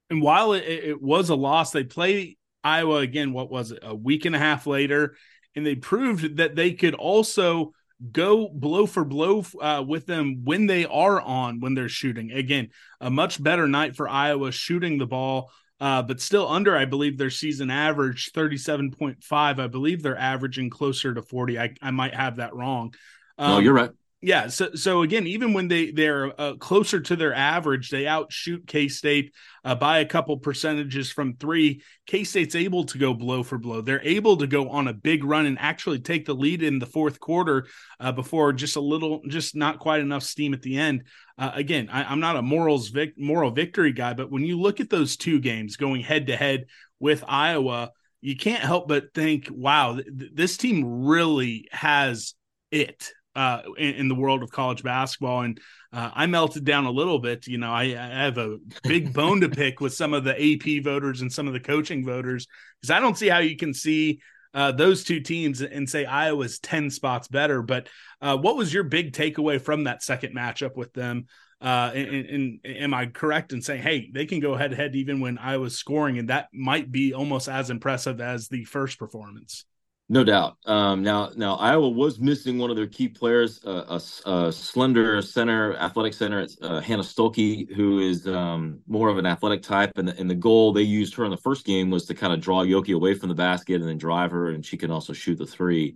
And 0.09 0.21
while 0.21 0.53
it, 0.53 0.63
it 0.63 1.01
was 1.01 1.29
a 1.29 1.35
loss, 1.35 1.71
they 1.71 1.83
play 1.83 2.37
Iowa 2.63 2.99
again. 2.99 3.33
What 3.33 3.51
was 3.51 3.71
it? 3.73 3.79
A 3.81 3.93
week 3.93 4.23
and 4.23 4.35
a 4.35 4.39
half 4.39 4.67
later, 4.67 5.17
and 5.53 5.65
they 5.65 5.75
proved 5.75 6.37
that 6.37 6.55
they 6.55 6.71
could 6.73 6.95
also 6.95 7.73
go 8.11 8.47
blow 8.47 8.85
for 8.85 9.03
blow 9.03 9.45
uh, 9.61 9.83
with 9.85 10.05
them 10.05 10.41
when 10.43 10.65
they 10.65 10.85
are 10.85 11.19
on 11.19 11.59
when 11.59 11.73
they're 11.73 11.89
shooting. 11.89 12.31
Again, 12.31 12.69
a 13.01 13.09
much 13.09 13.41
better 13.41 13.67
night 13.67 13.95
for 13.95 14.07
Iowa 14.07 14.51
shooting 14.51 14.97
the 14.97 15.05
ball, 15.05 15.51
uh, 15.79 16.01
but 16.01 16.21
still 16.21 16.47
under, 16.47 16.75
I 16.75 16.85
believe, 16.85 17.17
their 17.17 17.29
season 17.29 17.69
average 17.69 18.31
37.5. 18.33 19.59
I 19.59 19.67
believe 19.67 20.01
they're 20.01 20.17
averaging 20.17 20.69
closer 20.69 21.13
to 21.13 21.21
40. 21.21 21.59
I, 21.59 21.73
I 21.81 21.91
might 21.91 22.15
have 22.15 22.37
that 22.37 22.55
wrong. 22.55 22.93
Um, 23.37 23.51
no, 23.51 23.59
you're 23.59 23.73
right 23.73 23.91
yeah 24.21 24.47
so 24.47 24.73
so 24.75 25.01
again 25.01 25.25
even 25.25 25.53
when 25.53 25.67
they 25.67 25.91
they're 25.91 26.39
uh, 26.39 26.53
closer 26.55 26.99
to 26.99 27.15
their 27.15 27.33
average 27.33 27.89
they 27.89 28.05
outshoot 28.05 28.65
k-state 28.67 29.33
uh, 29.63 29.75
by 29.75 29.99
a 29.99 30.05
couple 30.05 30.37
percentages 30.37 31.11
from 31.11 31.35
three. 31.35 31.81
K-state's 32.05 32.55
able 32.55 32.85
to 32.85 32.97
go 32.97 33.13
blow 33.13 33.43
for 33.43 33.57
blow. 33.57 33.81
They're 33.81 34.01
able 34.01 34.37
to 34.37 34.47
go 34.47 34.69
on 34.69 34.87
a 34.87 34.93
big 34.93 35.23
run 35.23 35.45
and 35.45 35.59
actually 35.59 35.99
take 35.99 36.25
the 36.25 36.33
lead 36.33 36.63
in 36.63 36.79
the 36.79 36.85
fourth 36.85 37.19
quarter 37.19 37.67
uh, 37.99 38.11
before 38.11 38.53
just 38.53 38.75
a 38.75 38.81
little 38.81 39.21
just 39.27 39.55
not 39.55 39.79
quite 39.79 40.01
enough 40.01 40.23
steam 40.23 40.53
at 40.53 40.61
the 40.61 40.77
end. 40.77 41.03
Uh, 41.37 41.51
again 41.53 41.89
I, 41.91 42.11
am 42.11 42.19
not 42.19 42.35
a 42.35 42.41
morals 42.41 42.89
vic- 42.89 43.17
moral 43.17 43.51
victory 43.51 43.93
guy 43.93 44.13
but 44.13 44.31
when 44.31 44.43
you 44.43 44.59
look 44.59 44.79
at 44.79 44.89
those 44.89 45.15
two 45.15 45.39
games 45.39 45.77
going 45.77 46.01
head 46.01 46.27
to 46.27 46.35
head 46.35 46.65
with 46.99 47.23
iowa 47.25 47.91
you 48.19 48.35
can't 48.35 48.61
help 48.61 48.89
but 48.89 49.13
think 49.13 49.47
wow 49.49 49.95
th- 49.95 50.31
this 50.33 50.57
team 50.57 51.05
really 51.05 51.69
has 51.71 52.33
it 52.71 53.13
uh, 53.39 53.61
in, 53.77 53.95
in, 53.95 54.07
the 54.09 54.15
world 54.15 54.43
of 54.43 54.51
college 54.51 54.83
basketball. 54.83 55.43
And 55.43 55.61
uh, 55.93 56.11
I 56.13 56.25
melted 56.25 56.65
down 56.65 56.85
a 56.85 56.91
little 56.91 57.19
bit. 57.19 57.47
You 57.47 57.57
know, 57.57 57.71
I, 57.71 57.83
I 57.83 58.25
have 58.25 58.37
a 58.37 58.57
big 58.83 59.13
bone 59.19 59.39
to 59.39 59.47
pick 59.47 59.79
with 59.79 59.93
some 59.93 60.13
of 60.13 60.25
the 60.25 60.35
AP 60.35 60.83
voters 60.83 61.21
and 61.21 61.31
some 61.31 61.47
of 61.47 61.53
the 61.53 61.59
coaching 61.61 62.05
voters 62.05 62.47
because 62.81 62.91
I 62.91 62.99
don't 62.99 63.17
see 63.17 63.29
how 63.29 63.37
you 63.37 63.55
can 63.55 63.73
see 63.73 64.19
uh, 64.53 64.73
those 64.73 65.05
two 65.05 65.21
teams 65.21 65.61
and 65.61 65.89
say 65.89 66.03
Iowa's 66.03 66.59
10 66.59 66.89
spots 66.89 67.29
better. 67.29 67.61
But 67.61 67.87
uh, 68.21 68.35
what 68.35 68.57
was 68.57 68.73
your 68.73 68.83
big 68.83 69.13
takeaway 69.13 69.61
from 69.61 69.85
that 69.85 70.03
second 70.03 70.35
matchup 70.35 70.75
with 70.75 70.91
them? 70.91 71.27
Uh, 71.61 71.91
and, 71.95 72.07
and, 72.09 72.59
and, 72.65 72.77
am 72.77 72.93
I 72.93 73.05
correct 73.05 73.53
in 73.53 73.61
saying, 73.61 73.83
hey, 73.83 74.11
they 74.13 74.25
can 74.25 74.41
go 74.41 74.57
head 74.57 74.71
to 74.71 74.75
head 74.75 74.97
even 74.97 75.21
when 75.21 75.37
I 75.37 75.57
was 75.57 75.77
scoring, 75.77 76.17
and 76.17 76.27
that 76.27 76.47
might 76.53 76.91
be 76.91 77.13
almost 77.13 77.47
as 77.47 77.69
impressive 77.69 78.19
as 78.19 78.49
the 78.49 78.65
first 78.65 78.99
performance? 78.99 79.63
No 80.11 80.23
doubt. 80.23 80.57
Um, 80.65 81.03
now, 81.03 81.29
now 81.35 81.53
Iowa 81.57 81.87
was 81.87 82.19
missing 82.19 82.57
one 82.57 82.71
of 82.71 82.75
their 82.75 82.87
key 82.87 83.07
players, 83.07 83.63
uh, 83.63 83.99
a, 84.25 84.29
a, 84.29 84.51
slender 84.51 85.21
center, 85.21 85.75
athletic 85.75 86.15
center, 86.15 86.47
uh, 86.63 86.79
Hannah 86.81 87.03
Stuelke, 87.03 87.71
who 87.71 87.99
is 87.99 88.25
um, 88.27 88.79
more 88.87 89.09
of 89.09 89.19
an 89.19 89.27
athletic 89.27 89.61
type. 89.61 89.99
And, 89.99 90.09
and 90.09 90.27
the 90.27 90.33
goal 90.35 90.73
they 90.73 90.81
used 90.81 91.13
her 91.13 91.25
in 91.25 91.31
the 91.31 91.37
first 91.37 91.63
game 91.63 91.91
was 91.91 92.07
to 92.07 92.15
kind 92.15 92.33
of 92.33 92.41
draw 92.41 92.63
Yoki 92.63 92.95
away 92.95 93.13
from 93.13 93.29
the 93.29 93.35
basket 93.35 93.81
and 93.81 93.87
then 93.87 93.99
drive 93.99 94.31
her, 94.31 94.49
and 94.49 94.65
she 94.65 94.77
can 94.77 94.89
also 94.89 95.13
shoot 95.13 95.37
the 95.37 95.45
three. 95.45 95.95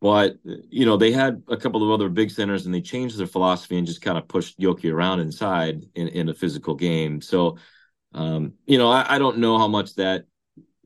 But 0.00 0.36
you 0.44 0.86
know, 0.86 0.96
they 0.96 1.10
had 1.10 1.42
a 1.48 1.56
couple 1.56 1.82
of 1.82 1.90
other 1.90 2.08
big 2.08 2.30
centers, 2.30 2.66
and 2.66 2.74
they 2.74 2.82
changed 2.82 3.18
their 3.18 3.26
philosophy 3.26 3.78
and 3.78 3.86
just 3.86 4.02
kind 4.02 4.16
of 4.16 4.28
pushed 4.28 4.60
Yoki 4.60 4.92
around 4.92 5.18
inside 5.18 5.82
in, 5.96 6.06
in 6.06 6.28
a 6.28 6.34
physical 6.34 6.76
game. 6.76 7.20
So, 7.20 7.58
um, 8.12 8.52
you 8.64 8.78
know, 8.78 8.92
I, 8.92 9.16
I 9.16 9.18
don't 9.18 9.38
know 9.38 9.58
how 9.58 9.66
much 9.66 9.96
that 9.96 10.26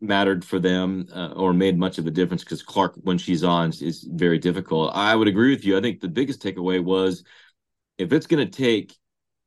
mattered 0.01 0.45
for 0.45 0.59
them 0.59 1.09
uh, 1.15 1.33
or 1.37 1.53
made 1.53 1.79
much 1.79 1.99
of 1.99 2.07
a 2.07 2.11
difference 2.11 2.45
because 2.45 2.63
Clark, 2.63 2.95
when 3.03 3.19
she's 3.19 3.45
on, 3.45 3.71
is 3.71 4.07
very 4.11 4.39
difficult. 4.39 4.93
I 4.95 5.15
would 5.15 5.29
agree 5.29 5.51
with 5.51 5.65
you. 5.65 5.77
I 5.77 5.81
think 5.81 6.01
the 6.01 6.09
biggest 6.09 6.43
takeaway 6.43 6.83
was 6.83 7.25
if 7.99 8.13
it's 8.13 8.27
going 8.27 8.49
to 8.49 8.57
take, 8.57 8.97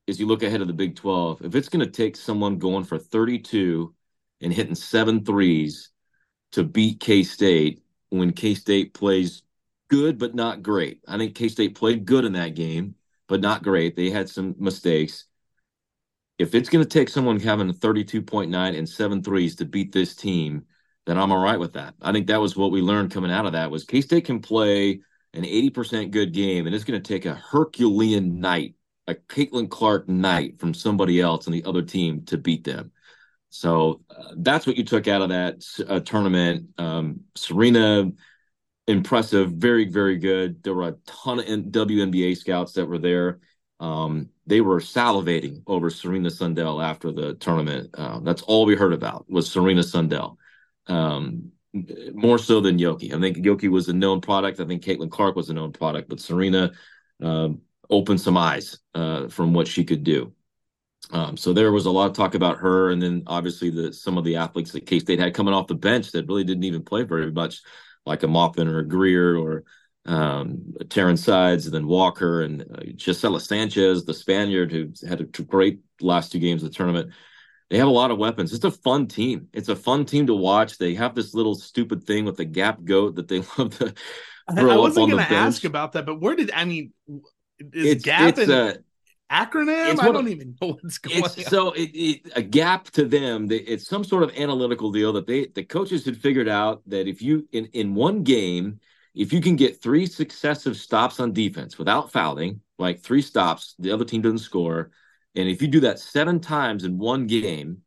as 0.08 0.20
you 0.20 0.26
look 0.26 0.42
ahead 0.42 0.60
of 0.60 0.66
the 0.66 0.74
Big 0.74 0.96
12, 0.96 1.42
if 1.42 1.54
it's 1.54 1.68
going 1.68 1.84
to 1.84 1.90
take 1.90 2.16
someone 2.16 2.58
going 2.58 2.84
for 2.84 2.98
32 2.98 3.94
and 4.40 4.52
hitting 4.52 4.74
seven 4.74 5.24
threes 5.24 5.90
to 6.52 6.64
beat 6.64 7.00
K 7.00 7.22
State 7.22 7.82
when 8.10 8.32
K 8.32 8.54
State 8.54 8.94
plays 8.94 9.42
good 9.88 10.18
but 10.18 10.34
not 10.34 10.62
great. 10.62 11.00
I 11.06 11.18
think 11.18 11.34
K 11.34 11.48
State 11.48 11.74
played 11.74 12.04
good 12.04 12.24
in 12.24 12.32
that 12.32 12.54
game, 12.54 12.94
but 13.28 13.40
not 13.40 13.62
great. 13.62 13.96
They 13.96 14.10
had 14.10 14.28
some 14.28 14.54
mistakes 14.58 15.26
if 16.38 16.54
it's 16.54 16.68
going 16.68 16.84
to 16.84 16.88
take 16.88 17.08
someone 17.08 17.38
having 17.38 17.70
a 17.70 17.74
32.9 17.74 18.78
and 18.78 18.88
seven 18.88 19.22
threes 19.22 19.56
to 19.56 19.64
beat 19.64 19.92
this 19.92 20.16
team, 20.16 20.64
then 21.06 21.18
I'm 21.18 21.32
all 21.32 21.42
right 21.42 21.58
with 21.58 21.74
that. 21.74 21.94
I 22.00 22.12
think 22.12 22.26
that 22.28 22.40
was 22.40 22.56
what 22.56 22.70
we 22.70 22.80
learned 22.80 23.12
coming 23.12 23.30
out 23.30 23.46
of 23.46 23.52
that 23.52 23.70
was 23.70 23.84
K-State 23.84 24.24
can 24.24 24.40
play 24.40 25.00
an 25.34 25.44
80% 25.44 26.10
good 26.10 26.32
game, 26.32 26.66
and 26.66 26.74
it's 26.74 26.84
going 26.84 27.00
to 27.00 27.08
take 27.08 27.26
a 27.26 27.34
Herculean 27.34 28.40
night, 28.40 28.74
a 29.06 29.14
Caitlin 29.14 29.70
Clark 29.70 30.08
night 30.08 30.60
from 30.60 30.74
somebody 30.74 31.20
else 31.20 31.46
on 31.46 31.52
the 31.52 31.64
other 31.64 31.82
team 31.82 32.24
to 32.26 32.38
beat 32.38 32.64
them. 32.64 32.92
So 33.50 34.02
uh, 34.10 34.34
that's 34.36 34.66
what 34.66 34.76
you 34.76 34.84
took 34.84 35.08
out 35.08 35.22
of 35.22 35.28
that 35.30 35.62
uh, 35.86 36.00
tournament. 36.00 36.68
Um, 36.78 37.20
Serena, 37.34 38.10
impressive, 38.86 39.52
very, 39.52 39.88
very 39.88 40.18
good. 40.18 40.62
There 40.62 40.74
were 40.74 40.88
a 40.88 40.96
ton 41.06 41.38
of 41.38 41.46
WNBA 41.46 42.36
scouts 42.36 42.72
that 42.72 42.86
were 42.86 42.98
there. 42.98 43.40
Um, 43.80 44.30
they 44.46 44.60
were 44.60 44.80
salivating 44.80 45.62
over 45.66 45.90
Serena 45.90 46.30
Sundell 46.30 46.82
after 46.82 47.12
the 47.12 47.34
tournament. 47.34 47.90
Uh, 47.94 48.20
that's 48.20 48.42
all 48.42 48.64
we 48.64 48.74
heard 48.74 48.92
about 48.92 49.24
was 49.30 49.50
Serena 49.50 49.82
Sundell. 49.82 50.36
Um, 50.86 51.52
more 52.12 52.38
so 52.38 52.60
than 52.60 52.78
Yoki. 52.78 53.14
I 53.14 53.20
think 53.20 53.38
Yoki 53.38 53.68
was 53.68 53.88
a 53.88 53.92
known 53.92 54.20
product. 54.20 54.60
I 54.60 54.66
think 54.66 54.82
Caitlin 54.82 55.10
Clark 55.10 55.36
was 55.36 55.48
a 55.48 55.54
known 55.54 55.72
product, 55.72 56.08
but 56.08 56.20
Serena 56.20 56.72
uh, 57.22 57.48
opened 57.88 58.20
some 58.20 58.36
eyes 58.36 58.78
uh, 58.94 59.28
from 59.28 59.54
what 59.54 59.66
she 59.66 59.84
could 59.84 60.04
do. 60.04 60.32
Um, 61.10 61.36
so 61.36 61.52
there 61.52 61.72
was 61.72 61.86
a 61.86 61.90
lot 61.90 62.10
of 62.10 62.16
talk 62.16 62.34
about 62.34 62.58
her, 62.58 62.90
and 62.90 63.00
then 63.00 63.22
obviously 63.26 63.70
the 63.70 63.92
some 63.92 64.18
of 64.18 64.24
the 64.24 64.36
athletes 64.36 64.72
that 64.72 64.86
K 64.86 64.98
State 64.98 65.18
had 65.18 65.34
coming 65.34 65.54
off 65.54 65.66
the 65.66 65.74
bench 65.74 66.12
that 66.12 66.26
really 66.26 66.44
didn't 66.44 66.64
even 66.64 66.84
play 66.84 67.02
very 67.02 67.30
much, 67.30 67.62
like 68.06 68.22
a 68.22 68.28
Maupin 68.28 68.68
or 68.68 68.78
a 68.78 68.88
Greer 68.88 69.36
or 69.36 69.64
um, 70.06 70.74
Sides, 71.16 71.66
and 71.66 71.74
then 71.74 71.86
Walker 71.86 72.42
and 72.42 72.62
uh, 72.62 72.92
Gisela 72.96 73.40
Sanchez, 73.40 74.04
the 74.04 74.14
Spaniard 74.14 74.72
who 74.72 74.92
had 75.08 75.20
a 75.20 75.24
great 75.24 75.80
last 76.00 76.32
two 76.32 76.38
games 76.38 76.62
of 76.62 76.70
the 76.70 76.74
tournament 76.74 77.12
they 77.72 77.78
have 77.78 77.88
a 77.88 77.90
lot 77.90 78.10
of 78.10 78.18
weapons. 78.18 78.52
It's 78.52 78.66
a 78.66 78.70
fun 78.70 79.06
team. 79.06 79.48
It's 79.54 79.70
a 79.70 79.74
fun 79.74 80.04
team 80.04 80.26
to 80.26 80.34
watch. 80.34 80.76
They 80.76 80.92
have 80.92 81.14
this 81.14 81.32
little 81.32 81.54
stupid 81.54 82.04
thing 82.04 82.26
with 82.26 82.36
the 82.36 82.44
gap 82.44 82.84
goat 82.84 83.14
that 83.14 83.28
they 83.28 83.38
love 83.58 83.78
to 83.78 83.94
throw 84.54 84.70
I 84.70 84.76
wasn't 84.76 85.10
going 85.10 85.26
to 85.26 85.32
ask 85.32 85.64
about 85.64 85.92
that, 85.92 86.04
but 86.04 86.20
where 86.20 86.36
did 86.36 86.50
I 86.50 86.66
mean? 86.66 86.92
Is 87.58 87.92
it's, 87.92 88.04
gap 88.04 88.36
it's 88.36 88.50
a, 88.50 88.76
acronym? 89.32 89.98
I 89.98 90.12
don't 90.12 90.28
even 90.28 90.54
know 90.60 90.76
what's 90.82 90.98
going 90.98 91.24
it's, 91.24 91.38
on. 91.38 91.44
So 91.44 91.72
it, 91.72 91.90
it, 91.94 92.32
a 92.36 92.42
gap 92.42 92.90
to 92.90 93.06
them, 93.06 93.46
they, 93.46 93.56
it's 93.56 93.88
some 93.88 94.04
sort 94.04 94.22
of 94.22 94.36
analytical 94.36 94.92
deal 94.92 95.14
that 95.14 95.26
they 95.26 95.46
the 95.46 95.64
coaches 95.64 96.04
had 96.04 96.18
figured 96.18 96.50
out 96.50 96.82
that 96.88 97.08
if 97.08 97.22
you 97.22 97.48
in 97.52 97.70
in 97.72 97.94
one 97.94 98.22
game, 98.22 98.80
if 99.14 99.32
you 99.32 99.40
can 99.40 99.56
get 99.56 99.82
three 99.82 100.06
successive 100.06 100.76
stops 100.76 101.20
on 101.20 101.32
defense 101.32 101.78
without 101.78 102.12
fouling, 102.12 102.60
like 102.78 103.00
three 103.00 103.22
stops, 103.22 103.74
the 103.78 103.92
other 103.92 104.04
team 104.04 104.22
doesn't 104.22 104.38
score 104.38 104.90
and 105.34 105.48
if 105.48 105.62
you 105.62 105.68
do 105.68 105.80
that 105.80 105.98
seven 105.98 106.40
times 106.40 106.84
in 106.84 106.98
one 106.98 107.26
game, 107.26 107.82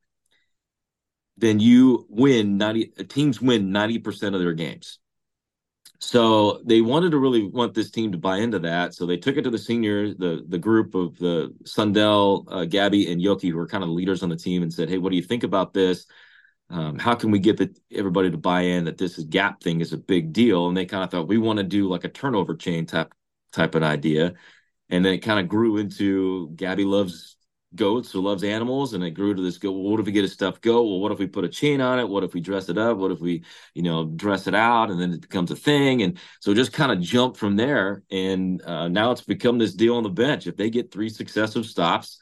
then 1.37 1.59
you 1.59 2.05
win 2.09 2.57
90 2.57 2.85
teams 3.07 3.41
win 3.41 3.71
90% 3.71 4.33
of 4.33 4.41
their 4.41 4.53
games. 4.53 4.99
So 5.99 6.61
they 6.65 6.81
wanted 6.81 7.11
to 7.11 7.17
really 7.17 7.43
want 7.43 7.73
this 7.73 7.89
team 7.89 8.11
to 8.11 8.17
buy 8.17 8.37
into 8.37 8.59
that. 8.59 8.93
So 8.93 9.05
they 9.05 9.17
took 9.17 9.37
it 9.37 9.43
to 9.43 9.49
the 9.49 9.57
seniors, 9.57 10.15
the 10.17 10.43
the 10.47 10.57
group 10.57 10.93
of 10.95 11.17
the 11.17 11.53
Sundell, 11.65 12.45
uh, 12.49 12.65
Gabby, 12.65 13.11
and 13.11 13.21
Yoki, 13.21 13.51
who 13.51 13.59
are 13.59 13.67
kind 13.67 13.83
of 13.83 13.89
leaders 13.89 14.21
on 14.23 14.29
the 14.29 14.35
team, 14.35 14.61
and 14.61 14.73
said, 14.73 14.89
"Hey, 14.89 14.97
what 14.97 15.09
do 15.09 15.15
you 15.15 15.23
think 15.23 15.43
about 15.43 15.73
this? 15.73 16.05
Um, 16.69 16.97
how 16.97 17.15
can 17.15 17.31
we 17.31 17.39
get 17.39 17.57
the, 17.57 17.75
everybody 17.91 18.31
to 18.31 18.37
buy 18.37 18.61
in 18.61 18.85
that 18.85 18.97
this 18.97 19.17
is 19.17 19.25
gap 19.25 19.61
thing 19.61 19.81
is 19.81 19.93
a 19.93 19.97
big 19.97 20.33
deal?" 20.33 20.67
And 20.67 20.75
they 20.75 20.85
kind 20.85 21.03
of 21.03 21.11
thought 21.11 21.27
we 21.27 21.37
want 21.37 21.57
to 21.57 21.63
do 21.63 21.87
like 21.87 22.03
a 22.03 22.09
turnover 22.09 22.55
chain 22.55 22.85
type 22.85 23.13
type 23.51 23.75
of 23.75 23.83
idea, 23.83 24.33
and 24.89 25.05
then 25.05 25.13
it 25.13 25.19
kind 25.19 25.39
of 25.39 25.47
grew 25.47 25.77
into 25.77 26.49
Gabby 26.55 26.85
loves 26.85 27.35
goats 27.75 28.15
or 28.15 28.21
loves 28.21 28.43
animals 28.43 28.93
and 28.93 29.03
it 29.03 29.11
grew 29.11 29.33
to 29.33 29.41
this 29.41 29.57
go 29.57 29.71
well, 29.71 29.91
what 29.91 29.99
if 29.99 30.05
we 30.05 30.11
get 30.11 30.23
a 30.23 30.29
stuffed 30.29 30.61
goat? 30.61 30.83
Well 30.83 30.99
what 30.99 31.11
if 31.11 31.19
we 31.19 31.27
put 31.27 31.43
a 31.43 31.49
chain 31.49 31.81
on 31.81 31.99
it? 31.99 32.07
What 32.07 32.23
if 32.23 32.33
we 32.33 32.41
dress 32.41 32.69
it 32.69 32.77
up? 32.77 32.97
What 32.97 33.11
if 33.11 33.19
we 33.19 33.43
you 33.73 33.83
know 33.83 34.05
dress 34.05 34.47
it 34.47 34.55
out 34.55 34.91
and 34.91 34.99
then 34.99 35.13
it 35.13 35.21
becomes 35.21 35.51
a 35.51 35.55
thing? 35.55 36.01
And 36.01 36.17
so 36.39 36.53
just 36.53 36.73
kind 36.73 36.91
of 36.91 37.01
jump 37.01 37.37
from 37.37 37.55
there. 37.55 38.03
And 38.11 38.61
uh, 38.63 38.87
now 38.87 39.11
it's 39.11 39.21
become 39.21 39.57
this 39.57 39.73
deal 39.73 39.97
on 39.97 40.03
the 40.03 40.09
bench. 40.09 40.47
If 40.47 40.55
they 40.57 40.69
get 40.69 40.91
three 40.91 41.09
successive 41.09 41.65
stops 41.65 42.19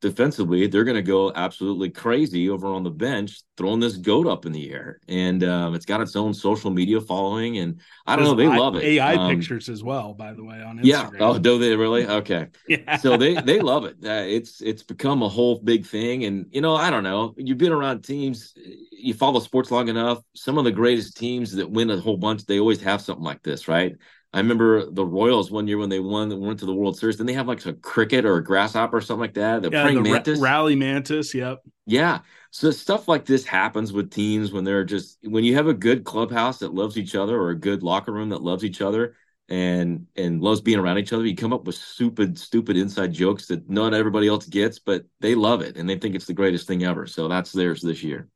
defensively, 0.00 0.66
they're 0.66 0.84
going 0.84 0.96
to 0.96 1.02
go 1.02 1.32
absolutely 1.34 1.90
crazy 1.90 2.48
over 2.48 2.68
on 2.68 2.82
the 2.82 2.90
bench, 2.90 3.42
throwing 3.56 3.80
this 3.80 3.96
goat 3.96 4.26
up 4.26 4.46
in 4.46 4.52
the 4.52 4.72
air. 4.72 4.98
And 5.08 5.44
um, 5.44 5.74
it's 5.74 5.84
got 5.84 6.00
its 6.00 6.16
own 6.16 6.32
social 6.32 6.70
media 6.70 7.00
following. 7.00 7.58
And 7.58 7.80
I 8.06 8.16
don't 8.16 8.24
There's 8.24 8.36
know, 8.36 8.50
they 8.52 8.58
love 8.58 8.76
it. 8.76 8.84
AI 8.84 9.14
um, 9.14 9.36
pictures 9.36 9.68
as 9.68 9.84
well, 9.84 10.14
by 10.14 10.32
the 10.32 10.42
way, 10.42 10.62
on 10.62 10.78
Instagram. 10.78 10.82
Yeah. 10.84 11.10
Oh, 11.20 11.38
do 11.38 11.58
they 11.58 11.76
really? 11.76 12.06
Okay. 12.06 12.48
yeah. 12.68 12.96
So 12.96 13.16
they 13.16 13.34
they 13.34 13.60
love 13.60 13.84
it. 13.84 13.96
Uh, 14.04 14.24
it's 14.26 14.60
it's 14.62 14.82
become 14.82 15.22
a 15.22 15.28
whole 15.28 15.58
big 15.58 15.86
thing. 15.86 16.24
And 16.24 16.46
you 16.50 16.60
know, 16.60 16.74
I 16.74 16.90
don't 16.90 17.04
know. 17.04 17.34
You've 17.36 17.58
been 17.58 17.72
around 17.72 18.02
teams. 18.02 18.54
You 18.90 19.14
follow 19.14 19.40
sports 19.40 19.70
long 19.70 19.88
enough. 19.88 20.22
Some 20.34 20.58
of 20.58 20.64
the 20.64 20.72
greatest 20.72 21.16
teams 21.16 21.52
that 21.56 21.70
win 21.70 21.90
a 21.90 22.00
whole 22.00 22.16
bunch, 22.16 22.46
they 22.46 22.58
always 22.58 22.80
have 22.82 23.00
something 23.02 23.24
like 23.24 23.42
this, 23.42 23.68
right? 23.68 23.96
I 24.32 24.38
remember 24.38 24.88
the 24.88 25.04
Royals 25.04 25.50
one 25.50 25.66
year 25.66 25.78
when 25.78 25.88
they 25.88 25.98
won, 25.98 26.38
went 26.40 26.60
to 26.60 26.66
the 26.66 26.74
World 26.74 26.96
Series. 26.96 27.16
Then 27.16 27.26
they 27.26 27.32
have 27.32 27.48
like 27.48 27.66
a 27.66 27.72
cricket 27.72 28.24
or 28.24 28.36
a 28.36 28.44
grasshopper 28.44 28.98
or 28.98 29.00
something 29.00 29.20
like 29.20 29.34
that. 29.34 29.62
The 29.62 29.70
yeah, 29.70 29.82
praying 29.82 30.02
the 30.02 30.10
mantis, 30.10 30.38
rally 30.38 30.76
mantis. 30.76 31.34
Yep. 31.34 31.62
Yeah. 31.86 32.20
So 32.52 32.70
stuff 32.70 33.08
like 33.08 33.24
this 33.26 33.44
happens 33.44 33.92
with 33.92 34.10
teams 34.10 34.52
when 34.52 34.62
they're 34.62 34.84
just 34.84 35.18
when 35.22 35.42
you 35.42 35.56
have 35.56 35.66
a 35.66 35.74
good 35.74 36.04
clubhouse 36.04 36.60
that 36.60 36.72
loves 36.72 36.96
each 36.96 37.16
other 37.16 37.40
or 37.40 37.50
a 37.50 37.58
good 37.58 37.82
locker 37.82 38.12
room 38.12 38.28
that 38.28 38.42
loves 38.42 38.64
each 38.64 38.80
other 38.80 39.16
and 39.48 40.06
and 40.14 40.40
loves 40.40 40.60
being 40.60 40.78
around 40.78 40.98
each 40.98 41.12
other. 41.12 41.26
You 41.26 41.34
come 41.34 41.52
up 41.52 41.64
with 41.64 41.74
stupid, 41.74 42.38
stupid 42.38 42.76
inside 42.76 43.12
jokes 43.12 43.46
that 43.46 43.68
not 43.68 43.94
everybody 43.94 44.28
else 44.28 44.46
gets, 44.46 44.78
but 44.78 45.04
they 45.18 45.34
love 45.34 45.60
it 45.60 45.76
and 45.76 45.90
they 45.90 45.98
think 45.98 46.14
it's 46.14 46.26
the 46.26 46.34
greatest 46.34 46.68
thing 46.68 46.84
ever. 46.84 47.06
So 47.06 47.26
that's 47.26 47.50
theirs 47.50 47.82
this 47.82 48.04
year. 48.04 48.28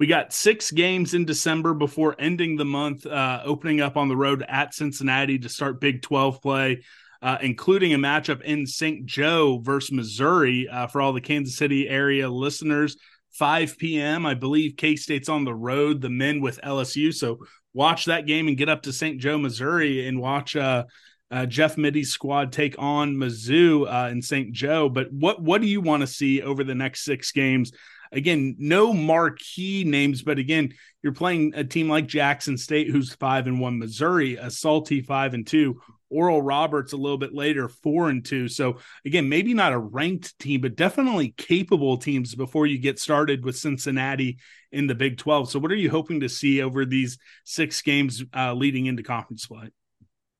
We 0.00 0.06
got 0.08 0.32
six 0.32 0.72
games 0.72 1.14
in 1.14 1.24
December 1.24 1.72
before 1.72 2.16
ending 2.18 2.56
the 2.56 2.64
month, 2.64 3.06
uh, 3.06 3.42
opening 3.44 3.80
up 3.80 3.96
on 3.96 4.08
the 4.08 4.16
road 4.16 4.44
at 4.48 4.74
Cincinnati 4.74 5.38
to 5.38 5.48
start 5.48 5.80
Big 5.80 6.02
12 6.02 6.42
play, 6.42 6.82
uh, 7.22 7.38
including 7.40 7.94
a 7.94 7.98
matchup 7.98 8.42
in 8.42 8.66
St. 8.66 9.06
Joe 9.06 9.60
versus 9.62 9.92
Missouri 9.92 10.68
uh, 10.68 10.88
for 10.88 11.00
all 11.00 11.12
the 11.12 11.20
Kansas 11.20 11.56
City 11.56 11.88
area 11.88 12.28
listeners. 12.28 12.96
5 13.34 13.78
p.m. 13.78 14.26
I 14.26 14.34
believe 14.34 14.76
K 14.76 14.96
State's 14.96 15.28
on 15.28 15.44
the 15.44 15.54
road, 15.54 16.00
the 16.00 16.10
men 16.10 16.40
with 16.40 16.60
LSU. 16.62 17.12
So 17.14 17.38
watch 17.72 18.06
that 18.06 18.26
game 18.26 18.48
and 18.48 18.56
get 18.56 18.68
up 18.68 18.82
to 18.82 18.92
St. 18.92 19.20
Joe, 19.20 19.38
Missouri, 19.38 20.06
and 20.06 20.20
watch 20.20 20.56
uh, 20.56 20.84
uh, 21.30 21.46
Jeff 21.46 21.76
Mittie's 21.76 22.10
squad 22.10 22.52
take 22.52 22.76
on 22.78 23.16
Mizzou 23.16 23.86
uh, 23.92 24.08
in 24.10 24.22
St. 24.22 24.52
Joe. 24.52 24.88
But 24.88 25.12
what 25.12 25.42
what 25.42 25.60
do 25.60 25.66
you 25.66 25.80
want 25.80 26.02
to 26.02 26.06
see 26.06 26.42
over 26.42 26.62
the 26.62 26.74
next 26.74 27.04
six 27.04 27.32
games? 27.32 27.72
Again, 28.14 28.56
no 28.58 28.92
marquee 28.92 29.84
names, 29.84 30.22
but 30.22 30.38
again, 30.38 30.72
you're 31.02 31.12
playing 31.12 31.52
a 31.54 31.64
team 31.64 31.88
like 31.88 32.06
Jackson 32.06 32.56
State, 32.56 32.88
who's 32.88 33.12
five 33.14 33.46
and 33.46 33.60
one, 33.60 33.78
Missouri, 33.78 34.36
a 34.36 34.50
salty 34.50 35.02
five 35.02 35.34
and 35.34 35.46
two, 35.46 35.80
Oral 36.10 36.40
Roberts 36.40 36.92
a 36.92 36.96
little 36.96 37.18
bit 37.18 37.34
later, 37.34 37.68
four 37.68 38.08
and 38.08 38.24
two. 38.24 38.46
So 38.46 38.78
again, 39.04 39.28
maybe 39.28 39.52
not 39.52 39.72
a 39.72 39.78
ranked 39.78 40.38
team, 40.38 40.60
but 40.60 40.76
definitely 40.76 41.34
capable 41.36 41.96
teams 41.96 42.34
before 42.34 42.66
you 42.66 42.78
get 42.78 43.00
started 43.00 43.44
with 43.44 43.56
Cincinnati 43.56 44.38
in 44.70 44.86
the 44.86 44.94
Big 44.94 45.18
12. 45.18 45.50
So 45.50 45.58
what 45.58 45.72
are 45.72 45.76
you 45.76 45.90
hoping 45.90 46.20
to 46.20 46.28
see 46.28 46.62
over 46.62 46.84
these 46.84 47.18
six 47.44 47.82
games 47.82 48.22
uh, 48.34 48.54
leading 48.54 48.86
into 48.86 49.02
conference 49.02 49.46
play? 49.46 49.70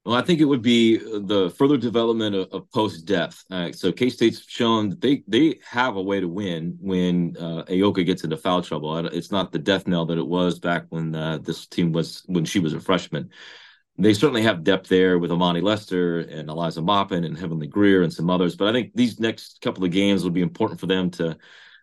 Well, 0.04 0.16
I 0.16 0.20
think 0.22 0.40
it 0.40 0.44
would 0.44 0.60
be 0.60 0.98
the 0.98 1.52
further 1.56 1.78
development 1.78 2.34
of, 2.36 2.48
of 2.52 2.70
post 2.72 3.06
depth. 3.06 3.42
Uh, 3.50 3.72
so 3.72 3.90
K 3.90 4.10
State's 4.10 4.44
shown 4.46 4.90
that 4.90 5.00
they 5.00 5.24
they 5.26 5.60
have 5.66 5.96
a 5.96 6.02
way 6.02 6.20
to 6.20 6.28
win 6.28 6.76
when 6.78 7.34
uh, 7.38 7.64
Ayoka 7.64 8.04
gets 8.04 8.22
into 8.22 8.36
foul 8.36 8.60
trouble. 8.60 8.98
It's 9.06 9.30
not 9.30 9.50
the 9.50 9.58
death 9.58 9.86
knell 9.86 10.04
that 10.06 10.18
it 10.18 10.26
was 10.26 10.58
back 10.58 10.84
when 10.90 11.14
uh, 11.14 11.38
this 11.38 11.66
team 11.66 11.92
was 11.92 12.22
when 12.26 12.44
she 12.44 12.58
was 12.58 12.74
a 12.74 12.80
freshman. 12.80 13.30
They 13.96 14.12
certainly 14.12 14.42
have 14.42 14.64
depth 14.64 14.88
there 14.88 15.18
with 15.18 15.30
Amani 15.30 15.62
Lester 15.62 16.18
and 16.18 16.50
Eliza 16.50 16.82
Maupin 16.82 17.24
and 17.24 17.38
Heavenly 17.38 17.68
Greer 17.68 18.02
and 18.02 18.12
some 18.12 18.28
others. 18.28 18.56
But 18.56 18.68
I 18.68 18.72
think 18.72 18.90
these 18.94 19.20
next 19.20 19.62
couple 19.62 19.84
of 19.84 19.90
games 19.90 20.22
will 20.22 20.32
be 20.32 20.42
important 20.42 20.80
for 20.80 20.86
them 20.86 21.10
to. 21.12 21.36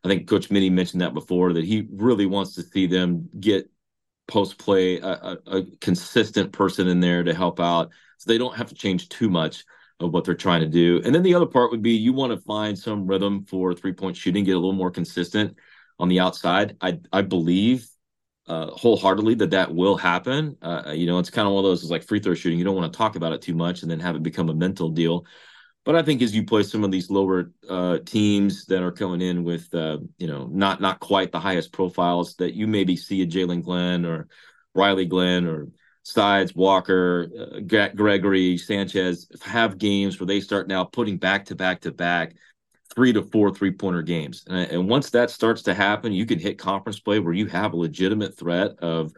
I 0.04 0.08
think 0.08 0.28
Coach 0.28 0.52
Mittie 0.52 0.70
mentioned 0.70 1.02
that 1.02 1.14
before 1.14 1.54
that 1.54 1.64
he 1.64 1.88
really 1.92 2.26
wants 2.28 2.54
to 2.56 2.64
see 2.64 2.86
them 2.86 3.30
get 3.40 3.70
post 4.28 4.58
play 4.60 5.00
a, 5.00 5.08
a, 5.08 5.38
a 5.48 5.66
consistent 5.80 6.52
person 6.52 6.88
in 6.88 7.00
there 7.00 7.24
to 7.24 7.34
help 7.34 7.60
out 7.60 7.92
so 8.22 8.32
they 8.32 8.38
don't 8.38 8.56
have 8.56 8.70
to 8.70 8.76
change 8.76 9.10
too 9.10 9.30
much 9.30 9.66
of 10.00 10.12
what 10.14 10.26
they're 10.26 10.36
trying 10.36 10.62
to 10.62 10.68
do. 10.68 11.02
And 11.04 11.14
then 11.14 11.24
the 11.24 11.34
other 11.34 11.48
part 11.48 11.72
would 11.72 11.82
be 11.82 11.94
you 11.94 12.14
want 12.14 12.32
to 12.32 12.46
find 12.46 12.78
some 12.78 13.08
rhythm 13.08 13.46
for 13.46 13.74
three 13.74 13.94
point 13.94 14.16
shooting, 14.16 14.44
get 14.44 14.52
a 14.52 14.60
little 14.60 14.74
more 14.74 14.92
consistent 14.92 15.58
on 15.98 16.08
the 16.08 16.20
outside. 16.20 16.78
I 16.82 17.00
I 17.12 17.24
believe 17.24 17.88
uh, 18.48 18.68
wholeheartedly 18.68 19.36
that 19.36 19.52
that 19.52 19.74
will 19.74 19.98
happen. 19.98 20.56
Uh, 20.62 20.94
you 20.96 21.08
know, 21.08 21.18
it's 21.18 21.32
kind 21.32 21.48
of 21.48 21.54
one 21.54 21.64
of 21.64 21.70
those 21.70 21.84
is 21.84 21.90
like 21.90 22.04
free 22.04 22.20
throw 22.20 22.36
shooting. 22.36 22.60
You 22.60 22.66
don't 22.66 22.76
want 22.76 22.92
to 22.92 22.98
talk 22.98 23.16
about 23.16 23.34
it 23.34 23.42
too 23.42 23.56
much 23.56 23.82
and 23.82 23.90
then 23.90 24.00
have 24.00 24.16
it 24.16 24.24
become 24.24 24.50
a 24.50 24.54
mental 24.54 24.90
deal. 24.90 25.26
But 25.84 25.96
I 25.96 26.04
think 26.04 26.22
as 26.22 26.36
you 26.36 26.46
play 26.46 26.62
some 26.62 26.84
of 26.84 26.92
these 26.92 27.10
lower 27.10 27.52
uh, 27.68 28.00
teams 28.06 28.66
that 28.68 28.84
are 28.84 28.92
coming 28.92 29.22
in 29.22 29.44
with, 29.44 29.74
uh, 29.74 29.98
you 30.20 30.28
know, 30.28 30.48
not 30.52 30.80
not 30.80 31.00
quite 31.00 31.32
the 31.32 31.40
highest 31.40 31.72
profiles, 31.72 32.36
that 32.36 32.54
you 32.54 32.68
maybe 32.68 32.96
see 32.96 33.24
a 33.24 33.26
Jaelyn 33.26 33.64
Glenn 33.64 34.06
or 34.06 34.28
Riley 34.76 35.06
Glenn 35.06 35.48
or 35.48 35.70
Sides, 36.04 36.56
Walker, 36.56 37.28
uh, 37.56 37.60
Gregory, 37.96 38.58
Sanchez 38.58 39.28
have 39.44 39.78
games 39.78 40.20
where 40.20 40.28
they 40.28 40.42
start 40.42 40.68
now 40.68 40.84
putting 40.84 41.18
back 41.18 41.46
to 41.46 41.56
back 41.56 41.82
to 41.82 41.92
back 41.92 42.36
three 42.94 43.14
to 43.14 43.22
four 43.22 43.54
three 43.54 43.72
pointer 43.72 44.02
games. 44.02 44.44
And, 44.48 44.72
and, 44.72 44.90
once 44.90 45.12
that 45.12 45.30
starts 45.30 45.62
to 45.64 45.74
happen, 45.74 46.12
you 46.12 46.26
can 46.26 46.40
hit 46.40 46.58
conference 46.58 47.00
play 47.00 47.20
where 47.20 47.34
you 47.34 47.46
have 47.48 47.74
a 47.74 47.78
legitimate 47.78 48.38
threat 48.38 48.72
of 48.80 49.14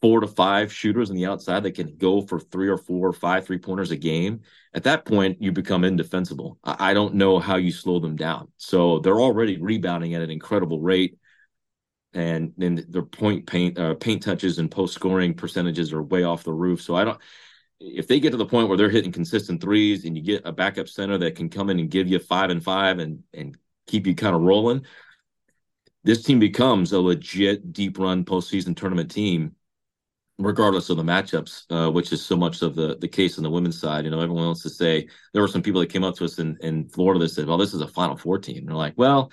four 0.00 0.20
to 0.20 0.26
five 0.26 0.72
shooters 0.72 1.10
on 1.10 1.16
the 1.16 1.26
outside 1.26 1.62
that 1.62 1.74
can 1.74 1.96
go 1.96 2.22
for 2.22 2.40
three 2.40 2.68
or 2.68 2.78
four 2.78 3.08
or 3.08 3.12
five 3.12 3.46
three 3.46 3.58
pointers 3.58 3.90
a 3.90 3.96
game, 3.96 4.40
at 4.74 4.82
that 4.84 5.04
point 5.04 5.40
you 5.40 5.52
become 5.52 5.84
indefensible. 5.84 6.58
I, 6.64 6.90
I 6.90 6.94
don't 6.94 7.14
know 7.14 7.38
how 7.38 7.56
you 7.56 7.70
slow 7.70 8.00
them 8.00 8.16
down. 8.16 8.48
So 8.56 8.98
they're 8.98 9.20
already 9.20 9.58
rebounding 9.58 10.14
at 10.14 10.22
an 10.22 10.30
incredible 10.30 10.80
rate, 10.80 11.18
and 12.12 12.52
then 12.56 12.84
their 12.88 13.02
point 13.02 13.46
paint 13.46 13.78
uh, 13.78 13.94
paint 13.94 14.22
touches 14.22 14.58
and 14.58 14.70
post 14.70 14.94
scoring 14.94 15.34
percentages 15.34 15.92
are 15.92 16.02
way 16.02 16.24
off 16.24 16.44
the 16.44 16.52
roof. 16.52 16.82
So 16.82 16.96
I 16.96 17.04
don't. 17.04 17.20
If 17.78 18.08
they 18.08 18.20
get 18.20 18.32
to 18.32 18.36
the 18.36 18.46
point 18.46 18.68
where 18.68 18.76
they're 18.76 18.90
hitting 18.90 19.12
consistent 19.12 19.60
threes 19.60 20.04
and 20.04 20.14
you 20.16 20.22
get 20.22 20.42
a 20.44 20.52
backup 20.52 20.88
center 20.88 21.16
that 21.18 21.34
can 21.34 21.48
come 21.48 21.70
in 21.70 21.80
and 21.80 21.90
give 21.90 22.08
you 22.08 22.18
five 22.18 22.50
and 22.50 22.62
five 22.62 22.98
and 22.98 23.22
and 23.32 23.56
keep 23.86 24.06
you 24.06 24.14
kind 24.14 24.34
of 24.34 24.42
rolling, 24.42 24.84
this 26.04 26.22
team 26.22 26.38
becomes 26.38 26.92
a 26.92 27.00
legit 27.00 27.72
deep 27.72 27.98
run 27.98 28.24
postseason 28.24 28.76
tournament 28.76 29.10
team 29.10 29.54
regardless 30.40 30.88
of 30.88 30.96
the 30.96 31.02
matchups, 31.02 31.64
uh, 31.70 31.90
which 31.90 32.12
is 32.12 32.24
so 32.24 32.36
much 32.36 32.62
of 32.62 32.74
the 32.74 32.96
the 32.96 33.08
case 33.08 33.38
on 33.38 33.44
the 33.44 33.50
women's 33.50 33.78
side. 33.78 34.04
You 34.04 34.10
know, 34.10 34.20
everyone 34.20 34.46
wants 34.46 34.62
to 34.62 34.70
say 34.70 35.06
there 35.32 35.42
were 35.42 35.48
some 35.48 35.62
people 35.62 35.80
that 35.80 35.92
came 35.92 36.04
up 36.04 36.16
to 36.16 36.24
us 36.24 36.38
in, 36.38 36.56
in 36.60 36.88
Florida 36.88 37.20
that 37.20 37.28
said, 37.28 37.46
"Well, 37.46 37.58
this 37.58 37.74
is 37.74 37.80
a 37.80 37.88
Final 37.88 38.16
Four 38.16 38.38
team." 38.38 38.58
And 38.58 38.68
they're 38.68 38.76
like, 38.76 38.94
"Well, 38.96 39.30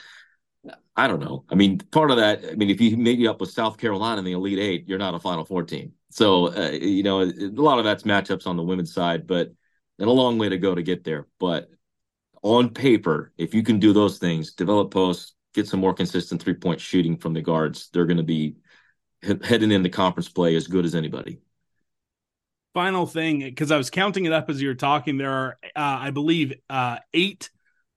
I 0.95 1.07
don't 1.07 1.19
know. 1.19 1.45
I 1.49 1.55
mean, 1.55 1.77
part 1.77 2.11
of 2.11 2.17
that. 2.17 2.43
I 2.43 2.55
mean, 2.55 2.69
if 2.69 2.81
you 2.81 2.89
you 2.97 3.29
up 3.29 3.39
with 3.39 3.51
South 3.51 3.77
Carolina 3.77 4.19
in 4.19 4.25
the 4.25 4.31
Elite 4.31 4.59
Eight, 4.59 4.87
you're 4.87 4.97
not 4.97 5.13
a 5.13 5.19
Final 5.19 5.45
Four 5.45 5.63
team. 5.63 5.93
So, 6.09 6.55
uh, 6.55 6.71
you 6.71 7.03
know, 7.03 7.21
a 7.21 7.31
lot 7.53 7.79
of 7.79 7.85
that's 7.85 8.03
matchups 8.03 8.47
on 8.47 8.57
the 8.57 8.63
women's 8.63 8.93
side, 8.93 9.27
but 9.27 9.51
and 9.99 10.07
a 10.07 10.11
long 10.11 10.37
way 10.37 10.49
to 10.49 10.57
go 10.57 10.73
to 10.73 10.81
get 10.81 11.03
there. 11.03 11.27
But 11.39 11.69
on 12.41 12.69
paper, 12.69 13.33
if 13.37 13.53
you 13.53 13.63
can 13.63 13.79
do 13.79 13.93
those 13.93 14.17
things, 14.17 14.53
develop 14.53 14.91
posts, 14.91 15.33
get 15.53 15.67
some 15.67 15.79
more 15.79 15.93
consistent 15.93 16.41
three 16.41 16.53
point 16.53 16.79
shooting 16.79 17.17
from 17.17 17.33
the 17.33 17.41
guards, 17.41 17.89
they're 17.91 18.05
going 18.05 18.17
to 18.17 18.23
be 18.23 18.55
heading 19.43 19.71
into 19.71 19.89
conference 19.89 20.29
play 20.29 20.55
as 20.55 20.67
good 20.67 20.85
as 20.85 20.95
anybody. 20.95 21.39
Final 22.73 23.07
thing, 23.07 23.39
because 23.39 23.71
I 23.71 23.77
was 23.77 23.89
counting 23.89 24.25
it 24.25 24.33
up 24.33 24.49
as 24.49 24.61
you 24.61 24.67
were 24.67 24.75
talking, 24.75 25.17
there 25.17 25.31
are, 25.31 25.57
uh, 25.75 25.97
I 25.99 26.11
believe, 26.11 26.53
uh, 26.69 26.97
eight 27.13 27.49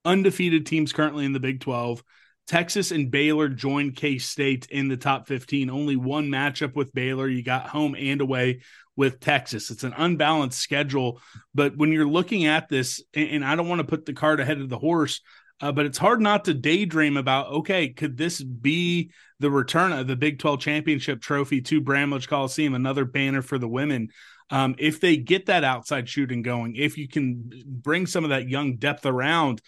undefeated 0.06 0.64
teams 0.64 0.92
currently 0.92 1.26
in 1.26 1.32
the 1.32 1.40
Big 1.40 1.60
12. 1.60 2.02
Texas 2.50 2.90
and 2.90 3.12
Baylor 3.12 3.48
joined 3.48 3.94
K 3.94 4.18
State 4.18 4.66
in 4.72 4.88
the 4.88 4.96
top 4.96 5.28
15. 5.28 5.70
Only 5.70 5.94
one 5.94 6.26
matchup 6.26 6.74
with 6.74 6.92
Baylor. 6.92 7.28
You 7.28 7.44
got 7.44 7.68
home 7.68 7.94
and 7.96 8.20
away 8.20 8.62
with 8.96 9.20
Texas. 9.20 9.70
It's 9.70 9.84
an 9.84 9.94
unbalanced 9.96 10.58
schedule. 10.58 11.20
But 11.54 11.76
when 11.76 11.92
you're 11.92 12.08
looking 12.08 12.46
at 12.46 12.68
this, 12.68 13.04
and 13.14 13.44
I 13.44 13.54
don't 13.54 13.68
want 13.68 13.82
to 13.82 13.86
put 13.86 14.04
the 14.04 14.14
cart 14.14 14.40
ahead 14.40 14.60
of 14.60 14.68
the 14.68 14.80
horse, 14.80 15.20
uh, 15.60 15.70
but 15.70 15.86
it's 15.86 15.96
hard 15.96 16.20
not 16.20 16.46
to 16.46 16.54
daydream 16.54 17.16
about 17.16 17.52
okay, 17.52 17.90
could 17.90 18.16
this 18.16 18.42
be 18.42 19.12
the 19.38 19.50
return 19.50 19.92
of 19.92 20.08
the 20.08 20.16
Big 20.16 20.40
12 20.40 20.58
championship 20.58 21.20
trophy 21.20 21.60
to 21.60 21.80
Bramlage 21.80 22.26
Coliseum, 22.26 22.74
another 22.74 23.04
banner 23.04 23.42
for 23.42 23.58
the 23.58 23.68
women? 23.68 24.08
Um, 24.50 24.74
if 24.76 24.98
they 24.98 25.16
get 25.16 25.46
that 25.46 25.62
outside 25.62 26.08
shooting 26.08 26.42
going, 26.42 26.74
if 26.74 26.98
you 26.98 27.06
can 27.06 27.52
bring 27.64 28.08
some 28.08 28.24
of 28.24 28.30
that 28.30 28.48
young 28.48 28.74
depth 28.74 29.06
around, 29.06 29.62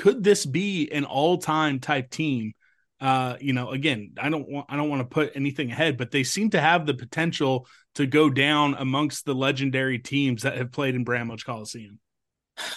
could 0.00 0.24
this 0.24 0.46
be 0.46 0.90
an 0.90 1.04
all-time 1.04 1.78
type 1.78 2.08
team? 2.08 2.54
Uh, 3.02 3.36
you 3.38 3.52
know, 3.52 3.68
again, 3.68 4.12
I 4.18 4.30
don't 4.30 4.48
want 4.48 4.66
I 4.70 4.76
don't 4.76 4.88
want 4.88 5.00
to 5.00 5.06
put 5.06 5.32
anything 5.34 5.70
ahead, 5.70 5.98
but 5.98 6.10
they 6.10 6.22
seem 6.22 6.48
to 6.50 6.60
have 6.60 6.86
the 6.86 6.94
potential 6.94 7.66
to 7.96 8.06
go 8.06 8.30
down 8.30 8.76
amongst 8.78 9.26
the 9.26 9.34
legendary 9.34 9.98
teams 9.98 10.42
that 10.42 10.56
have 10.56 10.72
played 10.72 10.94
in 10.94 11.04
Bramlage 11.04 11.44
Coliseum. 11.44 11.98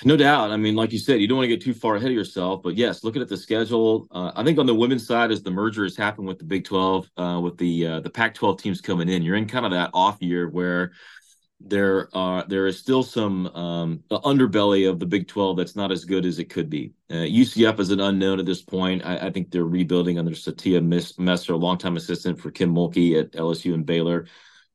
No 0.04 0.18
doubt. 0.18 0.52
I 0.52 0.58
mean, 0.58 0.76
like 0.76 0.92
you 0.92 1.00
said, 1.00 1.22
you 1.22 1.28
don't 1.28 1.38
want 1.38 1.50
to 1.50 1.56
get 1.56 1.64
too 1.64 1.74
far 1.74 1.96
ahead 1.96 2.10
of 2.10 2.16
yourself. 2.16 2.62
But 2.62 2.76
yes, 2.76 3.06
looking 3.06 3.22
at 3.22 3.30
the 3.30 3.38
schedule, 3.38 4.08
uh, 4.12 4.34
I 4.36 4.44
think 4.44 4.60
on 4.60 4.66
the 4.66 4.76
women's 4.76 5.08
side, 5.08 5.32
as 5.32 5.44
the 5.44 5.52
merger 5.52 5.84
has 5.84 5.96
happened 5.96 6.28
with 6.28 6.40
the 6.40 6.46
Big 6.46 6.66
Twelve, 6.66 7.10
uh, 7.16 7.40
with 7.42 7.58
the 7.58 7.88
uh, 7.88 8.00
the 8.02 8.10
Pac-12 8.10 8.60
teams 8.60 8.82
coming 8.82 9.08
in, 9.08 9.24
you're 9.24 9.38
in 9.38 9.48
kind 9.48 9.66
of 9.66 9.72
that 9.72 9.92
off 9.94 10.22
year 10.22 10.50
where 10.50 10.92
there 11.66 12.10
are 12.14 12.46
there 12.48 12.68
is 12.68 12.78
still 12.78 13.04
some 13.04 13.48
um, 13.48 14.04
underbelly 14.12 14.90
of 14.90 15.00
the 15.00 15.06
Big 15.06 15.28
12 15.28 15.56
that's 15.58 15.76
not 15.76 15.92
as 15.92 16.04
good 16.04 16.26
as 16.26 16.38
it 16.38 16.50
could 16.50 16.70
be. 16.70 16.94
Uh, 17.10 17.26
UCF 17.26 17.80
is 17.80 17.92
an 17.92 18.02
unknown 18.02 18.40
at 18.40 18.46
this 18.46 18.62
point. 18.62 19.06
I, 19.06 19.28
I 19.28 19.30
think 19.32 19.50
they're 19.50 19.64
rebuilding 19.64 20.20
under 20.20 20.32
Sytia 20.32 20.82
Messer, 21.18 21.54
a 21.54 21.58
longtime 21.58 21.96
assistant 21.96 22.40
for 22.40 22.52
Kim 22.52 22.74
Mulkey 22.74 23.20
at 23.20 23.32
LSU 23.32 23.74
and 23.74 23.86
Baylor. 23.86 24.28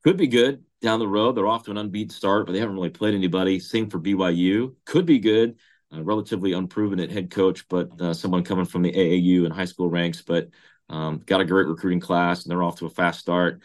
Could 0.02 0.16
be 0.16 0.28
good 0.28 0.64
down 0.80 0.98
the 0.98 1.08
road. 1.08 1.32
They're 1.32 1.46
off 1.46 1.64
to 1.64 1.70
an 1.70 1.78
unbeaten 1.78 2.10
start, 2.10 2.46
but 2.46 2.52
they 2.52 2.60
haven't 2.60 2.76
really 2.76 2.90
played 2.90 3.14
anybody. 3.14 3.58
Same 3.60 3.90
for 3.90 4.00
BYU. 4.00 4.74
Could 4.86 5.04
be 5.04 5.18
good. 5.18 5.56
Uh, 5.94 6.02
relatively 6.02 6.52
unproven 6.52 7.00
at 7.00 7.10
head 7.10 7.30
coach, 7.30 7.66
but 7.68 7.98
uh, 8.00 8.12
someone 8.12 8.44
coming 8.44 8.66
from 8.66 8.82
the 8.82 8.92
AAU 8.92 9.44
and 9.44 9.54
high 9.54 9.64
school 9.64 9.88
ranks, 9.88 10.20
but 10.20 10.48
um, 10.90 11.22
got 11.24 11.40
a 11.40 11.46
great 11.46 11.66
recruiting 11.66 12.00
class, 12.00 12.42
and 12.42 12.50
they're 12.50 12.62
off 12.62 12.78
to 12.78 12.86
a 12.86 12.90
fast 12.90 13.20
start. 13.20 13.62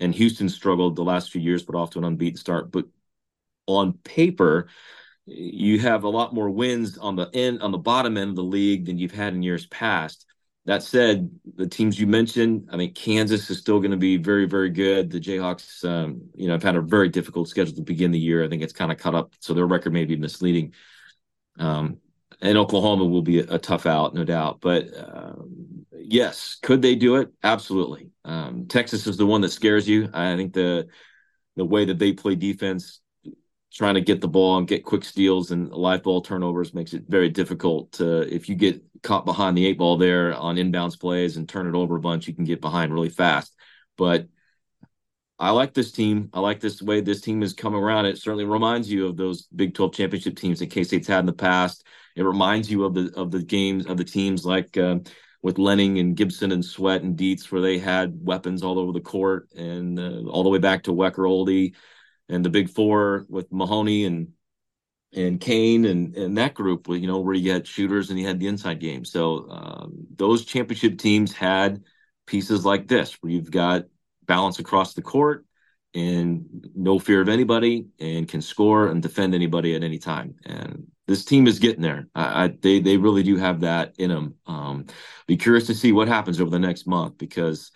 And 0.00 0.14
Houston 0.14 0.48
struggled 0.48 0.96
the 0.96 1.04
last 1.04 1.30
few 1.30 1.40
years, 1.40 1.62
but 1.62 1.76
off 1.76 1.90
to 1.90 1.98
an 1.98 2.04
unbeaten 2.04 2.36
start. 2.36 2.72
But 2.72 2.86
on 3.66 3.94
paper, 4.04 4.68
you 5.26 5.78
have 5.80 6.04
a 6.04 6.08
lot 6.08 6.34
more 6.34 6.50
wins 6.50 6.98
on 6.98 7.16
the 7.16 7.30
end 7.32 7.62
on 7.62 7.70
the 7.70 7.78
bottom 7.78 8.16
end 8.16 8.30
of 8.30 8.36
the 8.36 8.42
league 8.42 8.86
than 8.86 8.98
you've 8.98 9.14
had 9.14 9.32
in 9.34 9.42
years 9.42 9.66
past. 9.66 10.26
That 10.66 10.82
said, 10.82 11.30
the 11.56 11.66
teams 11.66 12.00
you 12.00 12.06
mentioned, 12.06 12.70
I 12.72 12.76
mean, 12.76 12.94
Kansas 12.94 13.50
is 13.50 13.58
still 13.58 13.80
going 13.80 13.90
to 13.90 13.98
be 13.98 14.16
very, 14.16 14.46
very 14.46 14.70
good. 14.70 15.10
The 15.10 15.20
Jayhawks, 15.20 15.84
um, 15.84 16.22
you 16.34 16.46
know, 16.46 16.54
have 16.54 16.62
had 16.62 16.76
a 16.76 16.80
very 16.80 17.10
difficult 17.10 17.48
schedule 17.48 17.74
to 17.74 17.82
begin 17.82 18.12
the 18.12 18.18
year. 18.18 18.42
I 18.42 18.48
think 18.48 18.62
it's 18.62 18.72
kind 18.72 18.90
of 18.90 18.96
caught 18.96 19.14
up, 19.14 19.34
so 19.40 19.52
their 19.52 19.66
record 19.66 19.92
may 19.92 20.06
be 20.06 20.16
misleading. 20.16 20.72
Um, 21.58 21.98
and 22.40 22.56
Oklahoma 22.56 23.04
will 23.04 23.22
be 23.22 23.40
a, 23.40 23.54
a, 23.54 23.58
tough 23.58 23.84
out, 23.84 24.14
no 24.14 24.24
doubt. 24.24 24.60
But 24.60 24.88
um, 24.96 25.83
yes, 26.04 26.56
could 26.62 26.82
they 26.82 26.94
do 26.94 27.16
it? 27.16 27.32
Absolutely. 27.42 28.10
Um, 28.24 28.66
Texas 28.66 29.06
is 29.06 29.16
the 29.16 29.26
one 29.26 29.40
that 29.42 29.50
scares 29.50 29.88
you. 29.88 30.08
I 30.12 30.36
think 30.36 30.52
the 30.52 30.88
the 31.56 31.64
way 31.64 31.84
that 31.84 31.98
they 31.98 32.12
play 32.12 32.34
defense 32.34 33.00
trying 33.72 33.94
to 33.94 34.00
get 34.00 34.20
the 34.20 34.28
ball 34.28 34.58
and 34.58 34.68
get 34.68 34.84
quick 34.84 35.04
steals 35.04 35.50
and 35.50 35.70
live 35.72 36.02
ball 36.02 36.20
turnovers 36.20 36.74
makes 36.74 36.94
it 36.94 37.04
very 37.08 37.28
difficult 37.28 37.92
to 37.92 38.22
if 38.32 38.48
you 38.48 38.54
get 38.54 38.82
caught 39.02 39.24
behind 39.24 39.56
the 39.56 39.66
eight 39.66 39.78
ball 39.78 39.96
there 39.96 40.34
on 40.34 40.56
inbounds 40.56 40.98
plays 40.98 41.36
and 41.36 41.48
turn 41.48 41.66
it 41.66 41.76
over 41.76 41.96
a 41.96 42.00
bunch 42.00 42.26
you 42.26 42.34
can 42.34 42.44
get 42.44 42.60
behind 42.60 42.92
really 42.92 43.08
fast 43.08 43.52
but 43.96 44.26
I 45.38 45.50
like 45.50 45.74
this 45.74 45.90
team. 45.90 46.30
I 46.32 46.40
like 46.40 46.60
this 46.60 46.80
way 46.80 47.00
this 47.00 47.20
team 47.20 47.40
has 47.40 47.52
come 47.52 47.74
around. 47.74 48.06
It 48.06 48.18
certainly 48.18 48.44
reminds 48.44 48.90
you 48.90 49.06
of 49.06 49.16
those 49.16 49.42
Big 49.54 49.74
12 49.74 49.92
championship 49.92 50.36
teams 50.36 50.60
that 50.60 50.70
K 50.70 50.84
State's 50.84 51.08
had 51.08 51.20
in 51.20 51.26
the 51.26 51.32
past. 51.32 51.84
It 52.14 52.22
reminds 52.22 52.70
you 52.70 52.84
of 52.84 52.94
the 52.94 53.12
of 53.16 53.32
the 53.32 53.42
games 53.42 53.86
of 53.86 53.96
the 53.96 54.04
teams 54.04 54.44
like 54.44 54.76
uh, 54.76 54.98
with 55.44 55.56
Lehning 55.58 56.00
and 56.00 56.16
Gipson 56.16 56.54
and 56.54 56.64
Sweat 56.64 57.02
and 57.02 57.18
Dietz, 57.18 57.52
where 57.52 57.60
they 57.60 57.78
had 57.78 58.16
weapons 58.18 58.62
all 58.62 58.78
over 58.78 58.92
the 58.92 59.00
court 59.00 59.50
and 59.54 60.00
uh, 60.00 60.22
all 60.30 60.42
the 60.42 60.48
way 60.48 60.58
back 60.58 60.84
to 60.84 60.90
Wecker 60.90 61.28
Ohlde 61.28 61.74
and 62.30 62.42
the 62.42 62.48
big 62.48 62.70
four 62.70 63.26
with 63.28 63.52
Mahoney 63.52 64.06
and 64.06 64.28
and 65.12 65.38
Koehn 65.38 65.86
and 65.86 66.16
and 66.16 66.38
that 66.38 66.54
group, 66.54 66.88
you 66.88 67.06
know, 67.06 67.20
where 67.20 67.34
you 67.34 67.52
had 67.52 67.66
shooters 67.66 68.08
and 68.08 68.18
you 68.18 68.26
had 68.26 68.40
the 68.40 68.46
inside 68.46 68.80
game. 68.80 69.04
So 69.04 69.46
um, 69.50 70.06
those 70.16 70.46
championship 70.46 70.96
teams 70.96 71.34
had 71.34 71.84
pieces 72.26 72.64
like 72.64 72.88
this, 72.88 73.12
where 73.20 73.30
you've 73.30 73.50
got 73.50 73.84
balance 74.24 74.60
across 74.60 74.94
the 74.94 75.02
court 75.02 75.44
and 75.92 76.70
no 76.74 76.98
fear 76.98 77.20
of 77.20 77.28
anybody, 77.28 77.88
and 78.00 78.26
can 78.26 78.40
score 78.40 78.88
and 78.88 79.02
defend 79.02 79.34
anybody 79.34 79.76
at 79.76 79.84
any 79.84 79.98
time. 79.98 80.36
And 80.46 80.86
this 81.06 81.24
team 81.24 81.46
is 81.46 81.58
getting 81.58 81.82
there. 81.82 82.08
I, 82.14 82.44
I 82.44 82.48
they 82.48 82.80
they 82.80 82.96
really 82.96 83.22
do 83.22 83.36
have 83.36 83.60
that 83.60 83.94
in 83.98 84.10
them. 84.10 84.34
Um, 84.46 84.86
be 85.26 85.36
curious 85.36 85.66
to 85.66 85.74
see 85.74 85.92
what 85.92 86.08
happens 86.08 86.40
over 86.40 86.50
the 86.50 86.58
next 86.58 86.86
month 86.86 87.18
because 87.18 87.70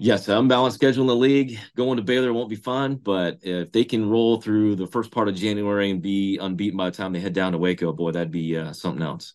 Yes, 0.00 0.28
unbalanced 0.28 0.76
schedule 0.76 1.02
in 1.02 1.08
the 1.08 1.16
league. 1.16 1.58
Going 1.74 1.96
to 1.96 2.04
Baylor 2.04 2.32
won't 2.32 2.48
be 2.48 2.54
fun, 2.54 2.94
but 2.94 3.38
if 3.42 3.72
they 3.72 3.82
can 3.82 4.08
roll 4.08 4.40
through 4.40 4.76
the 4.76 4.86
first 4.86 5.10
part 5.10 5.26
of 5.26 5.34
January 5.34 5.90
and 5.90 6.00
be 6.00 6.38
unbeaten 6.38 6.76
by 6.76 6.88
the 6.88 6.96
time 6.96 7.12
they 7.12 7.18
head 7.18 7.32
down 7.32 7.50
to 7.50 7.58
Waco, 7.58 7.92
boy, 7.92 8.12
that'd 8.12 8.30
be 8.30 8.56
uh, 8.56 8.72
something 8.72 9.02
else. 9.02 9.34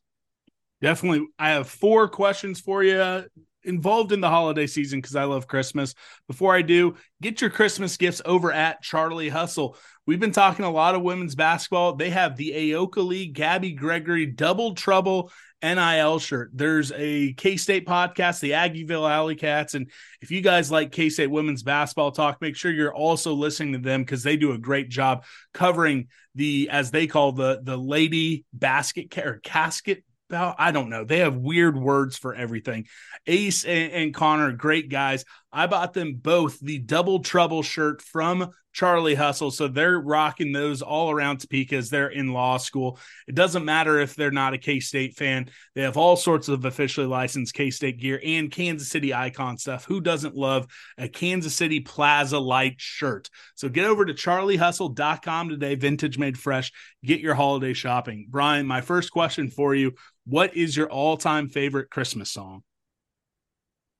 Definitely. 0.81 1.27
I 1.37 1.49
have 1.49 1.67
four 1.67 2.07
questions 2.07 2.61
for 2.61 2.81
you 2.81 3.25
involved 3.65 4.13
in 4.13 4.21
the 4.21 4.29
holiday 4.29 4.67
season 4.67 4.99
because 4.99 5.17
I 5.17 5.25
love 5.25 5.47
Christmas. 5.47 5.95
Before 6.27 6.55
I 6.55 6.61
do, 6.61 6.95
get 7.21 7.41
your 7.41 7.49
Christmas 7.49 7.97
gifts 7.97 8.21
over 8.23 8.51
at 8.51 8.81
Charlie 8.81 9.29
Hustle. 9.29 9.77
We've 10.05 10.19
been 10.19 10.31
talking 10.31 10.65
a 10.65 10.71
lot 10.71 10.95
of 10.95 11.01
women's 11.01 11.35
basketball. 11.35 11.95
They 11.95 12.09
have 12.09 12.35
the 12.35 12.51
Ayoka 12.51 13.05
League, 13.05 13.33
Gabby 13.33 13.71
Gregory, 13.71 14.25
Double 14.25 14.75
Trouble, 14.75 15.31
NIL 15.63 16.19
shirt. 16.19 16.51
There's 16.53 16.91
a 16.93 17.31
K 17.33 17.55
State 17.55 17.87
podcast, 17.87 18.41
the 18.41 18.51
Aggieville 18.51 19.09
Alley 19.09 19.35
Cats. 19.35 19.75
And 19.75 19.89
if 20.21 20.29
you 20.29 20.41
guys 20.41 20.69
like 20.69 20.91
K 20.91 21.09
State 21.09 21.31
women's 21.31 21.63
basketball 21.63 22.11
talk, 22.11 22.41
make 22.41 22.57
sure 22.57 22.71
you're 22.71 22.93
also 22.93 23.33
listening 23.33 23.73
to 23.73 23.79
them 23.79 24.01
because 24.01 24.23
they 24.23 24.35
do 24.35 24.51
a 24.51 24.57
great 24.57 24.89
job 24.89 25.23
covering 25.53 26.09
the, 26.35 26.67
as 26.69 26.91
they 26.91 27.07
call 27.07 27.31
the, 27.31 27.61
the 27.63 27.77
lady 27.77 28.43
basket 28.51 29.17
or 29.17 29.39
casket 29.41 30.03
I 30.35 30.71
don't 30.71 30.89
know. 30.89 31.05
They 31.05 31.19
have 31.19 31.35
weird 31.35 31.77
words 31.77 32.17
for 32.17 32.33
everything. 32.33 32.87
Ace 33.27 33.65
and, 33.65 33.91
and, 33.91 34.13
Connor, 34.13 34.51
great 34.51 34.89
guys. 34.89 35.25
I 35.53 35.67
bought 35.67 35.93
them 35.93 36.15
both 36.15 36.59
the 36.59 36.79
Double 36.79 37.19
Trouble 37.19 37.61
shirt 37.61 38.01
from 38.01 38.51
Charlie 38.73 39.13
Hustle. 39.13 39.51
So 39.51 39.67
they're 39.67 39.99
rocking 39.99 40.51
those 40.51 40.81
all 40.81 41.11
around 41.11 41.37
Topeka 41.37 41.75
as 41.75 41.91
they're 41.91 42.09
in 42.09 42.33
law 42.33 42.57
school. 42.57 42.99
It 43.27 43.35
doesn't 43.35 43.63
matter 43.63 43.99
if 43.99 44.15
they're 44.15 44.31
not 44.31 44.55
a 44.55 44.57
K 44.57 44.79
State 44.79 45.15
fan, 45.15 45.49
they 45.75 45.83
have 45.83 45.95
all 45.95 46.15
sorts 46.15 46.49
of 46.49 46.65
officially 46.65 47.05
licensed 47.05 47.53
K 47.53 47.69
State 47.69 47.99
gear 47.99 48.19
and 48.25 48.51
Kansas 48.51 48.89
City 48.89 49.13
icon 49.13 49.59
stuff. 49.59 49.85
Who 49.85 50.01
doesn't 50.01 50.35
love 50.35 50.65
a 50.97 51.07
Kansas 51.07 51.53
City 51.53 51.79
Plaza 51.79 52.39
Light 52.39 52.75
shirt? 52.77 53.29
So 53.53 53.69
get 53.69 53.85
over 53.85 54.05
to 54.05 54.13
charliehustle.com 54.13 55.49
today, 55.49 55.75
vintage 55.75 56.17
made 56.17 56.37
fresh. 56.37 56.71
Get 57.05 57.19
your 57.19 57.35
holiday 57.35 57.73
shopping. 57.73 58.25
Brian, 58.27 58.65
my 58.65 58.81
first 58.81 59.11
question 59.11 59.49
for 59.51 59.75
you 59.75 59.93
What 60.25 60.57
is 60.57 60.75
your 60.75 60.89
all 60.89 61.15
time 61.15 61.47
favorite 61.47 61.91
Christmas 61.91 62.31
song? 62.31 62.63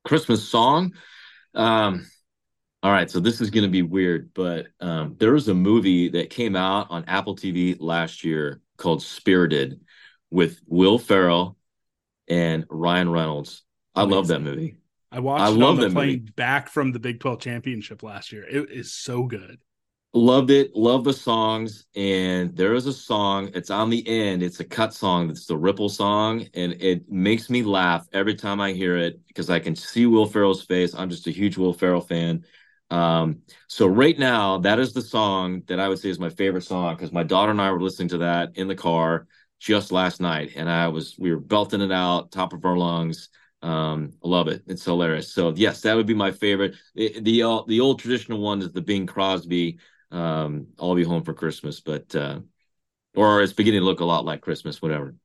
Christmas 0.03 0.49
song? 0.49 0.93
Um, 1.53 2.05
all 2.81 2.91
right, 2.91 3.09
so 3.09 3.19
this 3.19 3.39
is 3.41 3.49
going 3.49 3.63
to 3.63 3.69
be 3.69 3.81
weird, 3.81 4.33
but 4.33 4.67
um, 4.79 5.15
there 5.17 5.33
was 5.33 5.47
a 5.47 5.53
movie 5.53 6.09
that 6.09 6.29
came 6.29 6.55
out 6.55 6.87
on 6.89 7.05
Apple 7.07 7.35
TV 7.35 7.77
last 7.79 8.23
year 8.23 8.61
called 8.77 9.01
Spirited 9.01 9.79
with 10.29 10.59
Will 10.67 10.99
Ferrell 10.99 11.57
and 12.27 12.65
Ryan 12.69 13.09
Reynolds. 13.09 13.63
I 13.95 14.03
Amazing. 14.03 14.15
love 14.17 14.27
that 14.27 14.41
movie. 14.41 14.75
I 15.11 15.19
watched 15.19 15.41
I 15.43 15.47
love 15.49 15.77
that 15.77 15.91
plane 15.91 16.07
movie. 16.19 16.31
back 16.35 16.69
from 16.69 16.91
the 16.91 16.99
Big 16.99 17.19
12 17.19 17.39
championship 17.39 18.03
last 18.03 18.31
year. 18.31 18.43
It 18.43 18.71
is 18.71 18.93
so 18.93 19.23
good. 19.23 19.59
Loved 20.15 20.51
it. 20.51 20.75
Love 20.75 21.03
the 21.03 21.13
songs. 21.13 21.85
And 21.95 22.55
there 22.55 22.75
is 22.75 22.85
a 22.85 22.93
song, 22.93 23.49
it's 23.55 23.71
on 23.71 23.89
the 23.89 24.07
end. 24.07 24.43
It's 24.43 24.59
a 24.59 24.63
cut 24.63 24.93
song. 24.93 25.31
It's 25.31 25.47
the 25.47 25.57
Ripple 25.57 25.89
song. 25.89 26.47
And 26.53 26.73
it 26.81 27.09
makes 27.11 27.49
me 27.49 27.63
laugh 27.63 28.07
every 28.13 28.35
time 28.35 28.61
I 28.61 28.73
hear 28.73 28.95
it 28.95 29.25
because 29.27 29.49
I 29.49 29.57
can 29.59 29.75
see 29.75 30.05
Will 30.05 30.27
Ferrell's 30.27 30.63
face. 30.63 30.93
I'm 30.93 31.09
just 31.09 31.25
a 31.25 31.31
huge 31.31 31.57
Will 31.57 31.73
Ferrell 31.73 32.01
fan. 32.01 32.45
Um, 32.91 33.41
so 33.67 33.87
right 33.87 34.17
now, 34.19 34.59
that 34.59 34.77
is 34.77 34.93
the 34.93 35.01
song 35.01 35.63
that 35.65 35.79
I 35.79 35.89
would 35.89 35.97
say 35.97 36.09
is 36.09 36.19
my 36.19 36.29
favorite 36.29 36.63
song 36.63 36.93
because 36.95 37.11
my 37.11 37.23
daughter 37.23 37.49
and 37.51 37.61
I 37.61 37.71
were 37.71 37.81
listening 37.81 38.09
to 38.09 38.19
that 38.19 38.55
in 38.55 38.67
the 38.67 38.75
car 38.75 39.25
just 39.59 39.91
last 39.91 40.21
night, 40.21 40.51
and 40.55 40.69
I 40.69 40.89
was 40.89 41.15
we 41.17 41.31
were 41.33 41.39
belting 41.39 41.81
it 41.81 41.91
out 41.91 42.31
top 42.31 42.53
of 42.53 42.65
our 42.65 42.77
lungs. 42.77 43.29
Um, 43.63 44.11
I 44.23 44.27
love 44.27 44.47
it. 44.49 44.61
It's 44.67 44.83
hilarious. 44.83 45.33
So 45.33 45.53
yes, 45.55 45.81
that 45.81 45.95
would 45.95 46.05
be 46.05 46.13
my 46.13 46.31
favorite. 46.31 46.75
The 46.93 47.19
the, 47.21 47.43
uh, 47.43 47.61
the 47.67 47.79
old 47.79 47.99
traditional 47.99 48.41
one 48.41 48.61
is 48.61 48.73
the 48.73 48.81
Bing 48.81 49.07
Crosby. 49.07 49.79
Um, 50.13 50.67
I'll 50.79 50.95
be 50.95 51.03
home 51.03 51.23
for 51.23 51.33
Christmas, 51.33 51.79
but 51.81 52.15
uh, 52.15 52.39
or 53.15 53.41
it's 53.41 53.53
beginning 53.53 53.81
to 53.81 53.85
look 53.85 53.99
a 53.99 54.05
lot 54.05 54.25
like 54.25 54.41
Christmas, 54.41 54.81
whatever 54.81 55.15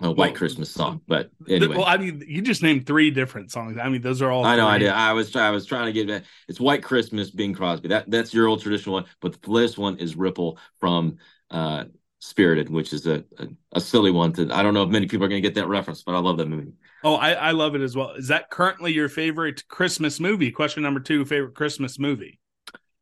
a 0.00 0.10
white 0.10 0.32
well, 0.32 0.34
Christmas 0.34 0.70
song. 0.70 1.00
But 1.06 1.30
anyway, 1.48 1.76
well, 1.76 1.86
I 1.86 1.96
mean, 1.96 2.24
you 2.26 2.42
just 2.42 2.62
named 2.62 2.86
three 2.86 3.10
different 3.10 3.50
songs. 3.50 3.76
I 3.78 3.88
mean, 3.88 4.00
those 4.00 4.22
are 4.22 4.30
all. 4.30 4.44
I 4.44 4.56
know, 4.56 4.66
three. 4.66 4.74
I 4.74 4.78
did. 4.78 4.88
I 4.88 5.12
was 5.12 5.34
I 5.36 5.50
was 5.50 5.66
trying 5.66 5.86
to 5.86 5.92
get 5.92 6.06
that. 6.08 6.24
It's 6.48 6.60
White 6.60 6.82
Christmas, 6.82 7.30
Bing 7.30 7.54
Crosby. 7.54 7.88
That 7.88 8.10
that's 8.10 8.32
your 8.32 8.46
old 8.46 8.62
traditional 8.62 8.94
one. 8.94 9.04
But 9.20 9.40
the 9.42 9.50
latest 9.50 9.78
one 9.78 9.98
is 9.98 10.16
Ripple 10.16 10.58
from 10.78 11.18
uh, 11.50 11.84
Spirited, 12.20 12.70
which 12.70 12.92
is 12.92 13.06
a, 13.06 13.24
a, 13.38 13.48
a 13.72 13.80
silly 13.80 14.10
one. 14.10 14.32
To 14.34 14.50
I 14.52 14.62
don't 14.62 14.74
know 14.74 14.82
if 14.82 14.90
many 14.90 15.06
people 15.06 15.24
are 15.24 15.28
going 15.28 15.42
to 15.42 15.48
get 15.48 15.56
that 15.56 15.68
reference, 15.68 16.02
but 16.02 16.14
I 16.14 16.18
love 16.18 16.38
that 16.38 16.48
movie. 16.48 16.72
Oh, 17.02 17.14
I, 17.14 17.32
I 17.32 17.50
love 17.52 17.74
it 17.74 17.80
as 17.80 17.96
well. 17.96 18.12
Is 18.12 18.28
that 18.28 18.50
currently 18.50 18.92
your 18.92 19.08
favorite 19.08 19.66
Christmas 19.68 20.20
movie? 20.20 20.50
Question 20.50 20.82
number 20.82 21.00
two: 21.00 21.24
favorite 21.24 21.54
Christmas 21.54 21.98
movie. 21.98 22.38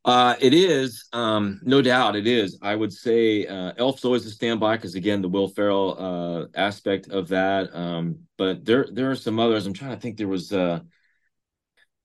Uh, 0.08 0.34
it 0.40 0.54
is, 0.54 1.06
um, 1.12 1.60
no 1.64 1.82
doubt, 1.82 2.16
it 2.16 2.26
is. 2.26 2.58
I 2.62 2.74
would 2.74 2.94
say 2.94 3.46
uh, 3.46 3.74
Elf's 3.76 4.06
always 4.06 4.24
a 4.24 4.30
standby 4.30 4.76
because 4.76 4.94
again, 4.94 5.20
the 5.20 5.28
Will 5.28 5.48
Ferrell 5.48 5.96
uh, 5.98 6.46
aspect 6.58 7.10
of 7.10 7.28
that. 7.28 7.68
Um, 7.76 8.20
but 8.38 8.64
there, 8.64 8.86
there 8.90 9.10
are 9.10 9.14
some 9.14 9.38
others. 9.38 9.66
I'm 9.66 9.74
trying 9.74 9.94
to 9.94 10.00
think. 10.00 10.16
There 10.16 10.26
was 10.26 10.50
uh, 10.50 10.80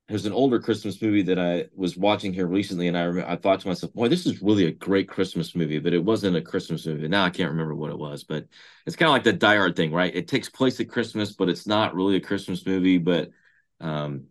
there's 0.10 0.26
an 0.26 0.34
older 0.34 0.60
Christmas 0.60 1.02
movie 1.02 1.22
that 1.22 1.40
I 1.40 1.68
was 1.74 1.96
watching 1.96 2.34
here 2.34 2.46
recently, 2.46 2.90
and 2.90 2.98
I 2.98 3.34
I 3.34 3.36
thought 3.38 3.62
to 3.62 3.70
myself, 3.70 3.94
"Boy, 3.94 4.10
this 4.10 4.26
is 4.26 4.42
really 4.42 4.66
a 4.66 4.72
great 4.72 5.08
Christmas 5.08 5.56
movie." 5.56 5.80
But 5.80 5.94
it 5.94 6.04
wasn't 6.04 6.36
a 6.36 6.42
Christmas 6.42 6.86
movie. 6.86 7.08
Now 7.08 7.24
I 7.24 7.30
can't 7.30 7.52
remember 7.52 7.74
what 7.74 7.90
it 7.90 7.98
was, 7.98 8.26
but 8.26 8.46
it's 8.86 8.98
kind 8.98 9.08
of 9.08 9.14
like 9.14 9.24
the 9.24 9.32
Die 9.32 9.56
Hard 9.56 9.78
thing, 9.78 9.94
right? 9.94 10.14
It 10.14 10.28
takes 10.28 10.50
place 10.50 10.78
at 10.82 10.90
Christmas, 10.90 11.32
but 11.32 11.48
it's 11.48 11.66
not 11.66 11.96
really 11.96 12.18
a 12.18 12.22
Christmas 12.22 12.66
movie. 12.66 12.98
But 12.98 13.32
um, 13.80 14.26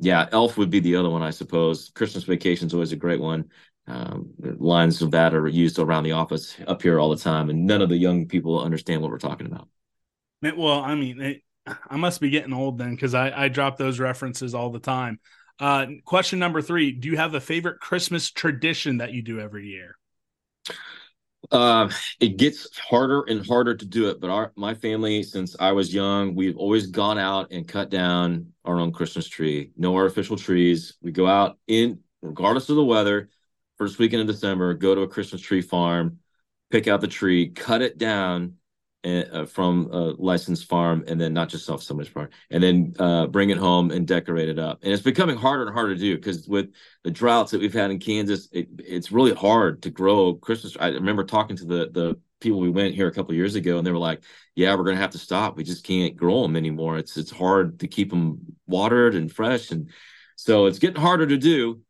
yeah, 0.00 0.28
Elf 0.32 0.56
would 0.56 0.70
be 0.70 0.80
the 0.80 0.96
other 0.96 1.10
one, 1.10 1.22
I 1.22 1.30
suppose. 1.30 1.90
Christmas 1.94 2.24
Vacation 2.24 2.66
is 2.66 2.74
always 2.74 2.92
a 2.92 2.96
great 2.96 3.20
one. 3.20 3.50
Um, 3.86 4.30
lines 4.38 5.02
of 5.02 5.10
that 5.10 5.34
are 5.34 5.46
used 5.46 5.78
around 5.78 6.04
the 6.04 6.12
office 6.12 6.56
up 6.66 6.82
here 6.82 6.98
all 6.98 7.10
the 7.10 7.16
time, 7.16 7.50
and 7.50 7.66
none 7.66 7.82
of 7.82 7.90
the 7.90 7.96
young 7.96 8.26
people 8.26 8.60
understand 8.60 9.02
what 9.02 9.10
we're 9.10 9.18
talking 9.18 9.46
about. 9.46 9.68
Well, 10.42 10.80
I 10.80 10.94
mean, 10.94 11.20
it, 11.20 11.42
I 11.66 11.96
must 11.96 12.20
be 12.20 12.30
getting 12.30 12.54
old 12.54 12.78
then 12.78 12.94
because 12.94 13.14
I, 13.14 13.44
I 13.44 13.48
drop 13.48 13.76
those 13.76 14.00
references 14.00 14.54
all 14.54 14.70
the 14.70 14.78
time. 14.78 15.20
Uh, 15.58 15.86
question 16.06 16.38
number 16.38 16.62
three 16.62 16.92
Do 16.92 17.08
you 17.08 17.18
have 17.18 17.34
a 17.34 17.40
favorite 17.40 17.80
Christmas 17.80 18.30
tradition 18.30 18.98
that 18.98 19.12
you 19.12 19.20
do 19.20 19.38
every 19.38 19.66
year? 19.66 19.96
Um, 21.50 21.90
it 22.20 22.36
gets 22.36 22.76
harder 22.78 23.22
and 23.22 23.44
harder 23.46 23.74
to 23.74 23.86
do 23.86 24.08
it, 24.08 24.20
but 24.20 24.30
our 24.30 24.52
my 24.56 24.74
family, 24.74 25.22
since 25.22 25.56
I 25.58 25.72
was 25.72 25.92
young, 25.92 26.34
we've 26.34 26.56
always 26.56 26.86
gone 26.86 27.18
out 27.18 27.50
and 27.50 27.66
cut 27.66 27.90
down 27.90 28.52
our 28.64 28.76
own 28.76 28.92
Christmas 28.92 29.26
tree. 29.26 29.72
No 29.76 29.96
artificial 29.96 30.36
trees. 30.36 30.94
We 31.02 31.12
go 31.12 31.26
out 31.26 31.58
in 31.66 32.00
regardless 32.22 32.68
of 32.68 32.76
the 32.76 32.84
weather, 32.84 33.30
first 33.78 33.98
weekend 33.98 34.22
of 34.22 34.28
December, 34.28 34.74
go 34.74 34.94
to 34.94 35.02
a 35.02 35.08
Christmas 35.08 35.40
tree 35.40 35.62
farm, 35.62 36.18
pick 36.70 36.86
out 36.86 37.00
the 37.00 37.08
tree, 37.08 37.48
cut 37.48 37.82
it 37.82 37.98
down, 37.98 38.56
uh, 39.04 39.46
from 39.46 39.88
a 39.92 40.14
licensed 40.18 40.68
farm 40.68 41.04
and 41.06 41.20
then 41.20 41.32
not 41.32 41.48
just 41.48 41.70
off 41.70 41.82
somebody's 41.82 42.12
farm 42.12 42.28
and 42.50 42.62
then 42.62 42.94
uh, 42.98 43.26
bring 43.26 43.50
it 43.50 43.58
home 43.58 43.90
and 43.90 44.06
decorate 44.06 44.48
it 44.48 44.58
up. 44.58 44.82
And 44.82 44.92
it's 44.92 45.02
becoming 45.02 45.36
harder 45.36 45.64
and 45.64 45.72
harder 45.72 45.94
to 45.94 46.00
do 46.00 46.16
because 46.16 46.46
with 46.46 46.72
the 47.04 47.10
droughts 47.10 47.50
that 47.52 47.60
we've 47.60 47.72
had 47.72 47.90
in 47.90 47.98
kansas 47.98 48.48
it, 48.52 48.68
it's 48.78 49.10
really 49.10 49.32
hard 49.32 49.82
to 49.82 49.90
grow 49.90 50.34
christmas 50.34 50.76
i 50.78 50.88
remember 50.88 51.24
talking 51.24 51.56
to 51.56 51.64
the 51.64 51.90
the 51.92 52.18
people 52.40 52.60
we 52.60 52.70
went 52.70 52.94
here 52.94 53.06
a 53.06 53.12
couple 53.12 53.34
years 53.34 53.54
ago 53.54 53.78
and 53.78 53.86
they 53.86 53.90
were 53.90 53.98
like 53.98 54.22
yeah 54.54 54.74
we're 54.74 54.84
gonna 54.84 54.96
have 54.96 55.10
to 55.10 55.18
stop. 55.18 55.56
We 55.56 55.64
just 55.64 55.84
can't 55.84 56.16
grow 56.16 56.42
them 56.42 56.56
anymore. 56.56 56.98
It's 56.98 57.16
it's 57.16 57.30
hard 57.30 57.80
to 57.80 57.88
keep 57.88 58.10
them 58.10 58.38
watered 58.66 59.14
and 59.14 59.32
fresh 59.32 59.70
and 59.70 59.90
so 60.36 60.66
it's 60.66 60.78
getting 60.78 61.00
harder 61.00 61.26
to 61.26 61.36
do 61.36 61.80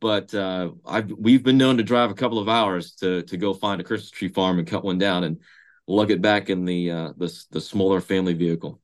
but 0.00 0.32
uh, 0.34 0.70
I've 0.86 1.10
we've 1.10 1.42
been 1.42 1.58
known 1.58 1.76
to 1.78 1.82
drive 1.82 2.10
a 2.10 2.14
couple 2.14 2.38
of 2.38 2.48
hours 2.48 2.92
to 2.96 3.22
to 3.22 3.36
go 3.36 3.52
find 3.54 3.80
a 3.80 3.84
Christmas 3.84 4.10
tree 4.10 4.28
farm 4.28 4.58
and 4.58 4.68
cut 4.68 4.84
one 4.84 4.98
down, 4.98 5.24
and 5.24 5.40
lug 5.88 6.10
it 6.10 6.22
back 6.22 6.50
in 6.50 6.64
the 6.64 6.90
uh, 6.90 7.12
the 7.16 7.44
the 7.50 7.60
smaller 7.60 8.00
family 8.00 8.34
vehicle. 8.34 8.80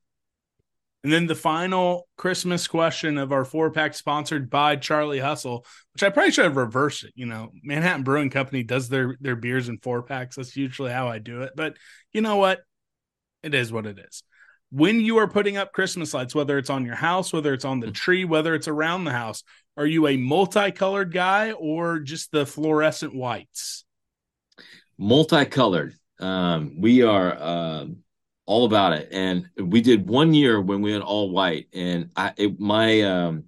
And 1.05 1.13
then 1.13 1.27
the 1.27 1.35
final 1.35 2.09
Christmas 2.17 2.67
question 2.67 3.19
of 3.19 3.31
our 3.31 3.45
four 3.45 3.71
pack 3.71 3.93
sponsored 3.93 4.49
by 4.49 4.77
Charlie 4.77 5.21
Hustle, 5.21 5.67
which 5.93 6.03
I 6.03 6.09
probably 6.09 6.33
should 6.33 6.47
have 6.47 6.57
reversed 6.57 7.05
it. 7.05 7.13
You 7.15 7.27
know, 7.27 7.51
Manhattan 7.63 8.05
Brewing 8.05 8.31
Company 8.31 8.63
does 8.63 8.89
their 8.89 9.17
their 9.21 9.37
beers 9.37 9.69
in 9.69 9.79
four 9.79 10.03
packs. 10.03 10.37
That's 10.37 10.57
usually 10.57 10.91
how 10.91 11.09
I 11.09 11.19
do 11.19 11.43
it. 11.43 11.53
But 11.55 11.77
you 12.13 12.23
know 12.23 12.37
what? 12.37 12.63
It 13.43 13.55
is 13.55 13.71
what 13.71 13.87
it 13.87 13.99
is. 13.99 14.23
When 14.71 14.99
you 14.99 15.19
are 15.19 15.29
putting 15.29 15.59
up 15.59 15.75
Christmas 15.75 16.15
lights, 16.15 16.35
whether 16.35 16.57
it's 16.57 16.71
on 16.71 16.87
your 16.87 16.97
house, 16.97 17.33
whether 17.33 17.53
it's 17.53 17.67
on 17.67 17.81
the 17.81 17.89
mm. 17.89 17.95
tree, 17.95 18.25
whether 18.25 18.55
it's 18.55 18.67
around 18.67 19.05
the 19.05 19.13
house, 19.13 19.45
are 19.77 19.87
you 19.87 20.07
a 20.09 20.17
multicolored 20.17 21.13
guy 21.13 21.53
or 21.53 22.01
just 22.01 22.33
the 22.33 22.47
fluorescent 22.47 23.15
whites? 23.15 23.85
Multicolored. 24.97 25.95
Um, 26.21 26.81
we 26.81 27.03
are 27.03 27.35
uh, 27.35 27.87
all 28.47 28.65
about 28.65 28.93
it, 28.93 29.09
and 29.13 29.49
we 29.57 29.81
did 29.81 30.09
one 30.09 30.35
year 30.35 30.61
when 30.61 30.83
we 30.83 30.93
went 30.93 31.05
all 31.05 31.31
white, 31.31 31.69
and 31.73 32.11
I 32.17 32.33
it, 32.37 32.61
my 32.61 33.03
um, 33.03 33.45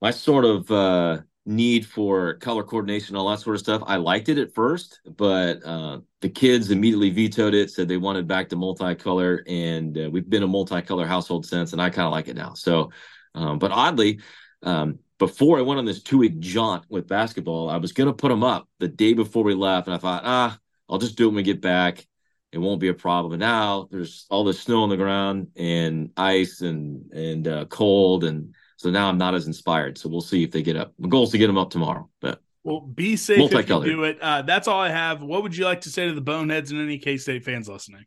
my 0.00 0.10
sort 0.10 0.44
of 0.44 0.70
uh, 0.70 1.18
need 1.46 1.86
for 1.86 2.34
color 2.34 2.62
coordination, 2.62 3.16
all 3.16 3.28
that 3.30 3.40
sort 3.40 3.56
of 3.56 3.60
stuff. 3.60 3.82
I 3.86 3.96
liked 3.96 4.28
it 4.28 4.38
at 4.38 4.54
first, 4.54 5.00
but 5.16 5.64
uh, 5.64 6.00
the 6.20 6.28
kids 6.28 6.70
immediately 6.70 7.10
vetoed 7.10 7.54
it, 7.54 7.70
said 7.70 7.88
they 7.88 7.96
wanted 7.96 8.26
back 8.26 8.48
to 8.50 8.56
multicolor, 8.56 9.42
and 9.46 9.96
uh, 9.98 10.10
we've 10.10 10.28
been 10.28 10.42
a 10.42 10.48
multicolor 10.48 11.06
household 11.06 11.46
since, 11.46 11.72
and 11.72 11.82
I 11.82 11.90
kind 11.90 12.06
of 12.06 12.12
like 12.12 12.28
it 12.28 12.36
now. 12.36 12.54
So, 12.54 12.90
um, 13.34 13.58
but 13.58 13.72
oddly, 13.72 14.20
um, 14.62 14.98
before 15.18 15.58
I 15.58 15.62
went 15.62 15.78
on 15.78 15.84
this 15.84 16.02
two 16.02 16.18
week 16.18 16.38
jaunt 16.38 16.84
with 16.88 17.06
basketball, 17.06 17.68
I 17.68 17.76
was 17.76 17.92
going 17.92 18.08
to 18.08 18.14
put 18.14 18.28
them 18.28 18.42
up 18.42 18.68
the 18.78 18.88
day 18.88 19.12
before 19.12 19.44
we 19.44 19.54
left, 19.54 19.86
and 19.86 19.94
I 19.94 19.98
thought, 19.98 20.22
ah, 20.24 20.58
I'll 20.88 20.98
just 20.98 21.16
do 21.16 21.24
it 21.24 21.28
when 21.28 21.36
we 21.36 21.42
get 21.42 21.60
back. 21.60 22.06
It 22.52 22.58
won't 22.58 22.80
be 22.80 22.88
a 22.88 22.94
problem. 22.94 23.32
But 23.32 23.40
now 23.40 23.88
there's 23.90 24.26
all 24.30 24.44
the 24.44 24.54
snow 24.54 24.82
on 24.82 24.88
the 24.88 24.96
ground 24.96 25.48
and 25.56 26.10
ice 26.16 26.60
and 26.60 27.10
and 27.12 27.48
uh, 27.48 27.64
cold, 27.66 28.24
and 28.24 28.54
so 28.76 28.90
now 28.90 29.08
I'm 29.08 29.18
not 29.18 29.34
as 29.34 29.46
inspired. 29.46 29.98
So 29.98 30.08
we'll 30.08 30.20
see 30.20 30.44
if 30.44 30.52
they 30.52 30.62
get 30.62 30.76
up. 30.76 30.94
My 30.98 31.08
goal 31.08 31.24
is 31.24 31.30
to 31.30 31.38
get 31.38 31.48
them 31.48 31.58
up 31.58 31.70
tomorrow. 31.70 32.08
But 32.20 32.40
well, 32.62 32.80
be 32.80 33.16
safe 33.16 33.52
if 33.52 33.68
you 33.68 33.84
do 33.84 34.04
it. 34.04 34.18
Uh, 34.20 34.42
that's 34.42 34.68
all 34.68 34.80
I 34.80 34.90
have. 34.90 35.22
What 35.22 35.42
would 35.42 35.56
you 35.56 35.64
like 35.64 35.82
to 35.82 35.90
say 35.90 36.06
to 36.06 36.14
the 36.14 36.20
boneheads 36.20 36.70
and 36.70 36.80
any 36.80 36.98
K 36.98 37.16
State 37.16 37.44
fans 37.44 37.68
listening? 37.68 38.06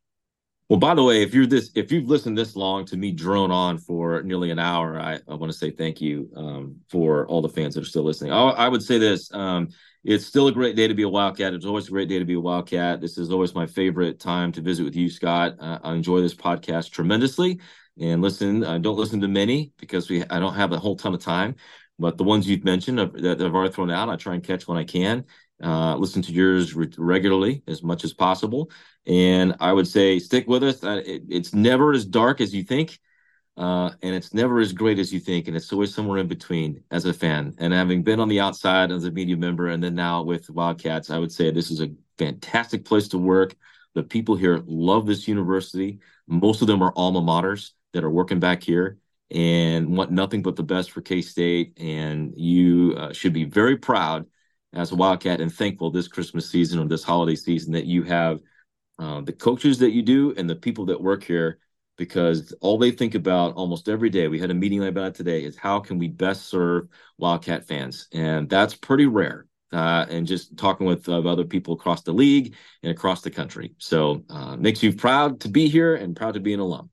Well, 0.69 0.79
by 0.79 0.95
the 0.95 1.03
way, 1.03 1.23
if 1.23 1.33
you're 1.33 1.45
this, 1.45 1.71
if 1.75 1.93
you've 1.93 2.09
listened 2.09 2.37
this 2.37 2.55
long 2.55 2.83
to 2.85 2.97
me 2.97 3.11
drone 3.11 3.51
on 3.51 3.77
for 3.77 4.21
nearly 4.23 4.51
an 4.51 4.59
hour, 4.59 4.99
I, 4.99 5.19
I 5.27 5.35
want 5.35 5.49
to 5.49 5.57
say 5.57 5.71
thank 5.71 6.01
you 6.01 6.29
um, 6.35 6.75
for 6.89 7.25
all 7.27 7.41
the 7.41 7.47
fans 7.47 7.75
that 7.75 7.81
are 7.81 7.87
still 7.87 8.03
listening. 8.03 8.33
I, 8.33 8.49
I 8.49 8.67
would 8.67 8.83
say 8.83 8.97
this: 8.97 9.33
um, 9.33 9.69
it's 10.07 10.25
still 10.25 10.47
a 10.47 10.53
great 10.53 10.77
day 10.77 10.87
to 10.87 10.93
be 10.93 11.03
a 11.03 11.09
Wildcat. 11.09 11.53
It's 11.53 11.65
always 11.65 11.87
a 11.87 11.91
great 11.91 12.07
day 12.07 12.17
to 12.17 12.23
be 12.25 12.35
a 12.35 12.39
Wildcat. 12.39 13.01
This 13.01 13.17
is 13.17 13.29
always 13.29 13.53
my 13.53 13.67
favorite 13.67 14.19
time 14.21 14.53
to 14.53 14.61
visit 14.61 14.85
with 14.85 14.95
you, 14.95 15.09
Scott. 15.09 15.57
Uh, 15.59 15.79
I 15.83 15.93
enjoy 15.95 16.21
this 16.21 16.33
podcast 16.33 16.91
tremendously. 16.91 17.59
And 17.99 18.21
listen, 18.21 18.63
I 18.63 18.77
don't 18.77 18.97
listen 18.97 19.19
to 19.21 19.27
many 19.27 19.73
because 19.77 20.09
we 20.09 20.23
I 20.29 20.39
don't 20.39 20.53
have 20.53 20.71
a 20.71 20.79
whole 20.79 20.95
ton 20.95 21.13
of 21.13 21.21
time. 21.21 21.55
but 21.99 22.17
the 22.17 22.23
ones 22.23 22.47
you've 22.47 22.63
mentioned 22.63 22.99
that 22.99 23.41
I've 23.41 23.55
already 23.55 23.73
thrown 23.73 23.91
out, 23.91 24.09
I 24.09 24.15
try 24.15 24.35
and 24.35 24.43
catch 24.43 24.67
when 24.67 24.77
I 24.77 24.83
can. 24.85 25.25
Uh, 25.61 25.95
listen 25.97 26.21
to 26.21 26.31
yours 26.31 26.75
re- 26.75 26.91
regularly 26.97 27.63
as 27.67 27.81
much 27.83 28.03
as 28.03 28.13
possible, 28.13 28.71
and 29.07 29.55
I 29.59 29.73
would 29.73 29.87
say 29.87 30.19
stick 30.19 30.47
with 30.47 30.63
us. 30.63 30.83
Uh, 30.83 31.01
it, 31.05 31.23
it's 31.29 31.53
never 31.53 31.93
as 31.93 32.05
dark 32.05 32.39
as 32.41 32.53
you 32.53 32.63
think. 32.63 32.99
Uh, 33.57 33.89
and 34.03 34.13
it's 34.13 34.35
never 34.35 34.59
as 34.59 34.71
great 34.71 34.99
as 34.99 35.11
you 35.11 35.19
think, 35.19 35.47
and 35.47 35.57
it's 35.57 35.73
always 35.73 35.93
somewhere 35.93 36.19
in 36.19 36.27
between 36.27 36.83
as 36.91 37.05
a 37.05 37.13
fan. 37.13 37.55
And 37.57 37.73
having 37.73 38.03
been 38.03 38.19
on 38.19 38.27
the 38.27 38.39
outside 38.39 38.91
as 38.91 39.03
a 39.05 39.11
media 39.11 39.35
member, 39.35 39.67
and 39.69 39.83
then 39.83 39.95
now 39.95 40.21
with 40.21 40.49
Wildcats, 40.49 41.09
I 41.09 41.17
would 41.17 41.31
say 41.31 41.49
this 41.49 41.71
is 41.71 41.81
a 41.81 41.89
fantastic 42.19 42.85
place 42.85 43.07
to 43.09 43.17
work. 43.17 43.55
The 43.95 44.03
people 44.03 44.35
here 44.35 44.61
love 44.67 45.07
this 45.07 45.27
university. 45.27 45.99
Most 46.27 46.61
of 46.61 46.67
them 46.67 46.83
are 46.83 46.93
alma 46.95 47.19
maters 47.19 47.71
that 47.93 48.03
are 48.03 48.11
working 48.11 48.39
back 48.39 48.61
here 48.61 48.99
and 49.31 49.97
want 49.97 50.11
nothing 50.11 50.43
but 50.43 50.55
the 50.55 50.63
best 50.63 50.91
for 50.91 51.01
K 51.01 51.21
State. 51.21 51.79
And 51.79 52.33
you 52.37 52.93
uh, 52.95 53.11
should 53.11 53.33
be 53.33 53.45
very 53.45 53.75
proud 53.75 54.27
as 54.71 54.91
a 54.91 54.95
Wildcat 54.95 55.41
and 55.41 55.51
thankful 55.51 55.89
this 55.89 56.07
Christmas 56.07 56.47
season 56.47 56.79
or 56.79 56.87
this 56.87 57.03
holiday 57.03 57.35
season 57.35 57.73
that 57.73 57.85
you 57.85 58.03
have 58.03 58.39
uh, 58.99 59.21
the 59.21 59.33
coaches 59.33 59.79
that 59.79 59.91
you 59.91 60.03
do 60.03 60.35
and 60.37 60.47
the 60.47 60.55
people 60.55 60.85
that 60.85 61.01
work 61.01 61.23
here 61.23 61.57
because 61.97 62.53
all 62.61 62.77
they 62.77 62.91
think 62.91 63.15
about 63.15 63.55
almost 63.55 63.89
every 63.89 64.09
day, 64.09 64.27
we 64.27 64.39
had 64.39 64.51
a 64.51 64.53
meeting 64.53 64.83
about 64.85 65.07
it 65.07 65.15
today, 65.15 65.43
is 65.43 65.57
how 65.57 65.79
can 65.79 65.97
we 65.97 66.07
best 66.07 66.47
serve 66.47 66.87
Wildcat 67.17 67.67
fans? 67.67 68.07
And 68.13 68.49
that's 68.49 68.75
pretty 68.75 69.07
rare. 69.07 69.47
Uh, 69.73 70.05
and 70.09 70.25
just 70.25 70.55
talking 70.55 70.87
with 70.87 71.09
uh, 71.09 71.19
other 71.19 71.43
people 71.43 71.73
across 71.73 72.01
the 72.03 72.13
league 72.13 72.55
and 72.83 72.91
across 72.91 73.21
the 73.21 73.29
country. 73.29 73.73
So 73.79 74.23
uh, 74.29 74.55
makes 74.55 74.81
you 74.81 74.93
proud 74.93 75.41
to 75.41 75.49
be 75.49 75.67
here 75.67 75.95
and 75.95 76.15
proud 76.15 76.35
to 76.35 76.39
be 76.39 76.53
an 76.53 76.61
alum. 76.61 76.89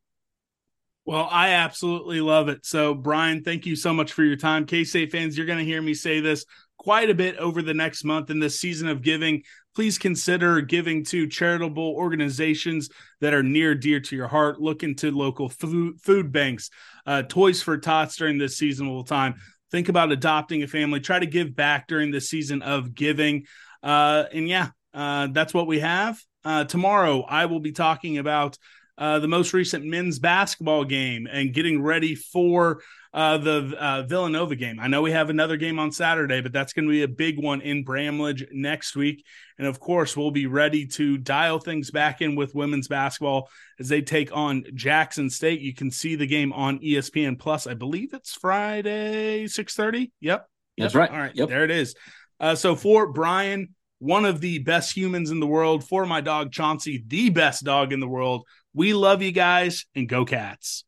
Well, 1.05 1.29
I 1.31 1.51
absolutely 1.51 2.21
love 2.21 2.49
it. 2.49 2.65
So, 2.65 2.95
Brian, 2.95 3.45
thank 3.45 3.67
you 3.67 3.77
so 3.77 3.93
much 3.93 4.13
for 4.13 4.25
your 4.25 4.37
time. 4.37 4.65
K 4.65 4.85
State 4.85 5.13
fans, 5.13 5.37
you're 5.37 5.47
going 5.47 5.59
to 5.59 5.65
hear 5.65 5.83
me 5.83 5.95
say 5.95 6.21
this 6.21 6.47
quite 6.79 7.11
a 7.11 7.15
bit 7.15 7.37
over 7.37 7.63
the 7.63 7.75
next 7.75 8.05
month 8.05 8.31
in 8.31 8.41
this 8.41 8.59
season 8.59 8.89
of 8.89 9.03
giving 9.03 9.43
please 9.75 9.99
consider 9.99 10.61
giving 10.61 11.05
to 11.05 11.27
charitable 11.27 11.95
organizations 11.97 12.89
that 13.21 13.35
are 13.35 13.43
near 13.43 13.75
dear 13.75 14.01
to 14.01 14.17
your 14.17 14.29
heart. 14.29 14.61
Look 14.61 14.83
into 14.83 15.11
local 15.11 15.49
food, 15.49 16.01
food 16.01 16.33
banks, 16.33 16.71
uh, 17.07 17.23
Toys 17.23 17.63
for 17.63 17.77
Tots 17.79 18.17
during 18.17 18.39
this 18.39 18.57
seasonal 18.57 19.05
time. 19.05 19.35
Think 19.71 19.89
about 19.89 20.13
adopting 20.13 20.63
a 20.63 20.69
family. 20.69 21.01
Try 21.01 21.19
to 21.19 21.27
give 21.27 21.57
back 21.57 21.89
during 21.89 22.11
the 22.11 22.21
season 22.21 22.63
of 22.63 22.95
giving. 22.95 23.47
Uh, 23.83 24.25
and 24.33 24.49
yeah, 24.49 24.69
uh, 24.93 25.29
that's 25.33 25.53
what 25.53 25.67
we 25.67 25.81
have. 25.81 26.21
Uh, 26.45 26.65
tomorrow, 26.65 27.23
I 27.23 27.47
will 27.47 27.61
be 27.61 27.73
talking 27.73 28.19
about 28.19 28.59
uh, 28.97 29.19
the 29.19 29.29
most 29.29 29.53
recent 29.53 29.85
men's 29.85 30.19
basketball 30.19 30.85
game 30.85 31.27
and 31.31 31.53
getting 31.53 31.83
ready 31.83 32.15
for 32.15 32.81
uh, 33.13 33.39
the 33.39 33.77
uh, 33.79 34.03
Villanova 34.03 34.57
game. 34.57 34.81
I 34.81 34.89
know 34.89 35.03
we 35.03 35.13
have 35.13 35.31
another 35.31 35.57
game 35.57 35.79
on 35.79 35.93
Saturday, 35.93 36.41
but 36.41 36.53
that's 36.53 36.73
going 36.73 36.87
to 36.87 36.91
be 36.91 37.03
a 37.03 37.09
big 37.09 37.41
one 37.41 37.61
in 37.61 37.85
Bramlage 37.85 38.45
next 38.53 38.97
week. 38.97 39.25
And 39.57 39.69
of 39.69 39.79
course, 39.79 40.17
we'll 40.17 40.33
be 40.33 40.47
ready 40.47 40.87
to 40.89 41.17
dial 41.17 41.61
things 41.61 41.93
back 41.93 42.23
in 42.23 42.35
with 42.35 42.55
women's 42.55 42.89
basketball 42.89 43.49
as 43.79 43.89
they 43.89 44.03
take 44.03 44.37
on 44.37 44.65
Jackson 44.75 45.31
State. 45.31 45.61
You 45.61 45.75
can 45.75 45.93
see 45.93 46.17
the 46.17 46.27
game 46.27 46.53
on 46.53 46.81
ESPN 46.81 47.39
Plus. 47.39 47.69
I 47.69 47.75
believe 47.75 48.15
it's 48.15 48.35
Friday, 48.35 49.45
6:30. 49.45 50.11
Yep. 50.21 50.49
That's 50.77 50.95
right. 50.97 51.11
All 51.11 51.19
right. 51.19 51.35
Yep. 51.35 51.49
There 51.49 51.65
it 51.65 51.71
is. 51.71 51.95
Uh, 52.41 52.57
so 52.57 52.75
for 52.75 53.13
Brian, 53.13 53.75
one 54.01 54.25
of 54.25 54.41
the 54.41 54.59
best 54.59 54.97
humans 54.97 55.31
in 55.31 55.39
the 55.39 55.47
world, 55.47 55.87
for 55.87 56.05
my 56.05 56.21
dog 56.21 56.51
Chauncey, 56.51 57.05
the 57.07 57.31
best 57.31 57.65
dog 57.65 57.93
in 57.93 58.01
the 58.01 58.09
world. 58.09 58.45
We 58.77 58.93
love 58.93 59.23
you 59.23 59.31
guys 59.31 59.87
and 59.95 60.09
go 60.09 60.25
cats. 60.25 60.85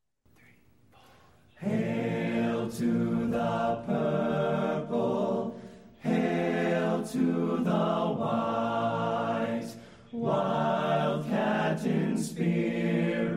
Hail 1.60 2.68
to 2.68 3.28
the 3.28 3.82
purple, 3.86 5.56
hail 6.00 7.04
to 7.04 7.58
the 7.62 8.14
white, 8.18 9.70
wildcat 10.10 11.86
in 11.86 12.18
spirit, 12.18 13.30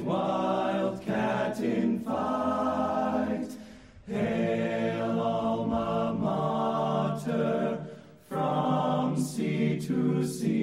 wildcat 0.00 1.60
in 1.60 2.00
fight. 2.00 3.50
Hail 4.08 5.20
alma 5.20 6.16
mater 6.18 7.86
from 8.26 9.20
sea 9.22 9.78
to 9.80 10.26
sea, 10.26 10.55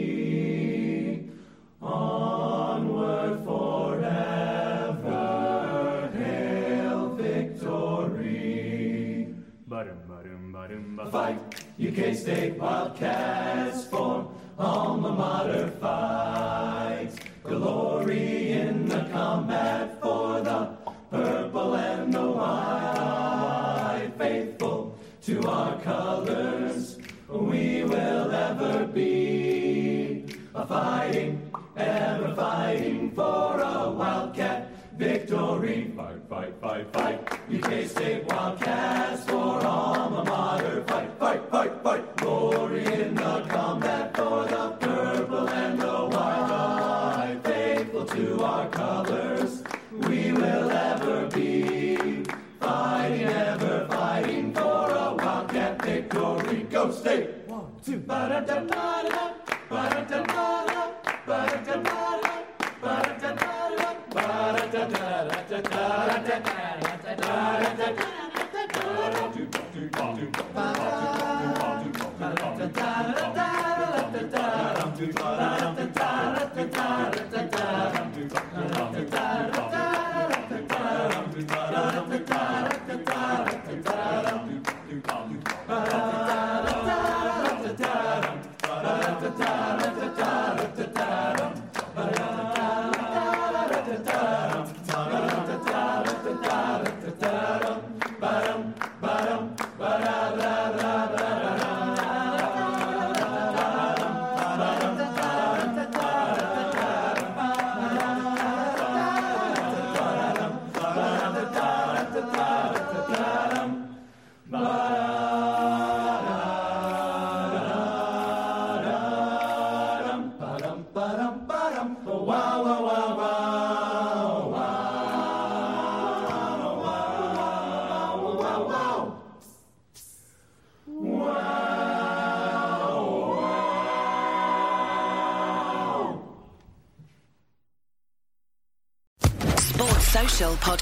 Fight, 11.13 11.63
UK 11.79 12.15
State 12.15 12.55
Wildcats 12.57 13.85
for 13.85 14.27
alma 14.57 15.11
mater 15.11 15.69
fights. 15.79 17.17
Glory 17.43 18.53
in 18.53 18.87
the 18.87 19.07
combat 19.11 20.01
for 20.01 20.41
the 20.41 20.75
purple 21.11 21.75
and 21.75 22.11
the 22.11 22.31
white. 22.31 24.11
Faithful 24.17 24.97
to 25.21 25.47
our 25.47 25.79
colors, 25.81 26.97
we 27.29 27.83
will 27.83 28.31
ever 28.31 28.87
be. 28.87 30.25
A 30.55 30.65
fighting, 30.65 31.51
ever 31.77 32.33
fighting 32.33 33.11
for 33.11 33.59
a 33.59 33.91
Wildcat 33.91 34.62
victory. 34.97 35.91
Fight, 35.95 36.21
fight, 36.29 36.53
fight, 36.61 36.93
fight. 36.93 37.33
UK 37.53 37.85
State 37.87 38.25
Wildcats 38.25 39.25
for 39.25 39.65
alma 39.65 40.23
mater. 40.25 40.83
Fight, 40.83 41.09
fight, 41.19 41.49
fight, 41.49 41.83
fight. 41.83 42.17
Glory 42.17 42.85
in 42.85 43.15
the 43.15 43.45
combat 43.47 44.15
for 44.15 44.45
the 44.45 44.77
purple 44.79 45.49
and 45.49 45.79
the 45.79 45.97
white. 46.15 47.39
Faithful 47.43 48.05
to 48.05 48.43
our 48.43 48.69
colors, 48.69 49.63
we 49.91 50.31
will 50.31 50.71
ever 50.71 51.27
be. 51.27 52.23
Fighting, 52.59 53.27
ever 53.27 53.87
fighting 53.89 54.53
for 54.53 54.89
a 54.91 55.15
Wildcat 55.15 55.81
victory. 55.81 56.63
Go 56.69 56.91
State! 56.91 57.29
One, 57.47 57.65
two, 57.85 57.99
ba-da-da-da-da, 57.99 58.65
ba-da-da-da-da, 58.65 59.22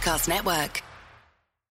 Podcast 0.02 0.28
Network. 0.28 0.81